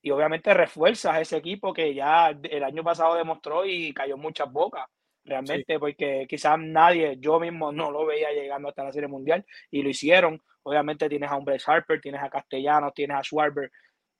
y 0.00 0.10
obviamente 0.12 0.54
refuerzas 0.54 1.20
ese 1.20 1.36
equipo 1.36 1.72
que 1.72 1.92
ya 1.92 2.28
el 2.28 2.62
año 2.62 2.84
pasado 2.84 3.16
demostró 3.16 3.66
y 3.66 3.92
cayó 3.92 4.16
muchas 4.16 4.48
bocas 4.52 4.86
realmente, 5.24 5.80
porque 5.80 6.26
quizás 6.28 6.60
nadie, 6.60 7.16
yo 7.18 7.40
mismo 7.40 7.72
no 7.72 7.90
lo 7.90 8.06
veía 8.06 8.30
llegando 8.30 8.68
hasta 8.68 8.84
la 8.84 8.92
Serie 8.92 9.08
Mundial 9.08 9.44
y 9.72 9.82
lo 9.82 9.88
hicieron. 9.88 10.40
Obviamente 10.62 11.08
tienes 11.08 11.28
a 11.28 11.36
un 11.36 11.44
Harper, 11.66 12.00
tienes 12.00 12.22
a 12.22 12.30
Castellanos, 12.30 12.94
tienes 12.94 13.16
a 13.16 13.24
Schwarber. 13.24 13.66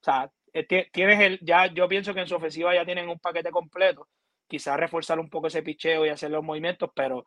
O 0.01 0.03
sea, 0.03 0.29
tienes 0.63 1.19
el, 1.19 1.39
ya 1.41 1.67
yo 1.67 1.87
pienso 1.87 2.13
que 2.13 2.21
en 2.21 2.27
su 2.27 2.35
ofensiva 2.35 2.73
ya 2.73 2.85
tienen 2.85 3.09
un 3.09 3.19
paquete 3.19 3.51
completo. 3.51 4.07
Quizás 4.47 4.77
reforzar 4.77 5.19
un 5.19 5.29
poco 5.29 5.47
ese 5.47 5.63
picheo 5.63 6.05
y 6.05 6.09
hacer 6.09 6.31
los 6.31 6.43
movimientos, 6.43 6.89
pero 6.95 7.25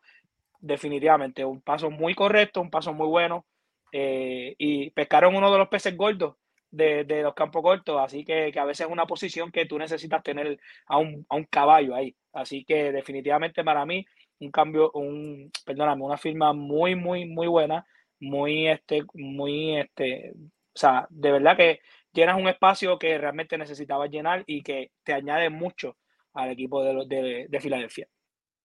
definitivamente 0.59 1.45
un 1.45 1.61
paso 1.61 1.91
muy 1.91 2.13
correcto, 2.15 2.61
un 2.61 2.71
paso 2.71 2.93
muy 2.93 3.07
bueno. 3.07 3.45
Eh, 3.91 4.55
y 4.57 4.89
pescaron 4.91 5.35
uno 5.35 5.51
de 5.51 5.57
los 5.57 5.67
peces 5.67 5.97
gordos 5.97 6.35
de, 6.71 7.03
de, 7.03 7.23
los 7.23 7.33
campos 7.33 7.61
cortos, 7.61 7.99
así 7.99 8.23
que, 8.23 8.51
que, 8.53 8.59
a 8.59 8.65
veces 8.65 8.87
es 8.87 8.91
una 8.91 9.05
posición 9.05 9.51
que 9.51 9.65
tú 9.65 9.77
necesitas 9.77 10.23
tener 10.23 10.57
a 10.87 10.97
un, 10.97 11.25
a 11.29 11.35
un 11.35 11.43
caballo 11.45 11.93
ahí. 11.95 12.15
Así 12.33 12.63
que 12.63 12.91
definitivamente 12.91 13.63
para 13.63 13.85
mí 13.85 14.05
un 14.39 14.51
cambio, 14.51 14.91
un, 14.93 15.51
perdóname, 15.65 16.03
una 16.03 16.17
firma 16.17 16.53
muy, 16.53 16.95
muy, 16.95 17.25
muy 17.25 17.47
buena, 17.47 17.85
muy, 18.19 18.67
este, 18.67 19.03
muy, 19.13 19.77
este, 19.77 20.31
o 20.33 20.79
sea, 20.79 21.07
de 21.09 21.31
verdad 21.31 21.57
que 21.57 21.81
llenas 22.13 22.37
un 22.37 22.47
espacio 22.47 22.97
que 22.99 23.17
realmente 23.17 23.57
necesitabas 23.57 24.09
llenar 24.09 24.43
y 24.47 24.63
que 24.63 24.91
te 25.03 25.13
añade 25.13 25.49
mucho 25.49 25.97
al 26.33 26.51
equipo 26.51 26.83
de, 26.83 27.05
de, 27.07 27.47
de 27.49 27.59
Filadelfia. 27.59 28.07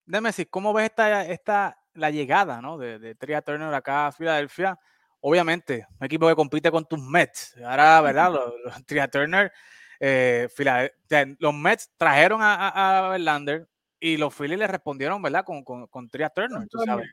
Deme 0.05 0.29
decir, 0.29 0.49
¿cómo 0.49 0.73
ves 0.73 0.85
esta, 0.85 1.25
esta, 1.25 1.77
la 1.93 2.09
llegada 2.09 2.61
¿no? 2.61 2.77
de, 2.77 2.99
de 2.99 3.15
Tria 3.15 3.41
Turner 3.41 3.73
acá 3.73 4.07
a 4.07 4.11
Filadelfia? 4.11 4.79
Obviamente, 5.19 5.85
un 5.99 6.05
equipo 6.05 6.27
que 6.27 6.35
compite 6.35 6.71
con 6.71 6.85
tus 6.85 6.99
Mets. 6.99 7.55
Ahora, 7.65 7.99
¿verdad? 8.01 8.31
Los, 8.31 8.53
los 8.63 8.85
Tria 8.85 9.07
Turner 9.07 9.51
eh, 9.99 10.47
los 11.39 11.53
Mets 11.53 11.91
trajeron 11.97 12.41
a, 12.41 13.05
a, 13.05 13.09
Verlander 13.09 13.67
y 13.99 14.17
los 14.17 14.33
Phillies 14.33 14.59
le 14.59 14.67
respondieron, 14.67 15.21
¿verdad? 15.21 15.43
Con, 15.43 15.63
con, 15.63 15.87
con 15.87 16.09
Tria 16.09 16.29
Turner, 16.29 16.67
tú 16.69 16.79
sabes. 16.85 17.07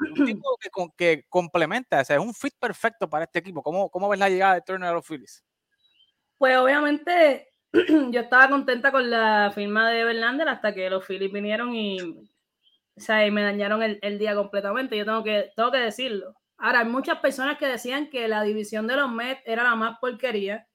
Un 0.00 0.26
tipo 0.26 0.58
que, 0.58 0.70
que, 0.96 1.24
complementa, 1.28 2.00
o 2.00 2.04
sea, 2.04 2.16
es 2.16 2.22
un 2.22 2.34
fit 2.34 2.54
perfecto 2.58 3.08
para 3.08 3.24
este 3.24 3.38
equipo. 3.38 3.62
¿Cómo, 3.62 3.88
¿Cómo 3.90 4.08
ves 4.08 4.18
la 4.18 4.28
llegada 4.28 4.54
de 4.54 4.62
Turner 4.62 4.88
a 4.88 4.92
los 4.92 5.06
Phillies? 5.06 5.43
Pues 6.38 6.56
obviamente 6.56 7.48
yo 8.10 8.20
estaba 8.20 8.48
contenta 8.48 8.92
con 8.92 9.10
la 9.10 9.52
firma 9.54 9.90
de 9.90 10.04
Verlander 10.04 10.48
hasta 10.48 10.74
que 10.74 10.90
los 10.90 11.04
Phillies 11.06 11.32
vinieron 11.32 11.74
y, 11.74 12.00
o 12.00 13.00
sea, 13.00 13.26
y 13.26 13.30
me 13.30 13.42
dañaron 13.42 13.82
el, 13.82 13.98
el, 14.02 14.18
día 14.18 14.34
completamente. 14.34 14.96
Yo 14.96 15.04
tengo 15.04 15.22
que, 15.22 15.52
tengo 15.56 15.70
que 15.70 15.78
decirlo. 15.78 16.34
Ahora, 16.56 16.80
hay 16.80 16.86
muchas 16.86 17.18
personas 17.18 17.58
que 17.58 17.66
decían 17.66 18.10
que 18.10 18.28
la 18.28 18.42
división 18.42 18.86
de 18.86 18.96
los 18.96 19.10
Mets 19.10 19.42
era 19.44 19.64
la 19.64 19.74
más 19.74 19.98
porquería 19.98 20.66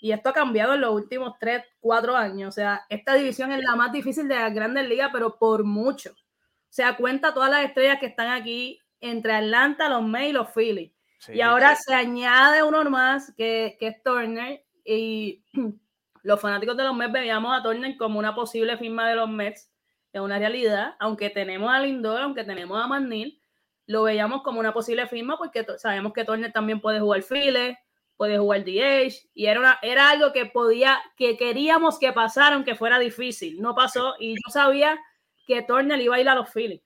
y 0.00 0.12
esto 0.12 0.28
ha 0.28 0.32
cambiado 0.34 0.74
en 0.74 0.82
los 0.82 0.94
últimos 0.94 1.34
3, 1.40 1.62
4 1.80 2.16
años. 2.16 2.48
O 2.48 2.52
sea, 2.52 2.84
esta 2.88 3.14
división 3.14 3.52
es 3.52 3.62
la 3.64 3.74
más 3.74 3.90
difícil 3.90 4.28
de 4.28 4.36
las 4.36 4.54
grandes 4.54 4.88
ligas, 4.88 5.10
pero 5.12 5.38
por 5.38 5.64
mucho. 5.64 6.10
O 6.12 6.68
sea, 6.68 6.96
cuenta 6.96 7.32
todas 7.34 7.50
las 7.50 7.64
estrellas 7.64 7.98
que 8.00 8.06
están 8.06 8.28
aquí 8.28 8.80
entre 9.00 9.32
Atlanta, 9.32 9.88
los 9.88 10.02
Mets 10.02 10.28
y 10.28 10.32
los 10.32 10.48
Phillies. 10.52 10.92
y 11.28 11.40
ahora 11.40 11.74
se 11.76 11.94
añade 11.94 12.62
uno 12.62 12.84
más 12.90 13.32
que, 13.36 13.76
que 13.80 13.88
es 13.88 14.02
Turner. 14.02 14.63
Y 14.84 15.44
los 16.22 16.40
fanáticos 16.40 16.76
de 16.76 16.84
los 16.84 16.94
Mets 16.94 17.12
veíamos 17.12 17.58
a 17.58 17.62
Turner 17.62 17.96
como 17.96 18.18
una 18.18 18.34
posible 18.34 18.76
firma 18.76 19.08
de 19.08 19.16
los 19.16 19.28
Mets. 19.28 19.70
Es 20.12 20.20
una 20.20 20.38
realidad. 20.38 20.94
Aunque 21.00 21.30
tenemos 21.30 21.72
a 21.72 21.80
Lindor, 21.80 22.22
aunque 22.22 22.44
tenemos 22.44 22.82
a 22.82 22.86
McNeil, 22.86 23.40
lo 23.86 24.04
veíamos 24.04 24.42
como 24.42 24.60
una 24.60 24.72
posible 24.72 25.06
firma 25.06 25.36
porque 25.36 25.66
sabemos 25.78 26.12
que 26.12 26.24
Turner 26.24 26.52
también 26.52 26.80
puede 26.80 27.00
jugar 27.00 27.22
Phillies 27.22 27.76
puede 28.16 28.38
jugar 28.38 28.64
DH 28.64 29.28
y 29.34 29.46
era, 29.46 29.60
una, 29.60 29.78
era 29.82 30.10
algo 30.10 30.32
que 30.32 30.46
podía, 30.46 31.00
que 31.16 31.36
queríamos 31.36 31.98
que 31.98 32.12
pasara 32.12 32.54
aunque 32.54 32.74
fuera 32.74 32.98
difícil. 32.98 33.60
No 33.60 33.74
pasó 33.74 34.14
y 34.18 34.34
yo 34.34 34.52
sabía 34.52 34.98
que 35.46 35.62
Turner 35.62 36.00
iba 36.00 36.16
a 36.16 36.20
ir 36.20 36.28
a 36.28 36.34
los 36.34 36.50
Phillies. 36.50 36.82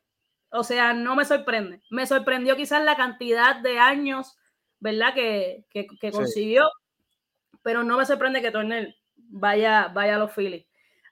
O 0.50 0.64
sea, 0.64 0.94
no 0.94 1.14
me 1.14 1.24
sorprende. 1.24 1.82
Me 1.90 2.06
sorprendió 2.06 2.56
quizás 2.56 2.82
la 2.82 2.96
cantidad 2.96 3.56
de 3.56 3.78
años, 3.78 4.36
¿verdad? 4.80 5.12
Que, 5.14 5.66
que, 5.70 5.86
que 6.00 6.10
consiguió, 6.10 6.70
pero 7.62 7.82
no 7.82 7.96
me 7.98 8.06
sorprende 8.06 8.42
que 8.42 8.50
Turner 8.50 8.94
vaya, 9.16 9.88
vaya 9.88 10.16
a 10.16 10.18
los 10.18 10.32
Phillies. 10.32 10.66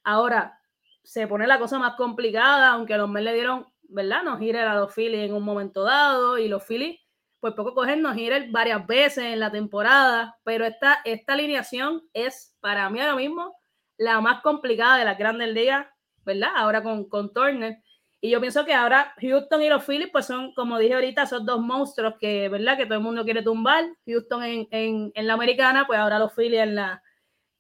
Ahora, 0.05 0.59
se 1.03 1.27
pone 1.27 1.47
la 1.47 1.59
cosa 1.59 1.79
más 1.79 1.95
complicada, 1.97 2.71
aunque 2.71 2.97
los 2.97 3.09
Mets 3.09 3.25
le 3.25 3.35
dieron, 3.35 3.67
¿verdad? 3.89 4.23
Nos 4.23 4.39
gira 4.39 4.71
a 4.71 4.75
los 4.75 4.95
Phillies 4.95 5.29
en 5.29 5.35
un 5.35 5.45
momento 5.45 5.85
dado 5.85 6.39
y 6.39 6.49
los 6.49 6.65
Phillies 6.65 7.01
pues 7.41 7.55
poco 7.55 7.75
cogernos 7.75 8.17
ir 8.17 8.51
varias 8.51 8.87
veces 8.87 9.25
en 9.25 9.41
la 9.41 9.53
temporada, 9.53 10.37
pero 10.43 10.65
esta, 10.65 10.99
esta 11.05 11.35
alineación 11.35 12.03
es 12.13 12.57
para 12.61 12.89
mí 12.91 13.01
ahora 13.01 13.15
mismo 13.15 13.55
la 13.99 14.21
más 14.21 14.43
complicada 14.43 14.99
de 14.99 15.05
las 15.05 15.19
grandes 15.19 15.53
ligas, 15.53 15.87
¿verdad? 16.25 16.51
Ahora 16.57 16.83
con, 16.83 17.09
con 17.09 17.33
Turner. 17.33 17.79
Y 18.21 18.31
yo 18.31 18.41
pienso 18.41 18.65
que 18.65 18.73
ahora 18.73 19.15
Houston 19.21 19.63
y 19.63 19.69
los 19.69 19.85
Phillies, 19.85 20.09
pues 20.11 20.27
son, 20.27 20.55
como 20.55 20.79
dije 20.79 20.95
ahorita, 20.95 21.27
son 21.27 21.45
dos 21.45 21.61
monstruos 21.61 22.15
que, 22.19 22.49
¿verdad? 22.49 22.77
Que 22.77 22.87
todo 22.87 22.95
el 22.95 23.05
mundo 23.05 23.25
quiere 23.25 23.43
tumbar. 23.43 23.85
Houston 24.07 24.43
en, 24.43 24.69
en, 24.71 25.13
en 25.15 25.27
la 25.27 25.35
americana, 25.35 25.87
pues 25.87 25.99
ahora 25.99 26.19
los 26.19 26.35
Phillies 26.35 26.63
en 26.63 26.75
la, 26.75 27.03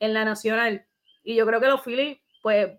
en 0.00 0.14
la 0.14 0.24
nacional. 0.24 0.86
Y 1.22 1.34
yo 1.34 1.46
creo 1.46 1.60
que 1.60 1.68
los 1.68 1.82
Phillies, 1.82 2.18
pues, 2.42 2.70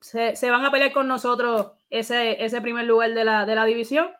se, 0.00 0.36
se 0.36 0.50
van 0.50 0.64
a 0.64 0.70
pelear 0.70 0.92
con 0.92 1.08
nosotros 1.08 1.72
ese, 1.90 2.44
ese 2.44 2.60
primer 2.60 2.86
lugar 2.86 3.12
de 3.14 3.24
la, 3.24 3.44
de 3.46 3.54
la 3.54 3.64
división 3.64 4.10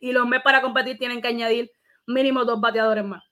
y 0.00 0.12
los 0.12 0.26
Mets 0.26 0.44
para 0.44 0.62
competir 0.62 0.98
tienen 0.98 1.22
que 1.22 1.28
añadir 1.28 1.70
mínimo 2.06 2.44
dos 2.44 2.60
bateadores 2.60 3.04
más. 3.04 3.24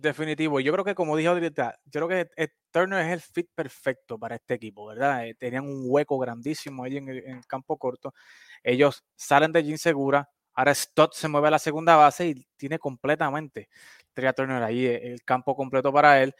Definitivo. 0.00 0.60
Yo 0.60 0.72
creo 0.72 0.84
que, 0.84 0.94
como 0.94 1.16
dije 1.16 1.28
ahorita, 1.28 1.76
yo 1.86 2.06
creo 2.06 2.08
que 2.08 2.30
eh, 2.36 2.48
Turner 2.70 3.04
es 3.04 3.12
el 3.14 3.20
fit 3.20 3.48
perfecto 3.52 4.16
para 4.16 4.36
este 4.36 4.54
equipo, 4.54 4.86
¿verdad? 4.86 5.26
Eh, 5.26 5.34
tenían 5.34 5.64
un 5.64 5.86
hueco 5.86 6.16
grandísimo 6.18 6.84
ahí 6.84 6.98
en 6.98 7.08
el, 7.08 7.44
campo 7.48 7.76
corto. 7.76 8.14
Ellos 8.62 9.02
salen 9.16 9.50
de 9.50 9.58
allí 9.58 9.76
Segura. 9.76 10.28
Ahora 10.54 10.72
Stott 10.72 11.14
se 11.14 11.26
mueve 11.26 11.48
a 11.48 11.50
la 11.50 11.58
segunda 11.58 11.96
base 11.96 12.28
y 12.28 12.46
tiene 12.56 12.78
completamente 12.78 13.68
Tria 14.12 14.32
Turner 14.32 14.62
ahí, 14.62 14.86
eh, 14.86 15.00
el 15.12 15.24
campo 15.24 15.56
completo 15.56 15.92
para 15.92 16.22
él. 16.22 16.32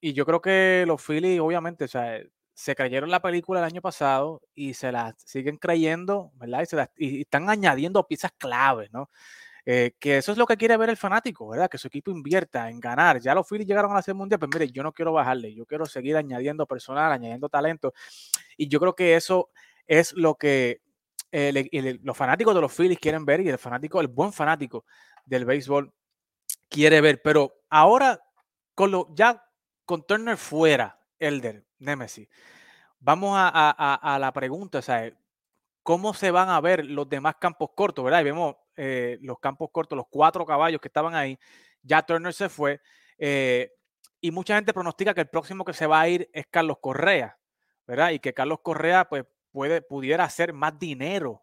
y 0.00 0.12
yo 0.12 0.24
creo 0.24 0.40
que 0.40 0.84
los 0.86 1.02
Phillies, 1.04 1.40
obviamente, 1.40 1.84
o 1.86 1.88
sea, 1.88 2.20
se 2.54 2.76
creyeron 2.76 3.10
la 3.10 3.20
película 3.20 3.58
el 3.60 3.66
año 3.66 3.82
pasado 3.82 4.42
y 4.54 4.74
se 4.74 4.92
la 4.92 5.14
siguen 5.18 5.56
creyendo, 5.56 6.30
¿verdad? 6.36 6.62
Y, 6.62 6.66
se 6.66 6.88
y 6.98 7.20
están 7.22 7.50
añadiendo 7.50 8.06
piezas 8.06 8.30
claves, 8.38 8.92
¿no? 8.92 9.10
Eh, 9.66 9.94
que 9.98 10.18
eso 10.18 10.32
es 10.32 10.38
lo 10.38 10.46
que 10.46 10.56
quiere 10.56 10.76
ver 10.76 10.90
el 10.90 10.96
fanático, 10.96 11.48
¿verdad? 11.48 11.70
Que 11.70 11.78
su 11.78 11.88
equipo 11.88 12.10
invierta 12.10 12.68
en 12.68 12.80
ganar. 12.80 13.20
Ya 13.20 13.34
los 13.34 13.48
Phillies 13.48 13.66
llegaron 13.66 13.92
a 13.92 13.94
la 13.94 14.02
Serie 14.02 14.18
Mundial, 14.18 14.38
pues 14.38 14.50
mire, 14.52 14.70
yo 14.70 14.82
no 14.82 14.92
quiero 14.92 15.12
bajarle, 15.12 15.54
yo 15.54 15.64
quiero 15.64 15.86
seguir 15.86 16.16
añadiendo 16.16 16.66
personal, 16.66 17.12
añadiendo 17.12 17.48
talento. 17.48 17.94
Y 18.56 18.68
yo 18.68 18.78
creo 18.78 18.94
que 18.94 19.16
eso 19.16 19.50
es 19.86 20.12
lo 20.12 20.34
que 20.36 20.80
los 21.32 22.16
fanáticos 22.16 22.54
de 22.54 22.60
los 22.60 22.72
Phillies 22.72 22.98
quieren 23.00 23.24
ver 23.24 23.40
y 23.40 23.48
el 23.48 23.58
fanático, 23.58 24.00
el 24.00 24.06
buen 24.06 24.32
fanático 24.32 24.84
del 25.24 25.44
béisbol 25.44 25.92
quiere 26.68 27.00
ver. 27.00 27.22
Pero 27.22 27.62
ahora, 27.70 28.20
con 28.74 28.90
lo, 28.90 29.08
ya 29.14 29.42
con 29.84 30.06
Turner 30.06 30.36
fuera, 30.36 31.00
Elder, 31.18 31.64
Nemesis. 31.78 32.28
Vamos 33.00 33.34
a, 33.36 34.18
la 34.20 34.32
pregunta, 34.32 34.78
o 34.78 34.82
sea, 34.82 35.12
¿cómo 35.84 36.14
se 36.14 36.32
van 36.32 36.48
a 36.48 36.60
ver 36.60 36.84
los 36.86 37.08
demás 37.08 37.36
campos 37.40 37.70
cortos, 37.76 38.04
verdad? 38.04 38.22
Y 38.22 38.24
vemos 38.24 38.56
eh, 38.76 39.18
los 39.22 39.38
campos 39.38 39.68
cortos, 39.70 39.96
los 39.96 40.06
cuatro 40.10 40.44
caballos 40.44 40.80
que 40.80 40.88
estaban 40.88 41.14
ahí, 41.14 41.38
ya 41.82 42.02
Turner 42.02 42.32
se 42.34 42.48
fue, 42.48 42.80
eh, 43.18 43.70
y 44.20 44.32
mucha 44.32 44.56
gente 44.56 44.72
pronostica 44.72 45.14
que 45.14 45.20
el 45.20 45.28
próximo 45.28 45.64
que 45.64 45.74
se 45.74 45.86
va 45.86 46.00
a 46.00 46.08
ir 46.08 46.28
es 46.32 46.46
Carlos 46.50 46.78
Correa, 46.80 47.38
¿verdad? 47.86 48.10
Y 48.10 48.18
que 48.18 48.34
Carlos 48.34 48.58
Correa, 48.62 49.08
pues, 49.08 49.24
puede, 49.52 49.82
pudiera 49.82 50.24
hacer 50.24 50.54
más 50.54 50.76
dinero 50.78 51.42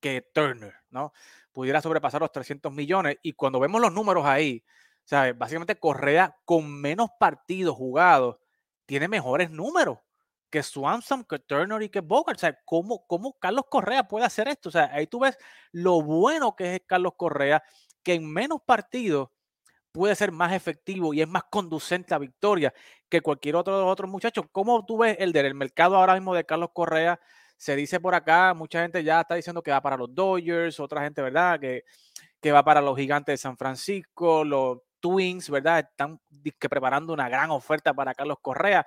que 0.00 0.22
Turner, 0.34 0.74
¿no? 0.90 1.12
Pudiera 1.52 1.80
sobrepasar 1.80 2.20
los 2.20 2.32
300 2.32 2.72
millones, 2.72 3.16
y 3.22 3.32
cuando 3.34 3.60
vemos 3.60 3.80
los 3.80 3.92
números 3.92 4.26
ahí, 4.26 4.64
sea, 5.08 5.32
básicamente 5.32 5.78
Correa 5.78 6.36
con 6.44 6.70
menos 6.70 7.08
partidos 7.18 7.74
jugados, 7.76 8.36
tiene 8.84 9.08
mejores 9.08 9.50
números 9.50 9.98
que 10.50 10.62
Swanson, 10.62 11.24
que 11.24 11.38
Turner 11.38 11.82
y 11.82 11.88
que 11.88 12.00
Bogart. 12.00 12.38
O 12.38 12.40
sea, 12.40 12.58
¿cómo, 12.64 13.06
¿cómo, 13.06 13.34
Carlos 13.38 13.64
Correa 13.68 14.06
puede 14.06 14.24
hacer 14.24 14.48
esto? 14.48 14.68
O 14.68 14.72
sea, 14.72 14.90
ahí 14.92 15.06
tú 15.06 15.20
ves 15.20 15.36
lo 15.72 16.02
bueno 16.02 16.56
que 16.56 16.76
es 16.76 16.80
Carlos 16.86 17.12
Correa, 17.16 17.62
que 18.02 18.14
en 18.14 18.30
menos 18.30 18.60
partidos 18.64 19.28
puede 19.92 20.14
ser 20.14 20.32
más 20.32 20.52
efectivo 20.52 21.12
y 21.14 21.22
es 21.22 21.28
más 21.28 21.44
conducente 21.50 22.14
a 22.14 22.18
victoria 22.18 22.72
que 23.08 23.20
cualquier 23.20 23.56
otro 23.56 23.76
de 23.76 23.82
los 23.84 23.92
otros 23.92 24.10
muchachos. 24.10 24.46
¿Cómo 24.52 24.84
tú 24.86 24.98
ves 24.98 25.16
el 25.20 25.32
del 25.32 25.54
mercado 25.54 25.96
ahora 25.96 26.14
mismo 26.14 26.34
de 26.34 26.44
Carlos 26.44 26.70
Correa? 26.72 27.18
Se 27.56 27.74
dice 27.74 27.98
por 27.98 28.14
acá, 28.14 28.54
mucha 28.54 28.82
gente 28.82 29.02
ya 29.02 29.20
está 29.20 29.34
diciendo 29.34 29.62
que 29.62 29.72
va 29.72 29.80
para 29.80 29.96
los 29.96 30.14
Dodgers, 30.14 30.78
otra 30.78 31.02
gente, 31.02 31.22
¿verdad? 31.22 31.58
Que, 31.58 31.84
que 32.40 32.52
va 32.52 32.62
para 32.62 32.80
los 32.80 32.96
gigantes 32.96 33.32
de 33.32 33.38
San 33.38 33.56
Francisco, 33.56 34.44
los 34.44 34.78
Twins, 35.00 35.50
¿verdad? 35.50 35.80
Están 35.80 36.20
que 36.58 36.68
preparando 36.68 37.12
una 37.12 37.28
gran 37.28 37.50
oferta 37.50 37.92
para 37.94 38.14
Carlos 38.14 38.38
Correa. 38.40 38.86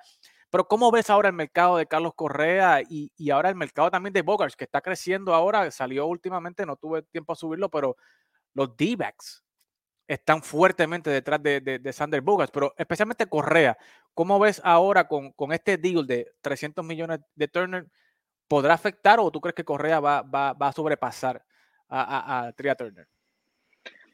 Pero 0.52 0.68
¿cómo 0.68 0.90
ves 0.90 1.08
ahora 1.08 1.30
el 1.30 1.34
mercado 1.34 1.78
de 1.78 1.86
Carlos 1.86 2.12
Correa 2.14 2.82
y, 2.86 3.30
ahora 3.30 3.48
el 3.48 3.54
mercado 3.56 3.90
también 3.90 4.12
de 4.12 4.20
Bogarts, 4.20 4.54
que 4.54 4.64
está 4.64 4.82
creciendo 4.82 5.34
ahora? 5.34 5.70
Salió 5.70 6.06
últimamente, 6.06 6.66
no 6.66 6.76
tuve 6.76 7.00
tiempo 7.04 7.32
a 7.32 7.36
subirlo, 7.36 7.70
pero 7.70 7.96
los 8.52 8.76
D-backs 8.76 9.42
están 10.06 10.42
fuertemente 10.42 11.08
detrás 11.08 11.42
de, 11.42 11.60
de, 11.62 11.92
Sander 11.94 12.20
Bogarts, 12.20 12.52
pero 12.52 12.74
especialmente 12.76 13.26
Correa. 13.28 13.78
¿Cómo 14.12 14.38
ves 14.38 14.60
ahora 14.62 15.08
con, 15.08 15.32
con, 15.32 15.52
este 15.52 15.78
deal 15.78 16.06
de 16.06 16.30
300 16.42 16.84
millones 16.84 17.20
de 17.34 17.48
Turner? 17.48 17.86
¿Podrá 18.46 18.74
afectar 18.74 19.20
o 19.20 19.30
tú 19.30 19.40
crees 19.40 19.54
que 19.54 19.64
Correa 19.64 20.00
va, 20.00 20.20
va, 20.20 20.52
va 20.52 20.68
a 20.68 20.72
sobrepasar 20.72 21.42
a, 21.88 22.02
a, 22.02 22.46
a 22.48 22.52
Tria 22.52 22.74
Turner? 22.74 23.08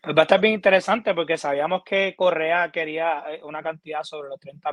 Va 0.07 0.23
a 0.23 0.23
estar 0.23 0.41
bien 0.41 0.55
interesante 0.55 1.13
porque 1.13 1.37
sabíamos 1.37 1.83
que 1.85 2.15
Correa 2.17 2.71
quería 2.71 3.25
eh, 3.29 3.41
una 3.43 3.63
cantidad 3.63 4.03
sobre 4.05 4.29
los 4.29 4.39
30, 4.39 4.71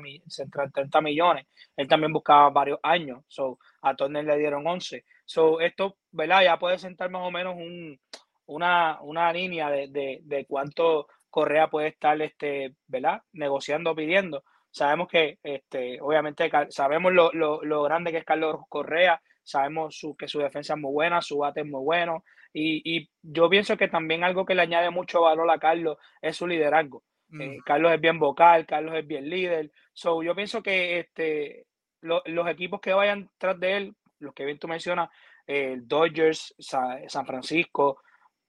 30 0.71 1.01
millones. 1.01 1.47
Él 1.75 1.87
también 1.87 2.13
buscaba 2.13 2.49
varios 2.51 2.79
años. 2.83 3.23
So, 3.27 3.57
a 3.81 3.95
Turner 3.95 4.23
le 4.23 4.37
dieron 4.37 4.65
11. 4.67 5.03
So, 5.25 5.59
esto, 5.59 5.97
¿verdad? 6.11 6.43
Ya 6.43 6.59
puede 6.59 6.77
sentar 6.77 7.09
más 7.09 7.23
o 7.23 7.31
menos 7.31 7.55
un, 7.55 7.99
una, 8.45 9.01
una 9.01 9.33
línea 9.33 9.69
de, 9.71 9.87
de, 9.87 10.19
de, 10.23 10.45
cuánto 10.45 11.07
Correa 11.29 11.69
puede 11.69 11.87
estar, 11.87 12.21
este, 12.21 12.75
¿verdad? 12.87 13.21
Negociando, 13.33 13.95
pidiendo. 13.95 14.43
Sabemos 14.69 15.07
que, 15.07 15.39
este, 15.41 15.99
obviamente, 16.01 16.51
sabemos 16.69 17.11
lo, 17.13 17.31
lo, 17.33 17.63
lo 17.63 17.81
grande 17.83 18.11
que 18.11 18.19
es 18.19 18.25
Carlos 18.25 18.57
Correa. 18.69 19.19
Sabemos 19.43 19.97
su, 19.97 20.15
que 20.15 20.27
su 20.27 20.39
defensa 20.39 20.73
es 20.73 20.79
muy 20.79 20.91
buena, 20.91 21.21
su 21.21 21.39
bate 21.39 21.61
es 21.61 21.67
muy 21.67 21.83
bueno. 21.83 22.23
Y, 22.57 23.09
yo 23.21 23.49
pienso 23.49 23.75
que 23.75 23.89
también 23.89 24.23
algo 24.23 24.45
que 24.45 24.55
le 24.55 24.61
añade 24.61 24.89
mucho 24.89 25.21
valor 25.21 25.49
a 25.51 25.59
Carlos 25.59 25.97
es 26.21 26.37
su 26.37 26.47
liderazgo. 26.47 27.03
Eh, 27.33 27.57
mm. 27.57 27.59
Carlos 27.65 27.91
es 27.91 27.99
bien 27.99 28.17
vocal, 28.17 28.65
Carlos 28.65 28.95
es 28.95 29.05
bien 29.05 29.29
líder. 29.29 29.71
So, 29.91 30.23
yo 30.23 30.33
pienso 30.35 30.63
que 30.63 30.99
este, 30.99 31.65
los 32.01 32.47
equipos 32.47 32.79
que 32.79 32.93
vayan 32.93 33.29
tras 33.37 33.59
de 33.59 33.77
él, 33.77 33.95
los 34.19 34.33
que 34.33 34.45
bien 34.45 34.57
tú 34.57 34.69
mencionas, 34.69 35.09
el 35.45 35.85
Dodgers, 35.85 36.55
San 36.57 37.25
Francisco 37.25 38.01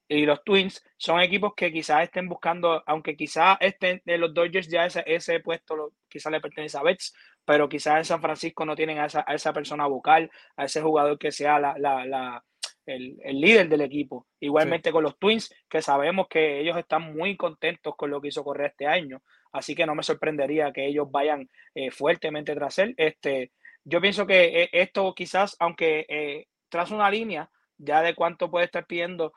y 0.07 0.25
los 0.25 0.45
Twins, 0.45 0.85
son 0.97 1.21
equipos 1.21 1.55
que 1.57 1.73
quizás 1.73 2.05
estén 2.05 2.29
buscando, 2.29 2.85
aunque 2.87 3.17
quizás 3.17 3.57
estén 3.59 4.01
de 4.05 4.19
los 4.19 4.33
Dodgers 4.33 4.69
ya 4.69 4.87
ese, 4.87 5.03
ese 5.05 5.41
puesto 5.41 5.95
quizás 6.09 6.31
le 6.31 6.41
pertenece 6.41 6.79
a 6.79 6.83
Betts, 6.83 7.13
pero 7.45 7.69
quizás 7.69 7.99
en 7.99 8.05
San 8.05 8.23
Francisco 8.23 8.65
no 8.65 8.77
tienen 8.77 8.99
a 8.99 9.07
esa, 9.07 9.25
a 9.27 9.35
esa 9.35 9.53
persona 9.53 9.87
vocal, 9.87 10.31
a 10.57 10.67
ese 10.67 10.81
jugador 10.81 11.19
que 11.19 11.33
sea 11.33 11.59
la, 11.59 11.77
la 11.77 12.45
el, 12.87 13.41
líder 13.41 13.69
del 13.69 13.81
equipo. 13.83 14.27
Igualmente 14.41 14.93
con 14.93 15.03
los 15.03 15.19
Twins, 15.19 15.53
que 15.69 15.83
sabemos 15.83 16.29
que 16.29 16.61
ellos 16.61 16.77
están 16.77 17.15
muy 17.15 17.37
contentos 17.37 17.95
con 17.97 18.11
lo 18.11 18.21
que 18.21 18.29
hizo 18.29 18.45
correr 18.45 18.71
este 18.71 18.87
año. 18.87 19.23
Así 19.53 19.75
que 19.75 19.87
no 19.87 19.95
me 19.95 20.03
sorprendería 20.03 20.73
que 20.73 20.87
ellos 20.87 21.11
vayan 21.11 21.49
eh, 21.75 21.91
fuertemente 21.91 22.55
tras 22.55 22.79
él. 22.79 22.95
Este, 22.97 23.53
yo 23.85 24.01
pienso 24.01 24.27
que 24.27 24.63
eh, 24.63 24.71
esto 24.73 25.15
quizás, 25.15 25.57
aunque 25.59 26.07
eh, 26.09 26.47
tras 26.69 26.91
una 26.91 27.11
línea 27.11 27.51
ya 27.79 28.03
de 28.03 28.15
cuánto 28.15 28.51
puede 28.51 28.67
estar 28.67 28.87
pidiendo, 28.87 29.33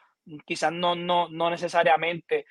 quizás 0.46 0.72
no, 0.72 0.96
no, 0.96 1.28
no 1.30 1.50
necesariamente 1.50 2.46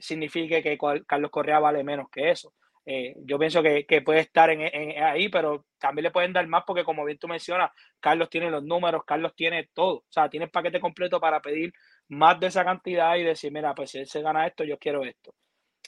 signifique 0.00 0.62
que 0.62 0.76
Carlos 1.06 1.30
Correa 1.30 1.60
vale 1.60 1.84
menos 1.84 2.10
que 2.10 2.30
eso. 2.30 2.52
Eh, 2.92 3.14
yo 3.24 3.38
pienso 3.38 3.62
que, 3.62 4.02
puede 4.04 4.18
estar 4.18 4.50
en, 4.50 5.00
ahí, 5.00 5.28
pero 5.28 5.64
también 5.78 6.02
le 6.02 6.10
pueden 6.10 6.32
dar 6.32 6.44
más 6.48 6.64
porque 6.66 6.82
como 6.82 7.04
bien 7.04 7.18
tú 7.18 7.28
mencionas, 7.28 7.70
Carlos 8.00 8.28
tiene 8.28 8.50
los 8.50 8.64
números, 8.64 9.04
Carlos 9.06 9.32
tiene 9.36 9.70
todo, 9.72 9.98
o 9.98 10.04
sea, 10.08 10.28
tiene 10.28 10.46
el 10.46 10.50
paquete 10.50 10.80
completo 10.80 11.20
para 11.20 11.40
pedir 11.40 11.72
más 12.08 12.40
de 12.40 12.48
esa 12.48 12.64
cantidad 12.64 13.14
y 13.14 13.22
decir, 13.22 13.52
mira, 13.52 13.76
pues 13.76 13.92
si 13.92 13.98
él 13.98 14.08
se 14.08 14.22
gana 14.22 14.44
esto, 14.44 14.64
yo 14.64 14.76
quiero 14.76 15.04
esto. 15.04 15.32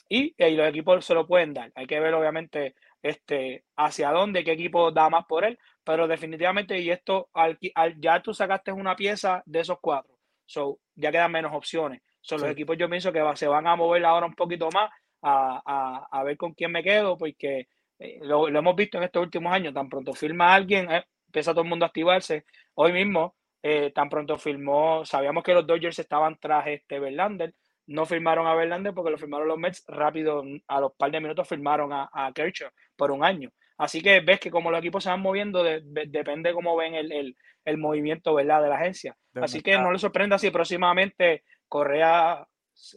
Y, 0.07 0.33
los 0.55 0.65
equipos 0.65 1.03
se 1.05 1.13
lo 1.13 1.27
pueden 1.27 1.53
dar. 1.53 1.73
Hay 1.75 1.87
que 1.87 1.99
ver 1.99 2.13
obviamente 2.13 2.73
este, 3.01 3.65
hacia 3.75 4.11
dónde, 4.11 4.45
qué 4.45 4.53
equipo 4.53 4.89
da 4.91 5.09
más 5.09 5.25
por 5.25 5.43
él, 5.43 5.59
pero 5.83 6.07
definitivamente, 6.07 6.79
y 6.79 6.89
esto, 6.89 7.27
al, 7.33 7.59
ya 7.97 8.21
tú 8.21 8.33
sacaste 8.33 8.71
una 8.71 8.95
pieza 8.95 9.43
de 9.45 9.59
esos 9.59 9.79
cuatro, 9.81 10.17
so, 10.45 10.79
ya 10.95 11.11
quedan 11.11 11.33
menos 11.33 11.51
opciones. 11.53 12.01
Son 12.21 12.39
los 12.39 12.49
equipos 12.49 12.77
yo 12.77 12.89
pienso 12.89 13.11
que 13.11 13.21
se 13.35 13.47
van 13.49 13.67
a 13.67 13.75
mover 13.75 14.05
ahora 14.05 14.25
un 14.25 14.35
poquito 14.35 14.69
más 14.71 14.89
a, 15.23 16.07
a, 16.11 16.23
ver 16.23 16.37
con 16.37 16.53
quién 16.53 16.71
me 16.71 16.83
quedo, 16.83 17.17
porque 17.17 17.67
eh, 17.99 18.19
lo, 18.21 18.47
hemos 18.47 18.75
visto 18.75 18.97
en 18.97 19.05
estos 19.05 19.23
últimos 19.23 19.53
años, 19.53 19.73
tan 19.73 19.89
pronto 19.89 20.13
firma 20.13 20.53
alguien, 20.53 20.91
eh, 20.91 21.05
empieza 21.27 21.51
todo 21.51 21.63
el 21.63 21.69
mundo 21.69 21.85
a 21.85 21.87
activarse. 21.87 22.45
Hoy 22.75 22.91
mismo, 22.91 23.35
eh, 23.61 23.91
tan 23.91 24.09
pronto 24.09 24.37
firmó, 24.37 25.05
sabíamos 25.05 25.43
que 25.43 25.53
los 25.53 25.65
Dodgers 25.65 25.99
estaban 25.99 26.37
tras 26.39 26.67
este 26.67 26.99
Verlander, 26.99 27.53
no 27.87 28.05
firmaron 28.05 28.47
a 28.47 28.55
Verlander 28.55 28.93
porque 28.93 29.11
lo 29.11 29.17
firmaron 29.17 29.47
los 29.47 29.57
Mets, 29.57 29.83
rápido, 29.87 30.43
a 30.67 30.79
los 30.79 30.93
par 30.93 31.11
de 31.11 31.21
minutos 31.21 31.47
firmaron 31.47 31.91
a, 31.93 32.09
a 32.11 32.31
Kershaw 32.33 32.69
por 32.95 33.11
un 33.11 33.23
año. 33.23 33.49
Así 33.77 34.01
que 34.01 34.19
ves 34.19 34.39
que 34.39 34.51
como 34.51 34.71
los 34.71 34.79
equipos 34.79 35.03
se 35.03 35.09
van 35.09 35.21
moviendo, 35.21 35.63
depende 35.63 36.53
cómo 36.53 36.75
ven 36.75 36.95
el, 36.95 37.11
el, 37.11 37.35
el 37.65 37.77
movimiento 37.77 38.33
¿verdad? 38.33 38.61
de 38.61 38.69
la 38.69 38.75
agencia. 38.75 39.15
Así 39.35 39.61
que 39.61 39.77
no 39.77 39.91
le 39.91 39.99
sorprenda 39.99 40.37
si 40.37 40.51
próximamente 40.51 41.43
Correa 41.67 42.47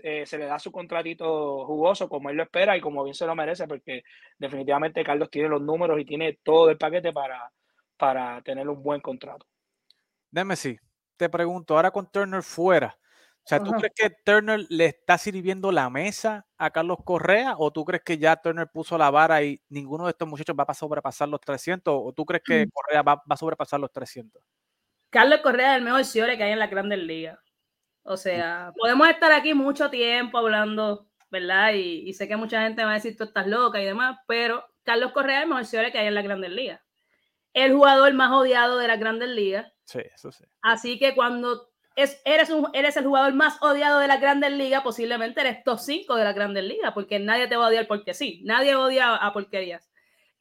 eh, 0.02 0.24
se 0.26 0.38
le 0.38 0.46
da 0.46 0.58
su 0.58 0.72
contratito 0.72 1.64
jugoso 1.66 2.08
como 2.08 2.30
él 2.30 2.36
lo 2.36 2.42
espera 2.42 2.76
y 2.76 2.80
como 2.80 3.04
bien 3.04 3.14
se 3.14 3.26
lo 3.26 3.34
merece, 3.34 3.66
porque 3.66 4.02
definitivamente 4.38 5.04
Carlos 5.04 5.30
tiene 5.30 5.48
los 5.48 5.62
números 5.62 6.00
y 6.00 6.04
tiene 6.04 6.38
todo 6.42 6.70
el 6.70 6.78
paquete 6.78 7.12
para, 7.12 7.52
para 7.96 8.40
tener 8.42 8.68
un 8.68 8.82
buen 8.82 9.00
contrato. 9.00 9.46
Deme 10.30 10.56
si, 10.56 10.78
te 11.16 11.28
pregunto, 11.28 11.76
ahora 11.76 11.90
con 11.90 12.10
Turner 12.10 12.42
fuera, 12.42 12.98
o 13.46 13.48
sea, 13.48 13.62
¿tú 13.62 13.70
crees 13.70 13.92
que 13.94 14.10
Turner 14.24 14.66
le 14.70 14.86
está 14.86 15.16
sirviendo 15.18 15.70
la 15.70 15.88
mesa 15.88 16.44
a 16.58 16.72
Carlos 16.72 16.98
Correa 17.04 17.54
o 17.56 17.70
tú 17.70 17.84
crees 17.84 18.02
que 18.02 18.18
ya 18.18 18.34
Turner 18.34 18.66
puso 18.66 18.98
la 18.98 19.08
vara 19.08 19.40
y 19.40 19.62
ninguno 19.68 20.06
de 20.06 20.10
estos 20.10 20.26
muchachos 20.26 20.56
va 20.58 20.64
a 20.66 20.74
sobrepasar 20.74 21.28
los 21.28 21.40
300 21.40 21.94
o 21.96 22.12
tú 22.12 22.26
crees 22.26 22.42
que 22.44 22.66
mm. 22.66 22.70
Correa 22.70 23.02
va, 23.02 23.22
a 23.24 23.36
sobrepasar 23.36 23.78
los 23.78 23.92
300? 23.92 24.42
Carlos 25.10 25.38
Correa 25.44 25.74
es 25.74 25.78
el 25.78 25.84
mejor 25.84 26.04
ciore 26.04 26.36
que 26.36 26.42
hay 26.42 26.50
en 26.50 26.58
la 26.58 26.66
Grandes 26.66 26.98
Ligas. 26.98 27.38
O 28.06 28.16
sea, 28.16 28.72
podemos 28.76 29.08
estar 29.08 29.32
aquí 29.32 29.52
mucho 29.52 29.90
tiempo 29.90 30.38
hablando, 30.38 31.08
¿verdad? 31.30 31.72
Y, 31.74 32.12
sé 32.12 32.28
que 32.28 32.36
mucha 32.36 32.62
gente 32.62 32.84
va 32.84 32.92
a 32.92 32.94
decir, 32.94 33.16
tú 33.16 33.24
estás 33.24 33.46
loca 33.46 33.80
y 33.80 33.84
demás, 33.84 34.18
pero 34.28 34.64
Carlos 34.84 35.12
Correa 35.12 35.38
es 35.38 35.42
el 35.42 35.48
mejor 35.48 35.92
que 35.92 35.98
hay 35.98 36.06
en 36.06 36.14
la 36.14 36.22
Grandes 36.22 36.50
Ligas. 36.50 36.80
El 37.52 37.72
jugador 37.72 38.12
más 38.14 38.30
odiado 38.30 38.78
de 38.78 38.86
las 38.86 39.00
Grandes 39.00 39.30
Ligas. 39.30 39.72
Sí, 39.84 40.00
eso 40.14 40.30
sí. 40.30 40.44
Así 40.62 40.98
que 40.98 41.14
cuando 41.14 41.68
es, 41.96 42.20
eres, 42.24 42.50
un, 42.50 42.68
eres 42.74 42.96
el 42.96 43.06
jugador 43.06 43.34
más 43.34 43.60
odiado 43.60 43.98
de 43.98 44.06
la 44.06 44.18
Grandes 44.18 44.52
Ligas, 44.52 44.82
posiblemente 44.82 45.40
eres 45.40 45.64
top 45.64 45.78
5 45.78 46.14
de 46.14 46.24
la 46.24 46.32
Grandes 46.32 46.64
Ligas, 46.64 46.92
porque 46.92 47.18
nadie 47.18 47.48
te 47.48 47.56
va 47.56 47.64
a 47.64 47.68
odiar 47.68 47.88
porque 47.88 48.14
sí. 48.14 48.40
Nadie 48.44 48.76
odia 48.76 49.16
a 49.16 49.32
porquerías. 49.32 49.90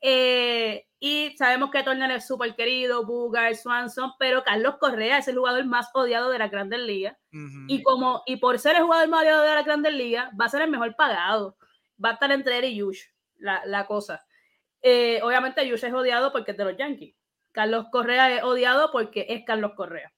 Eh, 0.08 0.86
y 1.00 1.36
sabemos 1.36 1.72
que 1.72 1.82
Turner 1.82 2.12
es 2.12 2.28
súper 2.28 2.56
querido, 2.56 3.08
Booger, 3.08 3.56
Swanson, 3.56 4.12
pero 4.20 4.44
Carlos 4.44 4.76
Correa 4.80 5.18
es 5.18 5.28
el 5.28 5.36
jugador 5.36 5.66
más 5.66 5.90
odiado 5.96 6.30
de 6.30 6.38
la 6.38 6.48
Grandes 6.48 6.80
Ligas. 6.80 7.18
Y 7.68 7.82
como 7.82 8.22
y 8.28 8.36
por 8.38 8.60
ser 8.60 8.76
el 8.76 8.84
jugador 8.84 9.10
más 9.10 9.24
odiado 9.24 9.42
de 9.42 9.56
la 9.56 9.64
Grandes 9.64 9.94
Ligas, 9.96 10.30
va 10.40 10.46
a 10.46 10.50
ser 10.50 10.62
el 10.62 10.70
mejor 10.70 10.96
pagado. 10.96 11.58
Va 12.04 12.10
a 12.10 12.14
estar 12.14 12.32
entre 12.32 12.60
él 12.60 12.66
y 12.66 12.76
Yush, 12.76 13.02
la, 13.38 13.66
la 13.66 13.88
cosa. 13.88 14.24
Eh, 14.84 15.22
obviamente 15.24 15.68
Yush 15.68 15.86
es 15.86 15.94
odiado 15.94 16.32
porque 16.32 16.52
es 16.52 16.58
de 16.58 16.66
los 16.66 16.78
Yankees. 16.78 17.16
Carlos 17.52 17.88
Correa 17.92 18.32
es 18.32 18.44
odiado 18.44 18.92
porque 18.92 19.26
es 19.28 19.44
Carlos 19.44 19.72
Correa. 19.76 20.14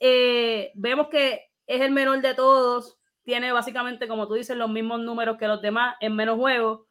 Eh, 0.00 0.72
vemos 0.74 1.08
que 1.08 1.50
es 1.66 1.82
el 1.82 1.90
menor 1.90 2.22
de 2.22 2.32
todos, 2.32 2.98
tiene 3.24 3.52
básicamente, 3.52 4.08
como 4.08 4.26
tú 4.26 4.34
dices, 4.34 4.56
los 4.56 4.70
mismos 4.70 5.00
números 5.00 5.36
que 5.36 5.48
los 5.48 5.60
demás 5.60 5.96
en 6.00 6.16
menos 6.16 6.38
juegos 6.38 6.87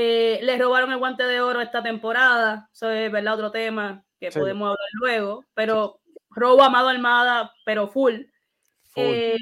eh, 0.00 0.38
les 0.44 0.60
robaron 0.60 0.92
el 0.92 0.98
guante 0.98 1.24
de 1.24 1.40
oro 1.40 1.60
esta 1.60 1.82
temporada. 1.82 2.70
Eso 2.72 2.88
es 2.88 3.10
¿verdad? 3.10 3.34
otro 3.34 3.50
tema 3.50 4.04
que 4.20 4.30
podemos 4.30 4.68
hablar 4.68 4.88
luego. 5.00 5.44
Pero 5.54 6.00
robo 6.30 6.62
Amado 6.62 6.88
Almada, 6.88 7.52
pero 7.64 7.88
full. 7.88 8.14
Eh, 8.94 9.36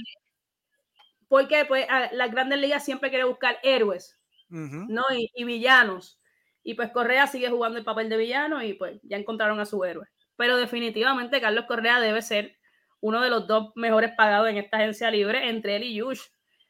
porque 1.29 1.67
pues, 1.67 1.87
las 2.13 2.31
grandes 2.31 2.59
ligas 2.59 2.83
siempre 2.83 3.11
quiere 3.11 3.25
buscar 3.25 3.59
héroes 3.63 4.19
¿no? 4.49 5.05
Y, 5.15 5.45
villanos. 5.45 6.19
Y 6.63 6.73
pues 6.73 6.91
Correa 6.91 7.27
sigue 7.27 7.51
jugando 7.51 7.79
el 7.79 7.85
papel 7.85 8.09
de 8.09 8.17
villano 8.17 8.63
y 8.63 8.73
pues 8.73 8.99
ya 9.03 9.19
encontraron 9.19 9.61
a 9.61 9.67
su 9.67 9.85
héroe. 9.85 10.07
Pero 10.37 10.57
definitivamente 10.57 11.41
Carlos 11.41 11.67
Correa 11.67 12.01
debe 12.01 12.23
ser 12.23 12.57
uno 13.01 13.21
de 13.21 13.29
los 13.29 13.47
dos 13.47 13.73
mejores 13.75 14.13
pagados 14.17 14.49
en 14.49 14.57
esta 14.57 14.79
agencia 14.79 15.11
libre 15.11 15.51
entre 15.51 15.77
él 15.77 15.83
y 15.83 15.97
Yush 15.97 16.23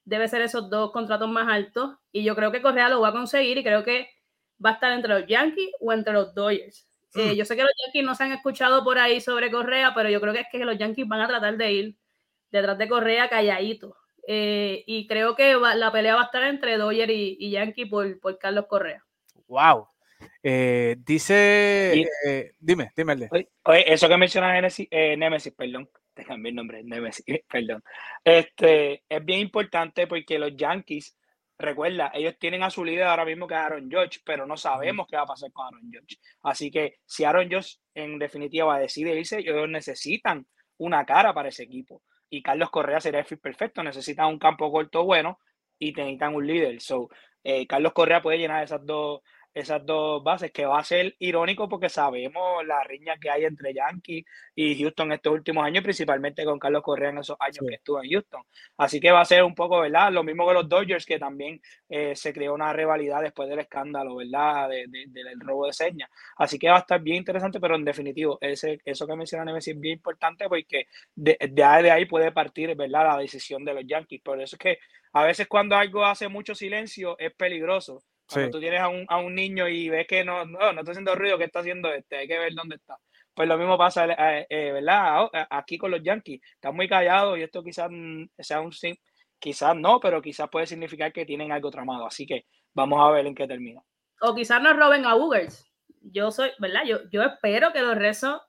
debe 0.06 0.28
ser 0.28 0.40
esos 0.40 0.70
dos 0.70 0.92
contratos 0.92 1.28
más 1.28 1.46
altos. 1.48 1.96
Y 2.10 2.24
yo 2.24 2.34
creo 2.34 2.50
que 2.50 2.62
Correa 2.62 2.88
lo 2.88 3.02
va 3.02 3.08
a 3.08 3.12
conseguir 3.12 3.58
y 3.58 3.64
creo 3.64 3.84
que 3.84 4.08
va 4.64 4.70
a 4.70 4.72
estar 4.74 4.92
entre 4.92 5.20
los 5.20 5.26
Yankees 5.26 5.70
o 5.80 5.92
entre 5.92 6.14
los 6.14 6.34
Dodgers. 6.34 6.88
Eh, 7.14 7.32
mm. 7.32 7.34
yo 7.34 7.44
sé 7.44 7.56
que 7.56 7.62
los 7.62 7.72
Yankees 7.84 8.04
no 8.04 8.14
se 8.14 8.24
han 8.24 8.32
escuchado 8.32 8.82
por 8.84 8.98
ahí 8.98 9.20
sobre 9.20 9.50
Correa, 9.50 9.92
pero 9.94 10.08
yo 10.08 10.20
creo 10.20 10.32
que 10.32 10.40
es 10.40 10.46
que 10.50 10.64
los 10.64 10.78
Yankees 10.78 11.06
van 11.06 11.20
a 11.20 11.28
tratar 11.28 11.56
de 11.56 11.72
ir 11.72 11.96
detrás 12.50 12.78
de 12.78 12.88
Correa 12.88 13.28
calladito. 13.28 13.96
Eh, 14.28 14.84
y 14.86 15.06
creo 15.06 15.36
que 15.36 15.54
la 15.54 15.92
pelea 15.92 16.14
va 16.14 16.22
a 16.22 16.24
estar 16.24 16.42
entre 16.44 16.78
Dodgers 16.78 17.12
y, 17.12 17.36
y 17.38 17.50
Yankee 17.50 17.86
por, 17.86 18.18
por, 18.20 18.38
Carlos 18.38 18.66
Correa. 18.66 19.04
Wow. 19.48 19.88
Eh, 20.42 20.96
dice, 20.98 22.06
dime, 22.58 22.92
dime. 22.96 23.28
Oye, 23.64 23.92
eso 23.92 24.08
que 24.08 24.16
mencionas 24.16 24.54
Nemesis, 24.54 24.88
Nemesis, 24.90 25.52
perdón 25.54 25.88
te 26.16 26.24
cambié 26.24 26.50
el 26.50 26.56
nombre, 26.56 26.82
Nemesis, 26.82 27.24
perdón. 27.48 27.84
Este, 28.24 29.04
es 29.08 29.24
bien 29.24 29.40
importante 29.40 30.06
porque 30.06 30.38
los 30.38 30.56
Yankees 30.56 31.16
recuerda, 31.58 32.10
ellos 32.14 32.36
tienen 32.38 32.62
a 32.62 32.70
su 32.70 32.84
líder 32.84 33.04
ahora 33.04 33.24
mismo 33.24 33.46
que 33.46 33.54
es 33.54 33.60
Aaron 33.60 33.90
George, 33.90 34.20
pero 34.24 34.46
no 34.46 34.56
sabemos 34.56 35.06
qué 35.08 35.16
va 35.16 35.22
a 35.22 35.26
pasar 35.26 35.52
con 35.52 35.66
Aaron 35.66 35.90
George. 35.90 36.16
Así 36.42 36.70
que 36.70 36.96
si 37.04 37.24
Aaron 37.24 37.48
George 37.48 37.76
en 37.94 38.18
definitiva 38.18 38.78
decide 38.78 39.14
irse, 39.18 39.38
ellos 39.38 39.68
necesitan 39.68 40.46
una 40.78 41.04
cara 41.04 41.32
para 41.32 41.50
ese 41.50 41.64
equipo. 41.64 42.02
Y 42.28 42.42
Carlos 42.42 42.70
Correa 42.70 43.00
sería 43.00 43.20
el 43.20 43.26
fit 43.26 43.40
perfecto, 43.40 43.82
necesitan 43.82 44.26
un 44.26 44.38
campo 44.38 44.72
corto 44.72 45.04
bueno 45.04 45.38
y 45.78 45.92
necesitan 45.92 46.34
un 46.34 46.46
líder. 46.46 46.80
So, 46.80 47.08
eh, 47.44 47.66
Carlos 47.66 47.92
Correa 47.92 48.22
puede 48.22 48.38
llenar 48.38 48.64
esas 48.64 48.84
dos, 48.84 49.20
esas 49.56 49.86
dos 49.86 50.22
bases, 50.22 50.52
que 50.52 50.66
va 50.66 50.78
a 50.78 50.84
ser 50.84 51.16
irónico 51.18 51.66
porque 51.66 51.88
sabemos 51.88 52.62
la 52.66 52.84
riña 52.84 53.16
que 53.18 53.30
hay 53.30 53.46
entre 53.46 53.72
Yankees 53.72 54.26
y 54.54 54.78
Houston 54.82 55.12
estos 55.12 55.32
últimos 55.32 55.64
años, 55.64 55.82
principalmente 55.82 56.44
con 56.44 56.58
Carlos 56.58 56.82
Correa 56.82 57.08
en 57.08 57.18
esos 57.18 57.38
años 57.40 57.64
que 57.66 57.76
estuvo 57.76 58.02
en 58.02 58.10
Houston. 58.10 58.42
Así 58.76 59.00
que 59.00 59.10
va 59.10 59.22
a 59.22 59.24
ser 59.24 59.42
un 59.44 59.54
poco, 59.54 59.80
¿verdad? 59.80 60.12
Lo 60.12 60.22
mismo 60.22 60.46
que 60.46 60.52
los 60.52 60.68
Dodgers, 60.68 61.06
que 61.06 61.18
también 61.18 61.58
eh, 61.88 62.14
se 62.14 62.34
creó 62.34 62.52
una 62.52 62.70
rivalidad 62.74 63.22
después 63.22 63.48
del 63.48 63.60
escándalo, 63.60 64.16
¿verdad? 64.16 64.68
del 64.68 65.40
robo 65.40 65.66
de 65.66 65.72
señas. 65.72 66.10
Así 66.36 66.58
que 66.58 66.68
va 66.68 66.76
a 66.76 66.80
estar 66.80 67.00
bien 67.00 67.16
interesante, 67.16 67.58
pero 67.58 67.76
en 67.76 67.84
definitivo, 67.84 68.36
ese, 68.42 68.78
eso 68.84 69.06
que 69.06 69.16
menciona 69.16 69.46
Nemesis 69.46 69.74
es 69.74 69.80
bien 69.80 69.94
importante 69.94 70.50
porque 70.50 70.88
de, 71.14 71.38
de 71.50 71.64
ahí 71.64 72.04
puede 72.04 72.30
partir, 72.30 72.76
¿verdad? 72.76 73.06
La 73.06 73.18
decisión 73.18 73.64
de 73.64 73.72
los 73.72 73.86
Yankees. 73.86 74.20
Por 74.20 74.38
eso 74.38 74.56
es 74.56 74.60
que 74.60 74.78
a 75.14 75.24
veces 75.24 75.46
cuando 75.48 75.76
algo 75.76 76.04
hace 76.04 76.28
mucho 76.28 76.54
silencio 76.54 77.18
es 77.18 77.32
peligroso 77.32 78.02
cuando 78.30 78.50
tú 78.50 78.60
tienes 78.60 78.80
a 78.80 78.88
un, 78.88 79.04
a 79.08 79.18
un, 79.18 79.34
niño 79.34 79.68
y 79.68 79.88
ves 79.88 80.06
que 80.06 80.24
no, 80.24 80.44
no, 80.44 80.72
no 80.72 80.80
está 80.80 80.92
haciendo 80.92 81.14
ruido, 81.14 81.38
¿qué 81.38 81.44
está 81.44 81.60
haciendo 81.60 81.92
este? 81.92 82.16
Hay 82.16 82.28
que 82.28 82.38
ver 82.38 82.54
dónde 82.54 82.76
está. 82.76 82.98
Pues 83.34 83.48
lo 83.48 83.58
mismo 83.58 83.76
pasa, 83.76 84.06
eh, 84.06 84.46
eh, 84.48 84.72
¿verdad? 84.72 85.28
Aquí 85.50 85.76
con 85.76 85.90
los 85.90 86.02
Yankees. 86.02 86.40
Están 86.54 86.74
muy 86.74 86.88
callados 86.88 87.38
y 87.38 87.42
esto 87.42 87.62
quizás 87.62 87.90
sea 88.38 88.60
un 88.60 88.72
quizás 89.38 89.76
no, 89.76 90.00
pero 90.00 90.22
quizás 90.22 90.48
puede 90.48 90.66
significar 90.66 91.12
que 91.12 91.26
tienen 91.26 91.52
algo 91.52 91.70
tramado. 91.70 92.06
Así 92.06 92.26
que 92.26 92.46
vamos 92.72 92.98
a 93.00 93.10
ver 93.10 93.26
en 93.26 93.34
qué 93.34 93.46
termina. 93.46 93.82
O 94.22 94.34
quizás 94.34 94.62
nos 94.62 94.76
roben 94.76 95.04
a 95.04 95.14
Ugers. 95.16 95.70
Yo 96.00 96.30
soy, 96.30 96.50
¿verdad? 96.58 96.84
Yo, 96.86 96.98
yo 97.10 97.22
espero 97.22 97.72
que 97.72 97.82
los 97.82 97.96
rezos 97.96 98.40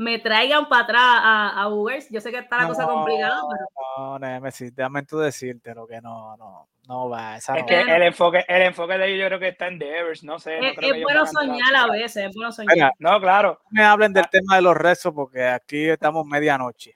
me 0.00 0.18
traigan 0.18 0.66
para 0.66 0.84
atrás 0.84 1.02
a, 1.02 1.62
a 1.62 1.68
Ugers. 1.68 2.08
Yo 2.08 2.22
sé 2.22 2.30
que 2.30 2.38
está 2.38 2.62
la 2.62 2.68
cosa 2.68 2.86
complicada, 2.86 3.42
pero. 3.50 3.66
No, 3.98 4.18
Nemesis, 4.18 4.74
déjame 4.74 5.02
tú 5.02 5.18
decirte 5.18 5.74
lo 5.74 5.86
que 5.86 6.00
no, 6.00 6.38
no, 6.38 6.70
no 6.88 7.10
va. 7.10 7.36
Esa 7.36 7.58
es 7.58 7.66
que 7.66 7.82
el 7.82 8.02
enfoque, 8.04 8.42
el 8.48 8.62
enfoque 8.62 8.96
de 8.96 9.08
ellos 9.08 9.20
yo 9.20 9.26
creo 9.26 9.38
que 9.38 9.48
está 9.48 9.68
en 9.68 9.78
Devers, 9.78 10.24
no 10.24 10.38
sé. 10.38 10.58
Es, 10.58 11.02
bueno 11.02 11.26
soñar 11.26 11.76
a 11.76 11.86
veces, 11.88 12.28
es 12.28 12.34
bueno 12.34 12.50
soñar. 12.50 12.92
no, 12.98 13.20
claro. 13.20 13.60
Me 13.72 13.84
hablen 13.84 14.14
del 14.14 14.26
tema 14.30 14.56
de 14.56 14.62
los 14.62 14.74
rezos 14.74 15.12
porque 15.14 15.46
aquí 15.46 15.90
estamos 15.90 16.24
medianoche. 16.24 16.94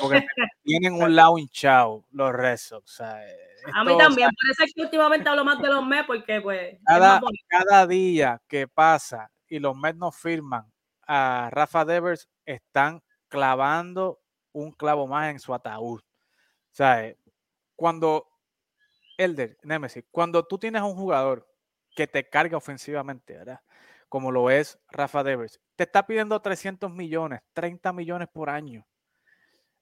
Porque 0.00 0.24
tienen 0.64 0.94
un 0.94 1.14
lado 1.14 1.36
hinchado 1.36 2.06
los 2.10 2.32
rezos. 2.32 2.82
O 2.82 2.88
sea, 2.88 3.20
a 3.74 3.84
mí 3.84 3.98
también, 3.98 4.30
por 4.30 4.50
eso 4.50 4.64
es 4.64 4.72
que 4.74 4.80
últimamente 4.80 5.28
hablo 5.28 5.44
más 5.44 5.60
de 5.60 5.68
los 5.68 5.84
Mets 5.84 6.06
porque 6.06 6.40
pues... 6.40 6.78
Cada, 6.86 7.20
cada 7.48 7.86
día 7.86 8.40
que 8.48 8.66
pasa 8.66 9.30
y 9.46 9.58
los 9.58 9.76
Mets 9.76 9.98
no 9.98 10.10
firman 10.10 10.64
a 11.12 11.50
Rafa 11.50 11.84
Devers 11.84 12.28
están 12.46 13.02
clavando 13.26 14.20
un 14.52 14.70
clavo 14.70 15.08
más 15.08 15.28
en 15.32 15.40
su 15.40 15.52
ataúd. 15.52 15.98
O 15.98 16.04
sea, 16.70 17.12
cuando 17.74 18.28
Elder, 19.18 19.58
Nemesis, 19.64 20.04
cuando 20.12 20.46
tú 20.46 20.56
tienes 20.56 20.82
un 20.82 20.94
jugador 20.94 21.52
que 21.96 22.06
te 22.06 22.28
carga 22.28 22.56
ofensivamente, 22.56 23.36
¿verdad? 23.36 23.60
Como 24.08 24.30
lo 24.30 24.50
es 24.50 24.78
Rafa 24.88 25.24
Devers, 25.24 25.60
te 25.74 25.82
está 25.82 26.06
pidiendo 26.06 26.40
300 26.40 26.92
millones, 26.92 27.40
30 27.54 27.92
millones 27.92 28.28
por 28.28 28.48
año. 28.48 28.86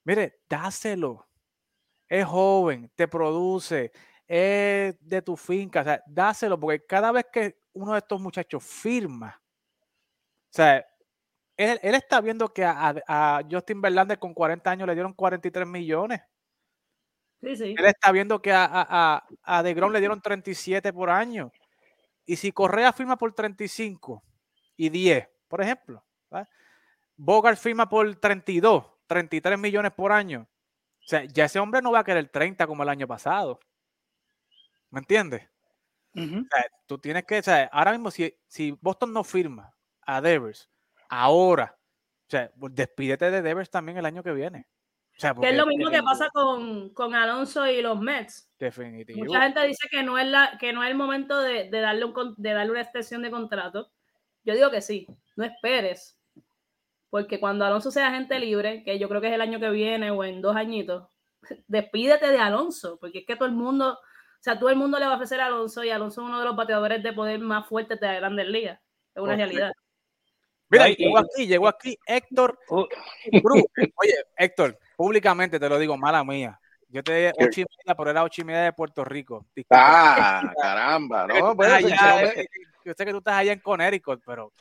Mire, 0.05 0.41
dáselo. 0.49 1.29
Es 2.09 2.24
joven, 2.24 2.91
te 2.95 3.07
produce, 3.07 3.93
es 4.26 4.97
de 4.99 5.20
tu 5.20 5.37
finca, 5.37 5.83
o 5.83 5.85
sea, 5.85 6.03
dáselo, 6.07 6.59
porque 6.59 6.87
cada 6.87 7.12
vez 7.12 7.26
que 7.31 7.61
uno 7.74 7.93
de 7.93 7.99
estos 7.99 8.18
muchachos 8.18 8.64
firma, 8.64 9.39
o 9.39 10.53
sea, 10.53 10.87
él, 11.59 11.94
está 11.94 12.20
viendo 12.20 12.52
que 12.52 12.64
a, 12.64 13.42
Justin 13.50 13.82
Verlander 13.82 14.18
con 14.18 14.32
40 14.32 14.70
años 14.70 14.86
le 14.86 14.94
dieron 14.94 15.12
43 15.12 15.66
millones. 15.66 16.20
Sí, 17.40 17.56
sí. 17.56 17.74
Él 17.76 17.84
está 17.84 18.12
viendo 18.12 18.40
que 18.40 18.52
a, 18.52 18.68
a, 18.70 19.26
a 19.42 19.62
DeGrom 19.62 19.92
le 19.92 19.98
dieron 19.98 20.20
37 20.20 20.92
por 20.92 21.11
año. 21.11 21.52
Y 22.24 22.36
si 22.36 22.52
Correa 22.52 22.92
firma 22.92 23.16
por 23.16 23.34
35 23.34 24.22
y 24.76 24.88
10, 24.88 25.28
por 25.48 25.61
ejemplo, 25.61 26.04
Bogart 27.16 27.59
firma 27.59 27.88
por 27.88 28.14
32, 28.14 28.86
33 29.09 29.59
millones 29.59 29.92
por 29.92 30.12
año. 30.12 30.48
O 31.00 31.09
sea, 31.09 31.24
ya 31.24 31.46
ese 31.46 31.59
hombre 31.59 31.82
no 31.82 31.90
va 31.90 32.00
a 32.00 32.04
querer 32.04 32.28
30 32.28 32.64
como 32.68 32.84
el 32.84 32.88
año 32.88 33.09
pasado. 33.09 33.59
¿Me 34.90 35.00
entiendes? 35.00 35.48
tú 36.86 36.98
tienes 36.98 37.24
que, 37.24 37.38
o 37.38 37.42
sea, 37.42 37.68
ahora 37.72 37.92
mismo 37.92 38.11
si, 38.11 38.34
si 38.48 38.76
Boston 38.80 39.12
no 39.12 39.22
firma 39.22 39.72
a 40.02 40.20
Devers 40.20 40.68
ahora. 41.09 41.76
O 42.28 42.30
sea, 42.30 42.50
pues, 42.59 42.74
despídete 42.74 43.30
de 43.30 43.42
Devers 43.42 43.70
también 43.70 43.98
el 43.98 44.06
año 44.06 44.22
que 44.22 44.32
viene. 44.32 44.66
que 45.18 45.48
es 45.48 45.56
lo 45.56 45.66
mismo 45.66 45.90
que 45.90 46.02
pasa 46.02 46.28
con, 46.30 46.90
con, 46.90 47.14
Alonso 47.14 47.66
y 47.66 47.80
los 47.80 47.98
Mets. 47.98 48.50
Definitivo. 48.59 49.24
Mucha 49.24 49.42
gente 49.42 49.66
dice 49.66 49.88
que 49.90 50.02
no 50.02 50.18
es, 50.18 50.26
la, 50.26 50.59
que 50.61 50.72
no 50.72 50.82
es 50.84 50.90
el 50.90 50.96
momento 50.96 51.40
de, 51.40 51.70
de 51.70 51.80
darle 51.80 52.04
un, 52.04 52.34
de 52.36 52.52
darle 52.52 52.72
una 52.72 52.82
extensión 52.82 53.22
de 53.22 53.30
contrato. 53.30 53.90
Yo 54.44 54.54
digo 54.54 54.70
que 54.70 54.82
sí, 54.82 55.06
no 55.36 55.44
esperes. 55.44 56.18
Porque 57.11 57.40
cuando 57.40 57.64
Alonso 57.64 57.90
sea 57.90 58.09
agente 58.09 58.38
libre, 58.38 58.82
que 58.84 58.98
yo 58.98 59.09
creo 59.09 59.20
que 59.20 59.28
es 59.28 59.34
el 59.34 59.40
año 59.40 59.59
que 59.61 59.70
viene 59.70 60.11
o 60.11 60.24
en 60.24 60.42
dos 60.42 60.54
añitos, 60.54 61.09
despídete 61.66 62.28
de 62.28 62.38
Alonso, 62.38 62.98
porque 63.00 63.20
es 63.20 63.26
que 63.26 63.36
todo 63.36 63.48
el 63.48 63.54
mundo, 63.54 63.94
o 63.94 64.42
sea, 64.42 64.59
todo 64.59 64.68
el 64.68 64.76
mundo 64.76 64.98
le 64.98 65.06
va 65.06 65.12
a 65.12 65.16
ofrecer 65.16 65.40
a 65.40 65.46
Alonso 65.46 65.82
y 65.84 65.90
Alonso 65.90 66.20
es 66.20 66.28
uno 66.28 66.40
de 66.40 66.44
los 66.44 66.56
bateadores 66.56 67.02
de 67.02 67.12
poder 67.12 67.40
más 67.40 67.66
fuertes 67.66 67.98
de 67.98 68.06
la 68.06 68.14
Grandes 68.16 68.48
Ligas. 68.48 68.80
Es 69.14 69.22
una 69.22 69.36
realidad. 69.36 69.72
Mira, 70.70 70.88
llegó 70.88 71.18
aquí, 71.18 71.46
llegó 71.46 71.68
aquí 71.68 71.98
Héctor 72.06 72.58
uh. 72.68 72.86
Oye, 73.96 74.14
Héctor, 74.36 74.78
públicamente 74.96 75.58
te 75.58 75.68
lo 75.68 75.78
digo, 75.78 75.96
mala 75.96 76.22
mía. 76.24 76.58
Yo 76.90 77.02
te 77.02 77.14
dije 77.14 77.32
ocho 77.38 77.60
y 77.60 77.64
media, 77.64 77.94
pero 77.96 78.10
era 78.10 78.24
ocho 78.24 78.40
y 78.40 78.44
media 78.44 78.62
de 78.62 78.72
Puerto 78.72 79.04
Rico. 79.04 79.46
Ah, 79.70 80.52
caramba, 80.60 81.26
no, 81.26 81.54
pues, 81.54 81.82
Yo 82.84 82.92
sé 82.96 83.04
que 83.04 83.10
tú 83.10 83.18
estás 83.18 83.34
allá 83.34 83.52
en 83.52 83.60
Connecticut, 83.60 84.22
pero 84.24 84.52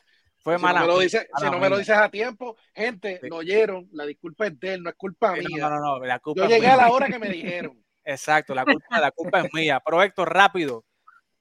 fue 0.42 0.56
si 0.56 0.62
mala. 0.62 0.80
No 0.80 0.86
me 0.86 1.04
lo 1.04 1.08
si 1.08 1.18
no 1.44 1.58
me 1.58 1.70
lo 1.70 1.78
dices 1.78 1.96
a 1.96 2.10
tiempo, 2.10 2.56
gente, 2.74 3.18
lo 3.22 3.36
oyeron, 3.36 3.88
la 3.92 4.04
disculpa 4.04 4.46
es 4.46 4.60
de 4.60 4.74
él, 4.74 4.82
no 4.82 4.90
es 4.90 4.96
culpa 4.96 5.32
mía. 5.32 5.46
No, 5.58 5.70
no, 5.70 5.80
no, 5.80 5.98
la 6.04 6.18
culpa 6.18 6.42
Yo 6.42 6.48
llegué 6.48 6.68
a 6.68 6.76
la 6.76 6.90
hora 6.90 7.06
que 7.06 7.18
me 7.18 7.30
dijeron. 7.30 7.82
Exacto, 8.04 8.54
la 8.54 8.64
culpa, 8.64 9.00
la 9.00 9.10
culpa 9.10 9.40
es 9.40 9.52
mía. 9.54 9.80
Pero 9.84 10.02
Héctor, 10.02 10.32
rápido, 10.32 10.84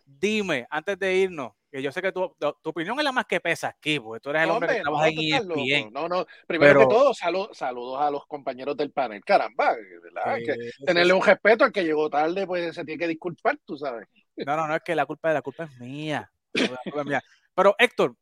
dime, 0.05 0.67
antes 0.69 0.97
de 0.99 1.15
irnos, 1.15 1.53
que 1.77 1.83
yo 1.83 1.91
sé 1.91 2.01
que 2.01 2.11
tu, 2.11 2.35
tu, 2.39 2.69
opinión 2.69 2.97
es 2.97 3.03
la 3.03 3.11
más 3.11 3.25
que 3.25 3.39
pesa 3.39 3.67
aquí, 3.67 3.99
porque 3.99 4.19
tú 4.19 4.31
eres 4.31 4.43
el 4.43 4.49
hombre, 4.49 4.77
que 4.77 4.81
trabaja 4.81 5.09
en 5.09 5.19
ESPN. 5.19 5.93
No, 5.93 6.09
no, 6.09 6.25
primero 6.47 6.79
que 6.79 6.87
todo, 6.87 7.13
saludos 7.13 8.01
a 8.01 8.09
los 8.09 8.25
compañeros 8.25 8.75
del 8.75 8.91
panel. 8.91 9.23
Caramba, 9.23 9.75
¿verdad? 10.03 10.37
que 10.37 10.71
tenerle 10.83 11.13
un 11.13 11.23
respeto 11.23 11.63
al 11.63 11.71
que 11.71 11.83
llegó 11.83 12.09
tarde, 12.09 12.47
pues 12.47 12.73
se 12.73 12.83
tiene 12.83 12.99
que 12.99 13.07
disculpar, 13.07 13.59
tú 13.63 13.77
sabes. 13.77 14.07
No, 14.37 14.57
no, 14.57 14.67
no, 14.67 14.75
es 14.75 14.81
que 14.81 14.95
la 14.95 15.05
culpa, 15.05 15.31
la 15.31 15.43
culpa 15.43 15.65
es 15.65 15.79
mía. 15.79 16.31
Pero 17.55 17.75
Héctor, 17.77 18.15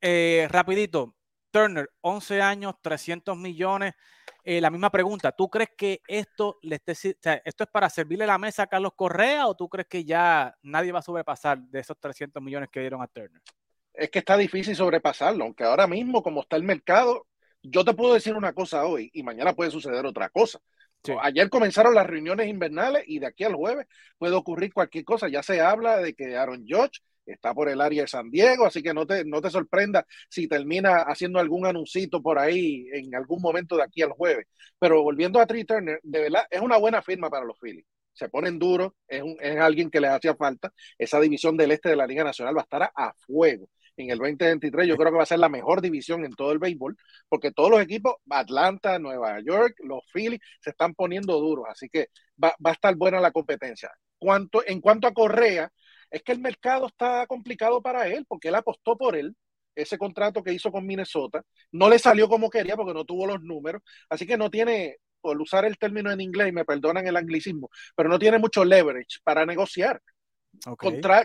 eh, 0.00 0.48
rapidito, 0.50 1.14
Turner, 1.50 1.90
11 2.00 2.40
años, 2.40 2.74
300 2.80 3.36
millones. 3.36 3.92
Eh, 4.44 4.60
la 4.60 4.70
misma 4.70 4.90
pregunta, 4.90 5.30
¿tú 5.30 5.48
crees 5.48 5.70
que 5.76 6.00
esto, 6.08 6.58
le 6.62 6.76
esté, 6.76 7.16
esto 7.44 7.64
es 7.64 7.70
para 7.70 7.88
servirle 7.88 8.26
la 8.26 8.38
mesa 8.38 8.64
a 8.64 8.66
Carlos 8.66 8.92
Correa 8.96 9.46
o 9.46 9.54
tú 9.54 9.68
crees 9.68 9.86
que 9.86 10.04
ya 10.04 10.52
nadie 10.62 10.90
va 10.90 10.98
a 10.98 11.02
sobrepasar 11.02 11.58
de 11.58 11.78
esos 11.78 11.98
300 12.00 12.42
millones 12.42 12.68
que 12.70 12.80
dieron 12.80 13.02
a 13.02 13.06
Turner? 13.06 13.40
Es 13.94 14.10
que 14.10 14.18
está 14.18 14.36
difícil 14.36 14.74
sobrepasarlo, 14.74 15.44
aunque 15.44 15.62
ahora 15.64 15.86
mismo 15.86 16.22
como 16.22 16.40
está 16.40 16.56
el 16.56 16.64
mercado, 16.64 17.26
yo 17.62 17.84
te 17.84 17.94
puedo 17.94 18.14
decir 18.14 18.34
una 18.34 18.52
cosa 18.52 18.84
hoy 18.84 19.10
y 19.12 19.22
mañana 19.22 19.52
puede 19.52 19.70
suceder 19.70 20.04
otra 20.06 20.28
cosa. 20.28 20.58
Ayer 21.20 21.50
comenzaron 21.50 21.94
las 21.94 22.06
reuniones 22.06 22.48
invernales 22.48 23.04
y 23.06 23.18
de 23.18 23.26
aquí 23.26 23.44
al 23.44 23.54
jueves 23.54 23.86
puede 24.18 24.34
ocurrir 24.34 24.72
cualquier 24.72 25.04
cosa. 25.04 25.28
Ya 25.28 25.42
se 25.42 25.60
habla 25.60 25.98
de 25.98 26.14
que 26.14 26.36
Aaron 26.36 26.64
Judge 26.66 27.00
está 27.26 27.54
por 27.54 27.68
el 27.68 27.80
área 27.80 28.02
de 28.02 28.08
San 28.08 28.30
Diego, 28.30 28.66
así 28.66 28.82
que 28.82 28.94
no 28.94 29.06
te, 29.06 29.24
no 29.24 29.40
te 29.40 29.50
sorprenda 29.50 30.06
si 30.28 30.48
termina 30.48 31.02
haciendo 31.02 31.38
algún 31.38 31.66
anuncito 31.66 32.22
por 32.22 32.38
ahí 32.38 32.86
en 32.92 33.14
algún 33.14 33.40
momento 33.40 33.76
de 33.76 33.84
aquí 33.84 34.02
al 34.02 34.10
jueves. 34.10 34.46
Pero 34.78 35.02
volviendo 35.02 35.40
a 35.40 35.46
Tree 35.46 35.64
Turner, 35.64 36.00
de 36.02 36.20
verdad 36.20 36.44
es 36.50 36.60
una 36.60 36.76
buena 36.76 37.02
firma 37.02 37.30
para 37.30 37.44
los 37.44 37.58
Phillies. 37.58 37.86
Se 38.12 38.28
ponen 38.28 38.58
duros, 38.58 38.92
es, 39.08 39.22
es 39.40 39.58
alguien 39.58 39.90
que 39.90 40.00
les 40.00 40.10
hacía 40.10 40.34
falta. 40.34 40.72
Esa 40.98 41.20
división 41.20 41.56
del 41.56 41.72
este 41.72 41.90
de 41.90 41.96
la 41.96 42.06
Liga 42.06 42.24
Nacional 42.24 42.56
va 42.56 42.60
a 42.60 42.64
estar 42.64 42.90
a, 42.94 43.14
fuego 43.26 43.68
en 43.96 44.10
el 44.10 44.18
2023. 44.18 44.86
Yo 44.86 44.96
creo 44.96 45.10
que 45.10 45.16
va 45.16 45.22
a 45.22 45.26
ser 45.26 45.38
la 45.38 45.48
mejor 45.48 45.80
división 45.80 46.24
en 46.24 46.32
todo 46.32 46.52
el 46.52 46.58
béisbol, 46.58 46.96
porque 47.28 47.52
todos 47.52 47.70
los 47.70 47.80
equipos, 47.80 48.14
Atlanta, 48.30 48.98
Nueva 48.98 49.40
York, 49.40 49.76
los 49.84 50.00
Phillies, 50.12 50.40
se 50.60 50.70
están 50.70 50.94
poniendo 50.94 51.38
duros, 51.40 51.66
así 51.68 51.88
que 51.88 52.08
va, 52.42 52.54
va 52.64 52.70
a 52.70 52.74
estar 52.74 52.94
buena 52.96 53.20
la 53.20 53.30
competencia. 53.32 53.90
Cuanto, 54.18 54.62
en 54.66 54.80
cuanto 54.80 55.06
a 55.08 55.12
Correa, 55.12 55.70
es 56.12 56.22
que 56.22 56.32
el 56.32 56.40
mercado 56.40 56.86
está 56.86 57.26
complicado 57.26 57.80
para 57.82 58.06
él, 58.06 58.24
porque 58.28 58.48
él 58.48 58.54
apostó 58.54 58.96
por 58.96 59.16
él, 59.16 59.34
ese 59.74 59.96
contrato 59.96 60.42
que 60.42 60.52
hizo 60.52 60.70
con 60.70 60.86
Minnesota, 60.86 61.42
no 61.72 61.88
le 61.88 61.98
salió 61.98 62.28
como 62.28 62.50
quería 62.50 62.76
porque 62.76 62.92
no 62.92 63.06
tuvo 63.06 63.26
los 63.26 63.42
números, 63.42 63.82
así 64.10 64.26
que 64.26 64.36
no 64.36 64.50
tiene, 64.50 64.98
por 65.22 65.40
usar 65.40 65.64
el 65.64 65.78
término 65.78 66.12
en 66.12 66.20
inglés, 66.20 66.52
me 66.52 66.66
perdonan 66.66 67.06
el 67.06 67.16
anglicismo, 67.16 67.70
pero 67.96 68.10
no 68.10 68.18
tiene 68.18 68.38
mucho 68.38 68.64
leverage 68.64 69.20
para 69.24 69.46
negociar 69.46 70.02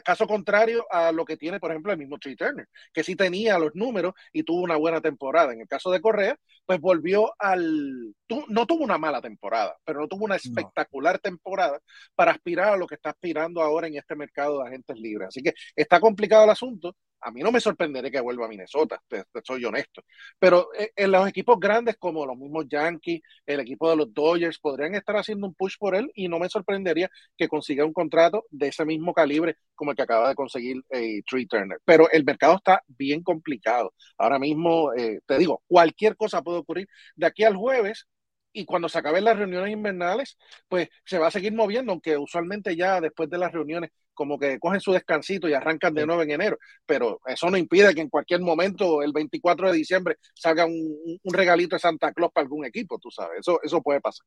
caso 0.04 0.28
contrario 0.28 0.86
a 0.90 1.12
lo 1.12 1.26
que 1.26 1.38
tiene, 1.38 1.60
por 1.60 1.72
ejemplo, 1.72 1.92
el 1.92 1.98
mismo 1.98 2.18
Trey 2.18 2.36
Turner, 2.36 2.68
que 2.94 3.04
sí 3.04 3.16
tenía 3.16 3.60
los 3.60 3.76
números 3.76 4.14
y 4.34 4.44
tuvo 4.44 4.62
una 4.62 4.76
buena 4.76 5.02
temporada. 5.02 5.54
En 5.54 5.62
el 5.62 5.68
caso 5.68 5.92
de 5.92 6.02
Correa, 6.02 6.38
pues 6.66 6.80
volvió 6.80 7.34
al... 7.40 8.16
no 8.48 8.66
tuvo 8.66 8.84
una 8.84 8.98
mala 8.98 9.22
temporada, 9.22 9.78
pero 9.86 10.02
no 10.02 10.08
tuvo 10.08 10.26
una 10.26 10.36
espectacular 10.36 11.20
temporada 11.20 11.80
para 12.16 12.32
aspirar 12.32 12.74
a 12.74 12.78
lo 12.78 12.88
que 12.88 12.96
está 12.96 13.12
aspirando 13.12 13.62
ahora 13.62 13.88
en 13.88 13.96
este 13.96 14.16
mercado 14.16 14.60
de 14.62 14.68
agentes 14.68 14.98
libres. 14.98 15.30
Así 15.30 15.42
que 15.42 15.54
está 15.76 16.00
complicado 16.00 16.44
el 16.44 16.50
asunto 16.50 16.96
a 17.22 17.32
mí 17.32 17.42
no 17.42 17.52
me 17.52 17.60
sorprendería 17.60 18.12
que 18.12 18.20
vuelva 18.20 18.46
a 18.46 18.50
Minnesota, 18.50 19.02
soy 19.44 19.66
honesto. 19.66 20.04
Pero 20.40 20.70
eh, 20.78 20.92
en 20.96 21.12
los 21.12 21.28
equipos 21.28 21.60
grandes 21.60 21.98
como 21.98 22.26
los 22.26 22.38
mismos 22.38 22.66
Yankees, 22.70 23.22
el 23.46 23.60
equipo 23.60 23.90
de 23.90 23.96
los 23.96 24.14
Dodgers, 24.14 24.60
podrían 24.60 24.96
estar 24.96 25.16
haciendo 25.18 25.48
un 25.48 25.54
push 25.54 25.76
por 25.80 25.96
él 25.96 26.12
y 26.16 26.28
no 26.28 26.40
me 26.40 26.50
sorprendería 26.50 27.10
que 27.38 27.48
consiga 27.48 27.86
un 27.86 27.94
contrato 27.94 28.46
de 28.50 28.68
ese 28.68 28.86
mismo 28.86 29.14
calibre 29.14 29.58
como 29.76 29.92
el 29.92 29.98
que 29.98 30.04
acaba 30.04 30.30
de 30.30 30.36
conseguir 30.36 30.82
eh, 30.90 31.22
Tree 31.30 31.48
Turner. 31.48 31.80
Pero 31.86 32.10
el 32.12 32.24
mercado 32.24 32.56
está 32.56 32.82
bien 32.88 33.24
complicado. 33.24 33.94
Ahora 34.18 34.40
mismo, 34.40 34.94
eh, 34.94 35.20
te 35.26 35.38
digo, 35.38 35.64
cualquier 35.68 36.16
cosa 36.16 36.42
puede 36.42 36.60
ocurrir. 36.60 36.88
De 37.16 37.26
aquí 37.26 37.44
al 37.44 37.56
jueves, 37.56 38.08
y 38.54 38.66
cuando 38.66 38.90
se 38.90 38.98
acaben 38.98 39.24
las 39.24 39.38
reuniones 39.38 39.72
invernales, 39.72 40.38
pues 40.68 40.90
se 41.06 41.20
va 41.20 41.28
a 41.28 41.32
seguir 41.32 41.54
moviendo, 41.54 41.92
aunque 41.92 42.18
usualmente 42.18 42.76
ya 42.76 43.00
después 43.00 43.30
de 43.30 43.38
las 43.38 43.52
reuniones 43.52 43.92
como 44.14 44.40
que 44.40 44.60
cogen 44.60 44.82
su 44.82 44.92
descansito 44.92 45.48
y 45.48 45.54
arrancan 45.54 45.94
de 45.94 46.06
nuevo 46.06 46.24
en 46.24 46.32
enero, 46.32 46.58
pero 46.86 47.22
eso 47.28 47.50
no 47.52 47.56
impide 47.56 47.94
que 47.94 48.02
en 48.02 48.10
cualquier 48.10 48.42
momento, 48.42 49.04
el 49.04 49.14
24 49.14 49.72
de 49.72 49.78
diciembre, 49.78 50.18
salga 50.34 50.66
un, 50.66 51.20
regalito 51.26 51.76
de 51.76 51.80
Santa 51.80 52.12
Claus 52.12 52.32
para 52.34 52.44
algún 52.44 52.66
equipo, 52.66 52.98
tú 52.98 53.12
sabes, 53.12 53.40
eso, 53.42 53.60
eso 53.62 53.82
puede 53.82 54.02
pasar. 54.02 54.26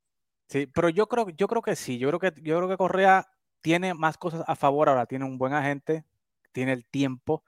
Sí, 0.49 0.69
pero 0.69 0.89
yo 0.89 1.09
creo, 1.09 1.29
yo 1.31 1.49
creo 1.49 1.61
que 1.61 1.75
sí, 1.75 1.99
yo 1.99 2.09
creo 2.09 2.21
que, 2.21 2.41
yo 2.41 2.57
creo 2.57 2.69
que 2.69 2.77
Correa 2.77 3.27
tiene 3.61 3.93
más 3.95 4.17
cosas 4.17 4.45
a 4.47 4.55
favor 4.55 4.89
ahora, 4.89 5.07
tiene 5.07 5.25
un 5.25 5.39
buen 5.39 5.55
agente, 5.55 6.05
tiene 6.53 6.73
el 6.73 6.87
tiempo, 6.87 7.45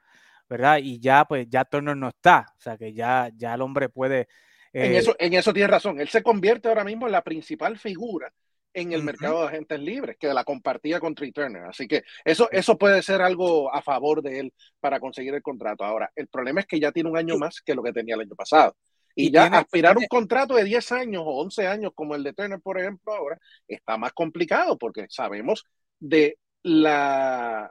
¿verdad? 0.49 0.79
Y 0.83 0.99
ya, 1.01 1.25
pues, 1.25 1.47
ya 1.49 1.65
Turner 1.65 1.97
no 1.97 2.09
está, 2.09 2.47
o 2.59 2.61
sea, 2.61 2.77
que 2.77 2.93
ya, 2.93 3.31
ya 3.37 3.55
el 3.55 3.63
hombre 3.63 3.89
puede... 3.89 4.29
en, 4.73 4.95
eso, 4.95 5.15
en 5.19 5.35
eso 5.35 5.53
tiene 5.53 5.69
razón, 5.69 6.01
él 6.01 6.09
se 6.09 6.23
convierte 6.23 6.69
ahora 6.69 6.85
mismo 6.85 7.07
en 7.07 7.13
la 7.13 7.23
principal 7.23 7.79
figura 7.79 8.33
en 8.75 8.93
el 8.93 9.03
mercado 9.03 9.43
de 9.43 9.49
agentes 9.49 9.81
libres, 9.81 10.17
que 10.19 10.33
la 10.33 10.45
compartía 10.45 11.01
con 11.01 11.15
Trey 11.15 11.33
Turner. 11.33 11.65
Así 11.65 11.87
que 11.87 12.05
eso, 12.25 12.51
eso 12.51 12.79
puede 12.79 13.03
ser 13.03 13.21
algo 13.21 13.73
a 13.75 13.83
favor 13.83 14.23
de 14.23 14.41
él 14.41 14.55
para 14.81 15.01
conseguir 15.01 15.35
el 15.35 15.43
contrato. 15.43 15.85
Ahora, 15.85 16.11
el 16.17 16.29
problema 16.29 16.61
es 16.61 16.67
que 16.67 16.81
ya 16.81 16.93
tiene 16.93 17.11
un 17.11 17.17
año 17.17 17.37
más 17.37 17.61
que 17.61 17.75
lo 17.75 17.83
que 17.83 17.93
tenía 17.93 18.15
el 18.15 18.23
año 18.23 18.35
pasado. 18.35 18.77
Y, 19.15 19.31
ya 19.31 19.45
aspirar 19.45 19.99
un 19.99 20.07
contrato 20.07 20.55
de 20.55 20.65
10 20.65 20.91
años 20.93 21.23
o 21.27 21.43
11 21.43 21.67
años 21.67 21.93
como 21.95 22.15
el 22.15 22.23
de 22.23 22.33
Turner, 22.33 22.61
por 22.61 22.81
ejemplo, 22.81 23.13
ahora 23.13 23.39
está 23.69 23.99
más 23.99 24.13
complicado 24.15 24.79
porque 24.79 25.07
sabemos 25.11 25.67
de 26.01 26.39
la 26.63 27.71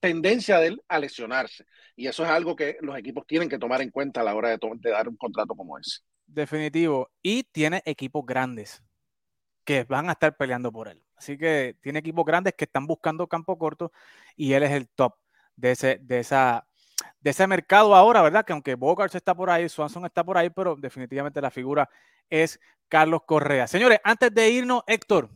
tendencia 0.00 0.58
de 0.58 0.68
él 0.68 0.82
a 0.88 0.98
lesionarse. 0.98 1.64
Y 1.94 2.08
eso 2.08 2.24
es 2.24 2.30
algo 2.30 2.56
que 2.56 2.76
los 2.80 2.98
equipos 2.98 3.24
tienen 3.26 3.48
que 3.48 3.58
tomar 3.58 3.82
en 3.82 3.90
cuenta 3.90 4.22
a 4.22 4.24
la 4.24 4.34
hora 4.34 4.48
de, 4.48 4.58
de 4.58 4.90
dar 4.90 5.08
un 5.08 5.16
contrato 5.16 5.54
como 5.54 5.78
ese. 5.78 6.00
Definitivo. 6.32 7.10
Y 7.22 7.44
tiene 7.44 7.82
equipos 7.84 8.24
grandes 8.24 8.82
que 9.64 9.84
van 9.84 10.08
a 10.08 10.12
estar 10.12 10.36
peleando 10.36 10.72
por 10.72 10.88
él. 10.88 11.02
Así 11.16 11.36
que 11.36 11.76
tiene 11.80 11.98
equipos 11.98 12.24
grandes 12.24 12.54
que 12.54 12.64
están 12.64 12.86
buscando 12.86 13.26
campo 13.26 13.58
corto 13.58 13.92
y 14.36 14.52
él 14.54 14.62
es 14.62 14.70
el 14.70 14.88
top 14.88 15.14
de 15.54 15.72
ese, 15.72 15.98
de 16.00 16.20
esa, 16.20 16.66
de 17.20 17.30
ese 17.30 17.46
mercado 17.46 17.94
ahora, 17.94 18.22
¿verdad? 18.22 18.44
Que 18.44 18.52
aunque 18.52 18.74
Bogart 18.74 19.14
está 19.14 19.34
por 19.34 19.50
ahí, 19.50 19.68
Swanson 19.68 20.06
está 20.06 20.24
por 20.24 20.38
ahí, 20.38 20.48
pero 20.48 20.76
definitivamente 20.76 21.40
la 21.40 21.50
figura 21.50 21.90
es 22.30 22.58
Carlos 22.88 23.22
Correa. 23.26 23.66
Señores, 23.66 24.00
antes 24.02 24.32
de 24.32 24.50
irnos, 24.50 24.82
Héctor, 24.86 25.28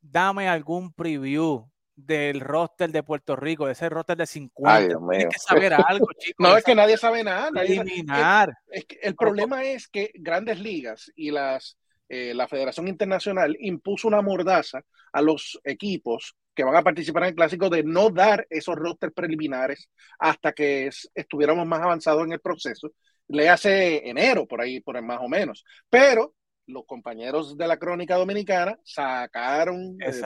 dame 0.00 0.48
algún 0.48 0.92
preview 0.92 1.66
del 2.06 2.40
roster 2.40 2.90
de 2.90 3.02
Puerto 3.02 3.36
Rico, 3.36 3.66
de 3.66 3.72
ese 3.72 3.88
roster 3.88 4.16
de 4.16 4.26
50. 4.26 4.88
Tienes 4.88 5.34
que 5.34 5.38
saber 5.38 5.74
algo, 5.74 6.06
chicos. 6.18 6.36
No, 6.38 6.56
es 6.56 6.64
que 6.64 6.74
nadie 6.74 6.96
sabe 6.96 7.24
nada. 7.24 7.62
eliminar. 7.62 8.52
el 8.68 9.14
problema 9.14 9.64
es 9.64 9.88
que 9.88 10.10
grandes 10.14 10.58
ligas 10.60 11.10
y 11.14 11.30
las 11.30 11.76
eh, 12.12 12.34
la 12.34 12.48
Federación 12.48 12.88
Internacional 12.88 13.56
impuso 13.60 14.08
una 14.08 14.20
mordaza 14.20 14.82
a 15.12 15.22
los 15.22 15.60
equipos 15.62 16.34
que 16.52 16.64
van 16.64 16.74
a 16.74 16.82
participar 16.82 17.22
en 17.22 17.28
el 17.28 17.34
clásico 17.36 17.70
de 17.70 17.84
no 17.84 18.10
dar 18.10 18.48
esos 18.50 18.74
rosters 18.74 19.12
preliminares 19.14 19.88
hasta 20.18 20.50
que 20.50 20.90
estuviéramos 21.14 21.68
más 21.68 21.80
avanzados 21.80 22.24
en 22.24 22.32
el 22.32 22.40
proceso. 22.40 22.90
Le 23.28 23.48
hace 23.48 24.08
enero, 24.08 24.44
por 24.48 24.60
ahí, 24.60 24.80
por 24.80 24.96
ahí 24.96 25.04
más 25.04 25.20
o 25.22 25.28
menos. 25.28 25.64
Pero 25.88 26.34
los 26.70 26.84
compañeros 26.86 27.56
de 27.56 27.68
la 27.68 27.78
crónica 27.78 28.16
dominicana 28.16 28.78
sacaron, 28.84 29.96
eh, 30.00 30.20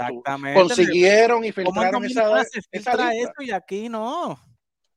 consiguieron 0.55 1.45
y 1.45 1.53
filtraron 1.53 2.05
esa, 2.05 2.43
esa 2.71 3.13
eso 3.13 3.33
y 3.41 3.51
aquí 3.51 3.89
no. 3.89 4.39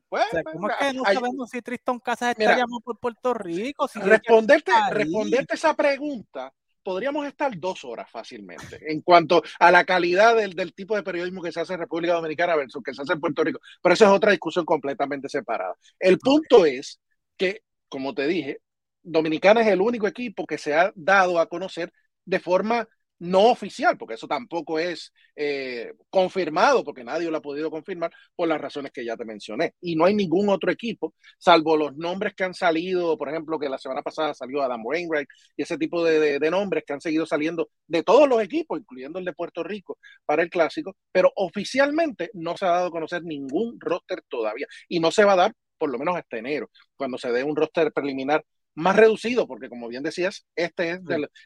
Pues, 0.10 0.24
¿Cómo 0.54 0.70
es 0.70 0.76
que 0.78 0.93
no 0.93 1.04
sabemos 1.04 1.50
si 1.50 1.62
Tristan 1.62 2.00
Casas 2.00 2.36
está 2.38 2.52
llamando 2.52 2.80
por 2.80 3.00
Puerto 3.00 3.34
Rico? 3.34 3.89
responderte, 3.95 4.72
responderte 4.91 5.56
esa 5.56 5.74
pregunta 5.74 6.54
podríamos 6.88 7.28
estar 7.28 7.52
dos 7.60 7.84
horas 7.84 8.10
fácilmente 8.10 8.80
en 8.89 9.02
cuanto 9.02 9.43
a 9.60 9.72
la 9.72 9.84
calidad 9.84 10.38
del, 10.38 10.54
del, 10.54 10.74
tipo 10.74 10.95
de 10.95 11.04
periodismo 11.04 11.41
que 11.41 11.52
se 11.52 11.60
hace 11.60 11.74
en 11.74 11.82
República 11.82 12.14
Dominicana 12.14 12.56
versus 12.56 12.82
que 12.82 12.93
se 12.93 13.02
hace 13.02 13.12
en 13.12 13.20
Puerto 13.20 13.43
Rico. 13.43 13.60
Pero 13.84 13.93
esa 13.93 14.06
es 14.06 14.12
otra 14.12 14.32
discusión 14.32 14.64
completamente 14.64 15.28
separada. 15.28 15.76
El 16.00 16.18
punto 16.18 16.66
es 16.66 17.02
que, 17.36 17.64
como 17.89 18.14
te 18.14 18.26
dije, 18.26 18.62
Dominicana 19.08 19.62
es 19.62 19.68
el 19.68 19.82
único 19.82 20.08
equipo 20.08 20.45
que 20.45 20.58
se 20.58 20.74
ha 20.74 20.91
dado 20.95 21.39
a 21.39 21.47
conocer 21.47 21.91
de 22.26 22.39
forma 22.39 22.88
no 23.20 23.45
oficial, 23.45 23.97
porque 23.97 24.14
eso 24.16 24.28
tampoco 24.28 24.78
es 24.80 25.12
eh, 25.36 25.93
confirmado, 26.10 26.84
porque 26.84 27.03
nadie 27.03 27.32
lo 27.32 27.38
ha 27.38 27.41
podido 27.41 27.72
confirmar 27.72 28.12
por 28.36 28.47
las 28.47 28.62
razones 28.62 28.91
que 28.91 29.05
ya 29.05 29.16
te 29.18 29.26
mencioné. 29.26 29.74
Y 29.82 29.95
no 29.95 30.05
hay 30.05 30.14
ningún 30.14 30.49
otro 30.49 30.72
equipo, 30.72 31.16
salvo 31.39 31.78
los 31.78 31.95
nombres 31.97 32.36
que 32.36 32.43
han 32.43 32.53
salido, 32.53 33.18
por 33.18 33.30
ejemplo, 33.30 33.58
que 33.58 33.70
la 33.70 33.78
semana 33.78 34.01
pasada 34.03 34.34
salió 34.34 34.62
Adam 34.62 34.86
Wainwright 34.86 35.28
y 35.55 35.64
ese 35.64 35.78
tipo 35.78 36.03
de, 36.03 36.39
nombres 36.51 36.84
que 36.86 36.93
han 36.93 37.01
seguido 37.01 37.26
saliendo 37.26 37.70
de 37.88 38.03
todos 38.03 38.28
los 38.30 38.41
equipos, 38.41 38.80
incluyendo 38.80 39.20
el 39.20 39.26
de 39.26 39.34
Puerto 39.34 39.64
Rico, 39.64 39.97
para 40.26 40.43
el 40.43 40.49
clásico, 40.49 40.95
pero 41.12 41.32
oficialmente 41.36 42.30
no 42.34 42.55
se 42.55 42.66
ha 42.66 42.70
dado 42.70 42.88
a 42.88 42.91
conocer 42.91 43.24
ningún 43.24 43.78
roster 43.80 44.22
todavía 44.30 44.68
y 44.88 44.99
no 44.99 45.12
se 45.12 45.26
va 45.26 45.34
a 45.34 45.38
dar 45.38 45.53
por 45.78 45.91
lo 45.91 45.99
menos 45.99 46.16
hasta 46.18 46.38
enero, 46.38 46.70
cuando 46.95 47.18
se 47.18 47.32
dé 47.32 47.43
un 47.43 47.55
roster 47.55 47.91
preliminar 47.93 48.43
más 48.78 48.95
reducido, 48.95 49.47
porque 49.47 49.69
como 49.69 49.88
bien 49.88 50.03
decías, 50.03 50.45
este 50.55 50.91
es 50.91 50.99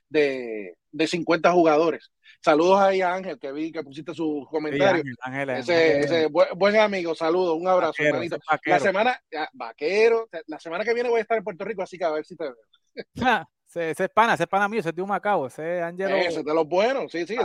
de, 0.09 0.75
de, 0.91 1.07
50 1.07 1.49
jugadores. 1.53 2.11
Saludos 2.43 2.81
ahí 2.81 3.01
a 3.01 3.13
Ángel, 3.13 3.39
que 3.39 3.53
vi 3.53 3.71
que 3.71 3.83
pusiste 3.83 4.13
su 4.13 4.45
comentario. 4.51 5.01
ese, 5.57 6.27
buen, 6.27 6.75
amigo, 6.75 7.15
saludos, 7.15 7.57
un 7.57 7.69
abrazo, 7.69 8.03
hermanito. 8.03 8.37
La 8.65 8.79
semana, 8.79 9.17
vaquero, 9.53 10.27
la 10.47 10.59
semana 10.59 10.83
que 10.83 10.93
viene 10.93 11.09
voy 11.09 11.19
a 11.19 11.21
estar 11.21 11.37
en 11.37 11.43
Puerto 11.45 11.63
Rico, 11.63 11.81
así 11.81 11.97
que 11.97 12.03
a 12.03 12.11
ver 12.11 12.25
si 12.25 12.35
te 12.35 12.43
veo. 12.43 13.47
ese, 13.75 13.91
es 13.91 14.09
pana, 14.09 14.33
ese 14.33 14.43
es 14.43 14.49
pana 14.49 14.67
mío, 14.67 14.81
ese 14.81 14.89
es 14.89 14.95
de 14.95 15.01
un 15.01 15.07
Macao, 15.07 15.47
ese 15.47 15.77
es 15.77 15.83
Angelo. 15.83 16.13
Ese 16.17 16.43
de 16.43 16.53
los 16.53 16.67
buenos, 16.67 17.13
sí, 17.13 17.25
sí. 17.25 17.37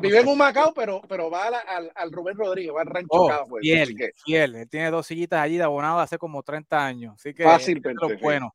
vive 0.00 0.20
en 0.20 0.28
un 0.28 0.38
Macao, 0.38 0.72
pero, 0.72 1.02
pero 1.06 1.30
va 1.30 1.48
al, 1.48 1.92
al, 1.94 2.10
Rubén 2.10 2.38
Rodríguez, 2.38 2.72
va 2.74 2.80
al 2.80 2.86
rancho 2.86 3.08
oh, 3.10 3.44
pues, 3.50 3.60
fiel, 3.60 3.94
fiel. 4.24 4.54
Él 4.54 4.68
tiene 4.70 4.90
dos 4.90 5.06
sillitas 5.06 5.40
allí 5.40 5.58
de 5.58 5.64
abonado 5.64 5.98
hace 5.98 6.16
como 6.16 6.42
30 6.42 6.86
años. 6.86 7.14
Así 7.16 7.34
que 7.34 7.44
Fácilmente, 7.44 8.14
es 8.14 8.20
bueno 8.22 8.54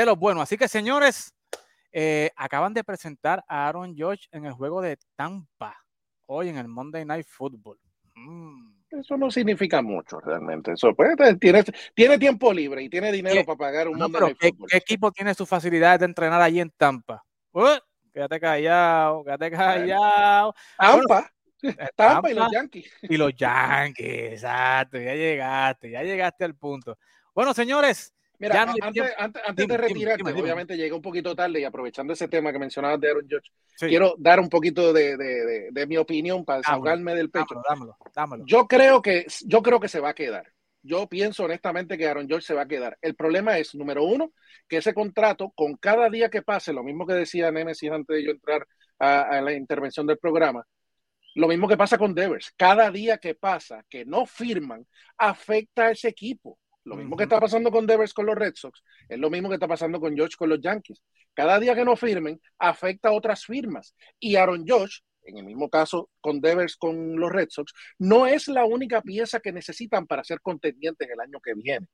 de 0.00 0.06
los 0.06 0.18
buenos. 0.18 0.42
Así 0.42 0.56
que, 0.56 0.68
señores, 0.68 1.32
eh, 1.92 2.30
acaban 2.36 2.74
de 2.74 2.84
presentar 2.84 3.44
a 3.48 3.68
Aaron 3.68 3.94
George 3.96 4.26
en 4.32 4.44
el 4.44 4.52
juego 4.52 4.82
de 4.82 4.98
Tampa, 5.16 5.76
hoy 6.26 6.48
en 6.48 6.58
el 6.58 6.68
Monday 6.68 7.04
Night 7.04 7.26
Football. 7.28 7.78
Mm. 8.14 8.74
Eso 8.90 9.16
no 9.16 9.30
significa 9.30 9.82
mucho 9.82 10.20
realmente. 10.20 10.72
Eso 10.72 10.94
pues, 10.94 11.16
tiene, 11.40 11.64
tiene 11.94 12.18
tiempo 12.18 12.52
libre 12.52 12.82
y 12.82 12.88
tiene 12.88 13.10
dinero 13.10 13.44
para 13.44 13.56
pagar 13.56 13.88
un 13.88 13.98
Monday 13.98 14.20
Night 14.20 14.36
Football. 14.40 14.68
¿qué, 14.70 14.76
equipo 14.76 15.10
tiene 15.12 15.34
su 15.34 15.46
facilidad 15.46 15.98
de 15.98 16.06
entrenar 16.06 16.40
allí 16.40 16.60
en 16.60 16.70
Tampa? 16.70 17.24
Uh, 17.52 17.78
quédate 18.12 18.40
callado, 18.40 19.24
quédate 19.24 19.50
callado. 19.50 20.54
Tampa. 20.76 21.30
Tampa 21.96 22.30
y 22.30 22.34
los 22.34 22.52
Yankees. 22.52 22.92
Y 23.02 23.16
los 23.16 23.34
Yankees, 23.34 24.32
exacto, 24.32 24.98
ya 24.98 25.14
llegaste, 25.14 25.90
ya 25.90 26.02
llegaste 26.02 26.44
al 26.44 26.54
punto. 26.54 26.98
Bueno, 27.34 27.54
señores, 27.54 28.13
Mira, 28.38 28.62
antes, 28.62 29.68
de 29.68 29.76
retirarte, 29.76 30.32
obviamente 30.32 30.76
llega 30.76 30.96
un 30.96 31.02
poquito 31.02 31.34
tarde 31.36 31.60
y 31.60 31.64
aprovechando 31.64 32.12
ese 32.12 32.28
tema 32.28 32.52
que 32.52 32.58
mencionabas 32.58 33.00
de 33.00 33.10
Aaron 33.10 33.26
George, 33.28 33.50
quiero 33.78 34.14
dar 34.18 34.40
un 34.40 34.48
poquito 34.48 34.92
de, 34.92 35.86
mi 35.86 35.96
opinión 35.96 36.44
para 36.44 36.58
desahogarme 36.58 37.14
del 37.14 37.30
pecho. 37.30 37.62
Dámelo, 37.68 37.96
dámelo, 38.14 38.44
Yo 38.46 38.66
creo 38.66 39.00
que 39.00 39.26
yo 39.46 39.62
creo 39.62 39.78
que 39.78 39.88
se 39.88 40.00
va 40.00 40.10
a 40.10 40.14
quedar. 40.14 40.46
Yo 40.82 41.06
pienso 41.08 41.44
honestamente 41.44 41.96
que 41.96 42.06
Aaron 42.06 42.28
George 42.28 42.46
se 42.46 42.54
va 42.54 42.62
a 42.62 42.68
quedar. 42.68 42.98
El 43.00 43.14
problema 43.14 43.56
es, 43.56 43.74
número 43.74 44.04
uno, 44.04 44.32
que 44.68 44.78
ese 44.78 44.92
contrato, 44.92 45.50
con 45.54 45.76
cada 45.76 46.10
día 46.10 46.28
que 46.28 46.42
pase, 46.42 46.74
lo 46.74 46.82
mismo 46.82 47.06
que 47.06 47.14
decía 47.14 47.50
Nemesis 47.50 47.90
antes 47.90 48.16
de 48.16 48.24
yo 48.24 48.30
entrar 48.32 48.66
a, 48.98 49.22
a 49.22 49.40
la 49.40 49.54
intervención 49.54 50.06
del 50.06 50.18
programa, 50.18 50.66
lo 51.36 51.48
mismo 51.48 51.68
que 51.68 51.78
pasa 51.78 51.96
con 51.96 52.14
Devers. 52.14 52.52
Cada 52.56 52.90
día 52.90 53.16
que 53.16 53.34
pasa 53.34 53.84
que 53.88 54.04
no 54.04 54.26
firman 54.26 54.86
afecta 55.16 55.86
a 55.86 55.90
ese 55.92 56.08
equipo 56.08 56.58
Lo 56.84 56.96
mismo 56.96 57.16
que 57.16 57.24
está 57.24 57.40
pasando 57.40 57.70
con 57.70 57.86
Devers 57.86 58.12
con 58.12 58.26
los 58.26 58.36
Red 58.36 58.54
Sox, 58.56 58.82
es 59.08 59.18
lo 59.18 59.30
mismo 59.30 59.48
que 59.48 59.54
está 59.54 59.66
pasando 59.66 59.98
con 59.98 60.16
Josh 60.16 60.36
con 60.36 60.50
los 60.50 60.60
Yankees. 60.60 61.02
Cada 61.32 61.58
día 61.58 61.74
que 61.74 61.84
no 61.84 61.96
firmen 61.96 62.40
afecta 62.58 63.08
a 63.08 63.12
otras 63.12 63.44
firmas. 63.44 63.94
Y 64.20 64.36
Aaron 64.36 64.64
Josh, 64.66 64.98
en 65.22 65.38
el 65.38 65.44
mismo 65.44 65.70
caso 65.70 66.10
con 66.20 66.40
Devers 66.40 66.76
con 66.76 67.18
los 67.18 67.32
Red 67.32 67.48
Sox, 67.50 67.72
no 67.98 68.26
es 68.26 68.48
la 68.48 68.66
única 68.66 69.00
pieza 69.00 69.40
que 69.40 69.52
necesitan 69.52 70.06
para 70.06 70.24
ser 70.24 70.40
contendientes 70.40 71.08
el 71.10 71.20
año 71.20 71.40
que 71.40 71.54
viene. 71.54 71.86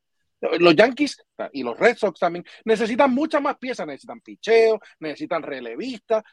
Los 0.58 0.74
Yankees 0.74 1.22
y 1.52 1.62
los 1.62 1.78
Red 1.78 1.96
Sox 1.96 2.18
también 2.18 2.44
necesitan 2.64 3.12
muchas 3.12 3.42
más 3.42 3.58
piezas, 3.58 3.86
necesitan 3.86 4.20
picheo, 4.20 4.80
necesitan 4.98 5.42
relevistas, 5.42 6.24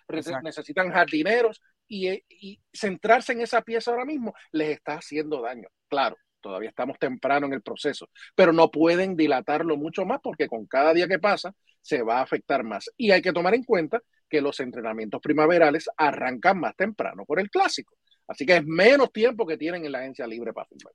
necesitan 0.44 0.92
jardineros 0.92 1.62
y, 1.88 2.10
y 2.30 2.60
centrarse 2.74 3.34
en 3.34 3.42
esa 3.42 3.62
pieza 3.62 3.92
ahora 3.92 4.06
mismo 4.06 4.34
les 4.52 4.78
está 4.78 4.94
haciendo 4.94 5.42
daño. 5.42 5.68
Claro, 5.90 6.16
todavía 6.48 6.70
estamos 6.70 6.98
temprano 6.98 7.46
en 7.48 7.54
el 7.54 7.62
proceso, 7.62 8.10
pero 8.34 8.54
no 8.54 8.72
pueden 8.72 9.16
dilatarlo 9.16 9.76
mucho 9.76 10.06
más 10.06 10.20
porque 10.24 10.48
con 10.48 10.66
cada 10.66 10.94
día 10.94 11.08
que 11.08 11.20
pasa 11.20 11.54
se 11.82 12.02
va 12.02 12.20
a 12.20 12.22
afectar 12.22 12.64
más. 12.64 12.90
Y 12.96 13.12
hay 13.12 13.22
que 13.22 13.34
tomar 13.34 13.54
en 13.54 13.64
cuenta 13.64 14.02
que 14.30 14.42
los 14.42 14.60
entrenamientos 14.60 15.22
primaverales 15.22 15.90
arrancan 15.98 16.60
más 16.60 16.76
temprano 16.76 17.26
por 17.26 17.40
el 17.40 17.50
clásico. 17.50 17.96
Así 18.28 18.46
que 18.46 18.58
es 18.58 18.66
menos 18.66 19.12
tiempo 19.12 19.46
que 19.46 19.58
tienen 19.58 19.86
en 19.86 19.92
la 19.92 20.00
agencia 20.00 20.26
libre 20.26 20.54
para 20.54 20.68
firmar. 20.68 20.94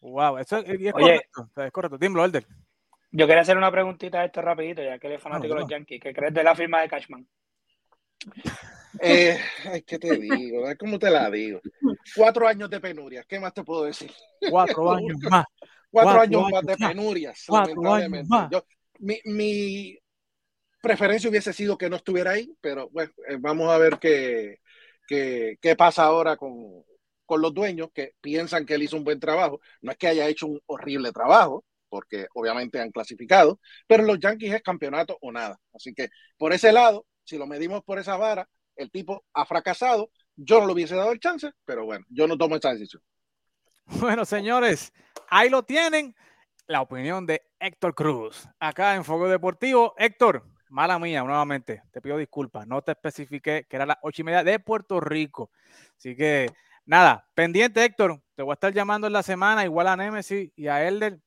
Wow, 0.00 0.38
eso 0.38 0.58
es, 0.58 0.92
correcto. 0.92 1.50
Es 1.56 1.72
correcto. 1.72 1.98
Yo 3.10 3.26
quería 3.26 3.42
hacer 3.42 3.56
una 3.56 3.70
preguntita 3.70 4.20
a 4.20 4.24
esto 4.26 4.42
rapidito, 4.42 4.82
ya 4.82 4.98
que 4.98 5.06
eres 5.06 5.22
fanático 5.22 5.54
de 5.54 5.60
los 5.60 5.70
Yankees. 5.70 6.00
¿Qué 6.02 6.12
crees 6.12 6.34
de 6.34 6.44
la 6.44 6.54
firma 6.54 6.82
de 6.82 6.88
Cashman? 6.88 7.26
Eh, 9.00 9.38
¿Qué 9.86 9.98
te 9.98 10.16
digo? 10.16 10.64
¿Cómo 10.78 10.98
te 10.98 11.10
la 11.10 11.30
digo? 11.30 11.60
Cuatro 12.14 12.46
años 12.48 12.70
de 12.70 12.80
penurias, 12.80 13.26
¿qué 13.26 13.38
más 13.38 13.52
te 13.52 13.64
puedo 13.64 13.84
decir? 13.84 14.12
Cuatro 14.50 14.92
años 14.92 15.18
más. 15.22 15.44
Cuatro, 15.90 16.20
años, 16.20 16.50
más 16.50 16.64
de 16.64 16.76
penurias, 16.76 17.44
lamentablemente. 17.48 18.28
mi, 18.98 19.98
preferencia 20.82 21.30
hubiese 21.30 21.52
sido 21.52 21.78
que 21.78 21.88
no 21.88 21.96
estuviera 21.96 22.32
ahí, 22.32 22.54
pero 22.60 22.88
bueno, 22.90 23.10
eh, 23.28 23.36
vamos 23.40 23.70
a 23.70 23.78
ver 23.78 23.98
qué, 23.98 24.58
qué, 25.06 25.56
qué 25.60 25.76
pasa 25.76 26.04
ahora 26.04 26.36
con, 26.36 26.84
con 27.28 27.42
los 27.42 27.52
dueños 27.52 27.90
que 27.92 28.12
piensan 28.20 28.64
que 28.64 28.74
él 28.74 28.82
hizo 28.82 28.96
un 28.96 29.04
buen 29.04 29.20
trabajo. 29.20 29.60
No 29.80 29.92
es 29.92 29.98
que 29.98 30.08
haya 30.08 30.28
hecho 30.28 30.46
un 30.46 30.60
horrible 30.66 31.12
trabajo, 31.12 31.64
porque 31.88 32.26
obviamente 32.34 32.80
han 32.80 32.90
clasificado, 32.90 33.60
pero 33.86 34.04
los 34.04 34.18
Yankees 34.18 34.54
es 34.54 34.62
campeonato 34.62 35.18
o 35.20 35.32
nada. 35.32 35.58
Así 35.72 35.94
que 35.94 36.08
por 36.36 36.52
ese 36.52 36.72
lado, 36.72 37.06
si 37.24 37.36
lo 37.38 37.46
medimos 37.46 37.82
por 37.84 37.98
esa 37.98 38.16
vara, 38.16 38.48
el 38.78 38.90
tipo 38.90 39.24
ha 39.34 39.44
fracasado. 39.44 40.10
Yo 40.36 40.60
no 40.60 40.66
le 40.66 40.72
hubiese 40.72 40.94
dado 40.94 41.12
el 41.12 41.20
chance, 41.20 41.50
pero 41.64 41.84
bueno, 41.84 42.06
yo 42.08 42.26
no 42.26 42.38
tomo 42.38 42.56
esa 42.56 42.72
decisión. 42.72 43.02
Bueno, 43.86 44.24
señores, 44.24 44.92
ahí 45.28 45.50
lo 45.50 45.62
tienen. 45.62 46.14
La 46.66 46.82
opinión 46.82 47.24
de 47.24 47.40
Héctor 47.58 47.94
Cruz, 47.94 48.46
acá 48.60 48.94
en 48.94 49.02
Fuego 49.02 49.26
Deportivo. 49.26 49.94
Héctor, 49.96 50.44
mala 50.68 50.98
mía, 50.98 51.22
nuevamente, 51.22 51.82
te 51.90 52.02
pido 52.02 52.18
disculpas. 52.18 52.66
No 52.66 52.82
te 52.82 52.92
especifiqué 52.92 53.66
que 53.66 53.76
era 53.76 53.86
las 53.86 53.96
ocho 54.02 54.20
y 54.20 54.24
media 54.26 54.44
de 54.44 54.58
Puerto 54.58 55.00
Rico. 55.00 55.50
Así 55.96 56.14
que, 56.14 56.50
nada, 56.84 57.26
pendiente, 57.34 57.82
Héctor. 57.82 58.22
Te 58.34 58.42
voy 58.42 58.52
a 58.52 58.54
estar 58.54 58.74
llamando 58.74 59.06
en 59.06 59.14
la 59.14 59.22
semana, 59.22 59.64
igual 59.64 59.88
a 59.88 59.96
Nemesis 59.96 60.52
y 60.54 60.68
a 60.68 60.86
Elder, 60.86 61.18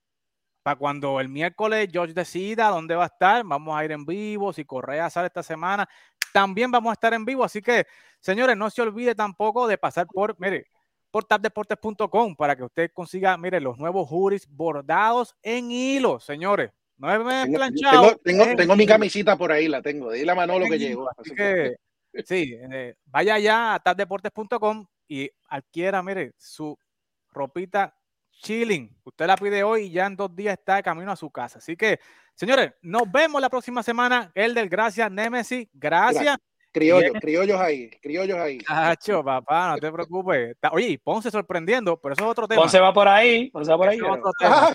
para 0.62 0.78
cuando 0.78 1.20
el 1.20 1.28
miércoles 1.28 1.89
George 1.91 2.14
decida 2.14 2.68
dónde 2.68 2.93
va 2.93 3.06
a 3.06 3.08
estar. 3.08 3.43
Vamos 3.43 3.76
a 3.76 3.84
ir 3.84 3.91
en 3.93 4.06
vivo. 4.06 4.54
Si 4.54 4.64
Correa 4.64 5.10
sale 5.10 5.26
esta 5.26 5.41
semana, 5.41 5.89
también 6.34 6.72
vamos 6.72 6.92
a 6.92 6.94
estar 6.94 7.14
en 7.14 7.26
vivo. 7.26 7.44
Así 7.44 7.62
que, 7.62 7.86
señores, 8.20 8.58
no 8.58 8.70
se 8.70 8.82
olvide 8.82 9.16
tampoco 9.16 9.68
de 9.68 9.78
pasar 9.78 10.08
por, 10.08 10.36
mire, 10.40 10.68
por 11.12 11.26
tapdeportes.com 11.26 12.36
para 12.36 12.56
que 12.56 12.64
usted 12.64 12.92
consiga, 12.94 13.38
mire, 13.38 13.60
los 13.60 13.78
nuevos 13.78 14.08
juris 14.08 14.48
bordados 14.50 15.36
en 15.44 15.72
hilo, 15.72 16.20
señores. 16.20 16.72
No 16.98 17.12
es 17.12 17.50
planchado. 17.50 18.18
Tengo, 18.18 18.46
tengo, 18.56 18.76
mi 18.76 18.86
camisita 18.86 19.36
por 19.36 19.52
ahí, 19.52 19.68
la 19.68 19.82
tengo. 19.82 20.12
De 20.12 20.20
ahí 20.20 20.26
la 20.26 20.36
Manolo 20.36 20.68
que 20.68 20.78
llegó. 20.78 21.10
Así 21.18 21.34
que, 21.34 21.76
sí, 22.24 22.56
eh, 22.72 22.96
vaya 23.06 23.40
ya 23.40 23.74
a 23.74 23.80
tapdeportes.com 23.80 24.86
y 25.08 25.30
adquiera, 25.50 26.04
mire, 26.04 26.34
su 26.38 26.78
ropita 27.32 27.96
chilling. 28.42 28.96
Usted 29.04 29.26
la 29.26 29.36
pide 29.36 29.64
hoy 29.64 29.86
y 29.86 29.92
ya 29.92 30.06
en 30.06 30.16
dos 30.16 30.36
días 30.36 30.58
está 30.58 30.76
de 30.76 30.84
camino 30.84 31.12
a 31.12 31.16
su 31.16 31.32
casa. 31.32 31.58
Así 31.58 31.76
que, 31.76 32.00
señores, 32.36 32.74
nos 32.82 33.12
vemos 33.12 33.42
la 33.42 33.50
próxima 33.50 33.84
semana. 33.84 34.32
Elder, 34.34 34.68
gracias. 34.70 35.12
Nemesis, 35.12 35.68
gracias. 35.74 36.38
Criollos, 36.74 37.12
criollos 37.20 37.60
ahí, 37.60 37.90
criollos 38.02 38.38
ahí. 38.38 38.58
Cacho, 38.60 39.22
papá, 39.22 39.72
no 39.72 39.78
te 39.78 39.92
preocupes. 39.92 40.56
Oye, 40.72 40.98
Ponce 41.04 41.30
sorprendiendo, 41.30 42.00
pero 42.00 42.14
eso 42.14 42.24
es 42.24 42.32
otro 42.32 42.48
tema. 42.48 42.62
Ponce 42.62 42.80
va 42.80 42.94
por 42.94 43.10
ahí, 43.10 43.52
Ponce 43.52 43.70
va 43.72 43.78
por 43.78 43.90
ahí. 43.90 44.00
Ah, 44.42 44.74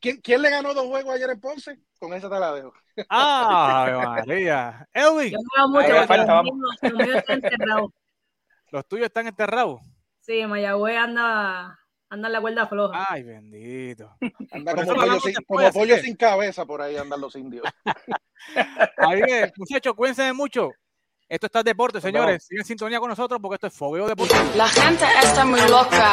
¿quién, 0.00 0.20
¿quién, 0.20 0.42
le 0.42 0.50
ganó 0.50 0.74
dos 0.74 0.86
juegos 0.86 1.14
ayer 1.14 1.30
en 1.30 1.40
Ponce? 1.40 1.78
Con 2.00 2.12
esa 2.12 2.28
te 2.28 2.40
la 2.40 2.54
dejo. 2.54 2.72
Ah, 3.08 4.16
María. 4.26 4.88
Elvin. 4.92 5.32
Los 8.72 8.88
tuyos 8.88 9.06
están 9.06 9.28
enterrados. 9.28 9.80
Sí, 10.20 10.44
Mayagüez 10.44 10.96
anda 10.96 11.78
Andan 12.10 12.32
la 12.32 12.40
cuerda 12.40 12.66
floja. 12.66 13.06
Ay, 13.10 13.22
bendito. 13.22 14.16
Anda 14.52 14.74
como, 14.74 14.94
pollo 14.94 15.20
sin, 15.20 15.34
como 15.46 15.70
pollo 15.72 15.98
sin, 15.98 16.16
cabeza 16.16 16.64
por 16.64 16.80
ahí 16.80 16.96
andan 16.96 17.20
los 17.20 17.36
indios. 17.36 17.64
ahí 18.96 19.20
es, 19.26 19.52
muchachos, 19.56 19.94
cuídense 19.94 20.32
mucho. 20.32 20.70
Esto 21.28 21.46
está 21.46 21.62
deporte, 21.62 22.00
señores. 22.00 22.46
Sigan 22.46 22.62
en 22.62 22.66
sintonía 22.66 22.98
con 23.00 23.10
nosotros 23.10 23.38
porque 23.42 23.56
esto 23.56 23.66
es 23.66 23.74
Fogueo 23.74 24.08
Deportivo. 24.08 24.40
La 24.56 24.66
gente 24.68 25.04
está 25.22 25.44
muy 25.44 25.60
loca. 25.60 26.12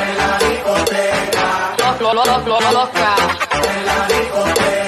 En 0.00 0.16
la 0.16 0.38
discoteca. 0.38 1.76
Lo, 2.00 2.14
lo, 2.14 2.24
lo, 2.24 2.60
loca. 2.70 3.16
En 3.52 3.86
la 3.86 4.06
discoteca. 4.06 4.82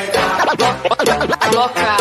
Loca. 1.52 1.96